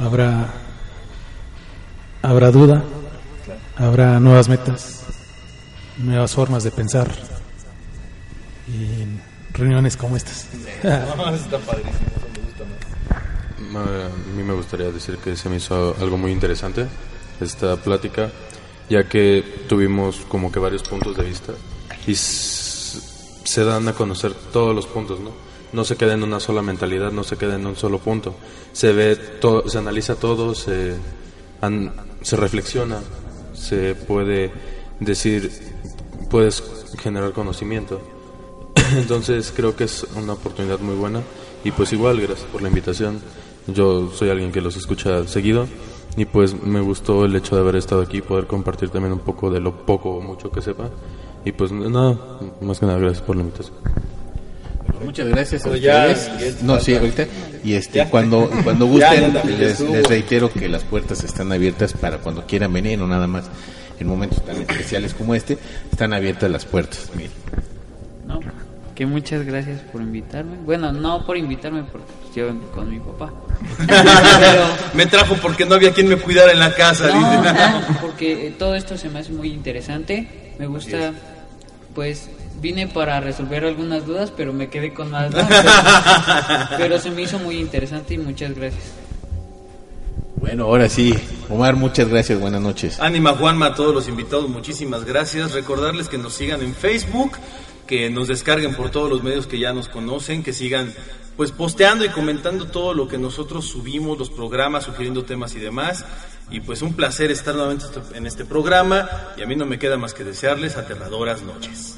[0.00, 0.52] habrá
[2.22, 2.82] habrá duda
[3.76, 4.97] habrá nuevas metas
[5.98, 7.08] nuevas formas de pensar
[8.68, 9.20] y en
[9.52, 10.46] reuniones como estas
[10.82, 10.90] No,
[11.34, 12.06] está padrísimo.
[12.16, 13.70] Eso me gusta más.
[13.70, 16.86] Ma- A mí me gustaría decir que se me hizo algo muy interesante
[17.40, 18.30] esta plática,
[18.88, 21.52] ya que tuvimos como que varios puntos de vista
[22.06, 25.30] y se dan a conocer todos los puntos, ¿no?
[25.72, 28.34] No se queda en una sola mentalidad, no se queda en un solo punto.
[28.72, 30.94] Se ve todo, se analiza todo, se,
[31.60, 31.92] an-
[32.22, 33.00] se reflexiona,
[33.54, 34.50] se puede
[35.00, 35.50] decir,
[36.30, 36.62] puedes
[36.98, 38.00] generar conocimiento.
[38.96, 41.22] Entonces creo que es una oportunidad muy buena
[41.64, 43.20] y pues igual gracias por la invitación.
[43.66, 45.66] Yo soy alguien que los escucha seguido
[46.16, 49.50] y pues me gustó el hecho de haber estado aquí, poder compartir también un poco
[49.50, 50.88] de lo poco o mucho que sepa.
[51.44, 52.18] Y pues nada,
[52.60, 53.76] más que nada gracias por la invitación.
[55.04, 56.62] Muchas gracias a ya, ustedes.
[56.62, 57.26] No, sí, ahorita.
[57.62, 58.10] Y este, Ya.
[58.10, 62.72] cuando, cuando gusten, ya les, les reitero que las puertas están abiertas para cuando quieran
[62.72, 63.44] venir, no nada más
[64.00, 65.58] en momentos tan especiales como este,
[65.90, 67.10] están abiertas las puertas.
[67.14, 67.30] Miguel.
[68.26, 68.40] No,
[68.94, 70.56] que muchas gracias por invitarme.
[70.64, 73.32] Bueno, no por invitarme, porque pues, yo vengo con mi papá.
[74.94, 77.08] Me trajo porque no había quien me cuidara en la casa.
[77.08, 77.54] No, dice.
[77.54, 80.54] no, porque eh, todo esto se me hace muy interesante.
[80.58, 81.12] Me gusta,
[81.94, 82.28] pues
[82.60, 85.46] vine para resolver algunas dudas, pero me quedé con más dudas.
[85.48, 88.84] Pero, pero se me hizo muy interesante y muchas gracias.
[90.40, 91.14] Bueno, ahora sí,
[91.48, 93.00] Omar, muchas gracias, buenas noches.
[93.00, 95.52] Ánima Juanma, a todos los invitados, muchísimas gracias.
[95.52, 97.32] Recordarles que nos sigan en Facebook,
[97.86, 100.92] que nos descarguen por todos los medios que ya nos conocen, que sigan
[101.36, 106.04] pues posteando y comentando todo lo que nosotros subimos, los programas, sugiriendo temas y demás.
[106.50, 107.84] Y pues un placer estar nuevamente
[108.14, 111.96] en este programa y a mí no me queda más que desearles aterradoras noches.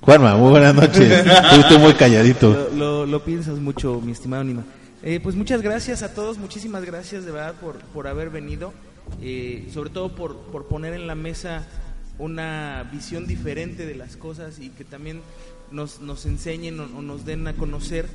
[0.00, 1.24] Juanma, muy buenas noches.
[1.26, 2.50] Estuviste muy calladito.
[2.74, 4.64] Lo, lo- lo piensas mucho, mi estimado Anima.
[5.06, 8.72] Eh, pues muchas gracias a todos, muchísimas gracias de verdad por, por haber venido,
[9.20, 11.68] eh, sobre todo por, por poner en la mesa
[12.18, 15.20] una visión diferente de las cosas y que también
[15.70, 18.08] nos, nos enseñen o, nos den a conocer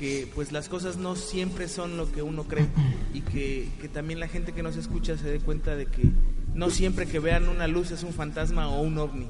[0.00, 2.66] que pues las cosas no siempre son lo que uno cree
[3.14, 6.10] y que, que también la gente que nos escucha se dé cuenta de que
[6.56, 9.28] no siempre que vean una luz es un fantasma o un ovni.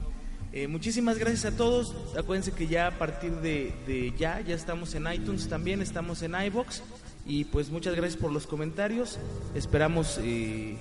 [0.55, 1.95] Eh, muchísimas gracias a todos.
[2.17, 6.35] Acuérdense que ya a partir de, de ya, ya estamos en iTunes también, estamos en
[6.35, 6.83] iBox.
[7.27, 9.19] Y pues muchas gracias por los comentarios.
[9.55, 10.77] Esperamos eh,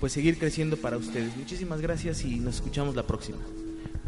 [0.00, 1.36] pues seguir creciendo para ustedes.
[1.36, 3.38] Muchísimas gracias y nos escuchamos la próxima.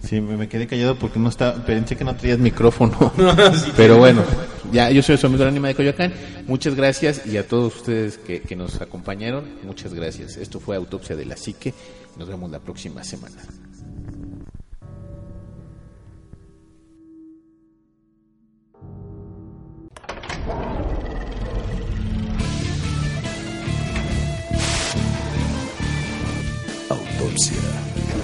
[0.02, 3.12] Sí, me, quedé callado porque no estaba, pensé que no traías micrófono.
[3.77, 4.23] Pero bueno,
[4.70, 6.12] ya yo soy su amigo Anima de Coyoacán.
[6.47, 10.36] Muchas gracias y a todos ustedes que, que nos acompañaron, muchas gracias.
[10.36, 11.74] Esto fue Autopsia de la Psique.
[12.16, 13.36] Nos vemos la próxima semana.
[27.39, 27.56] Autopsia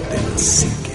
[0.09, 0.94] de la psique.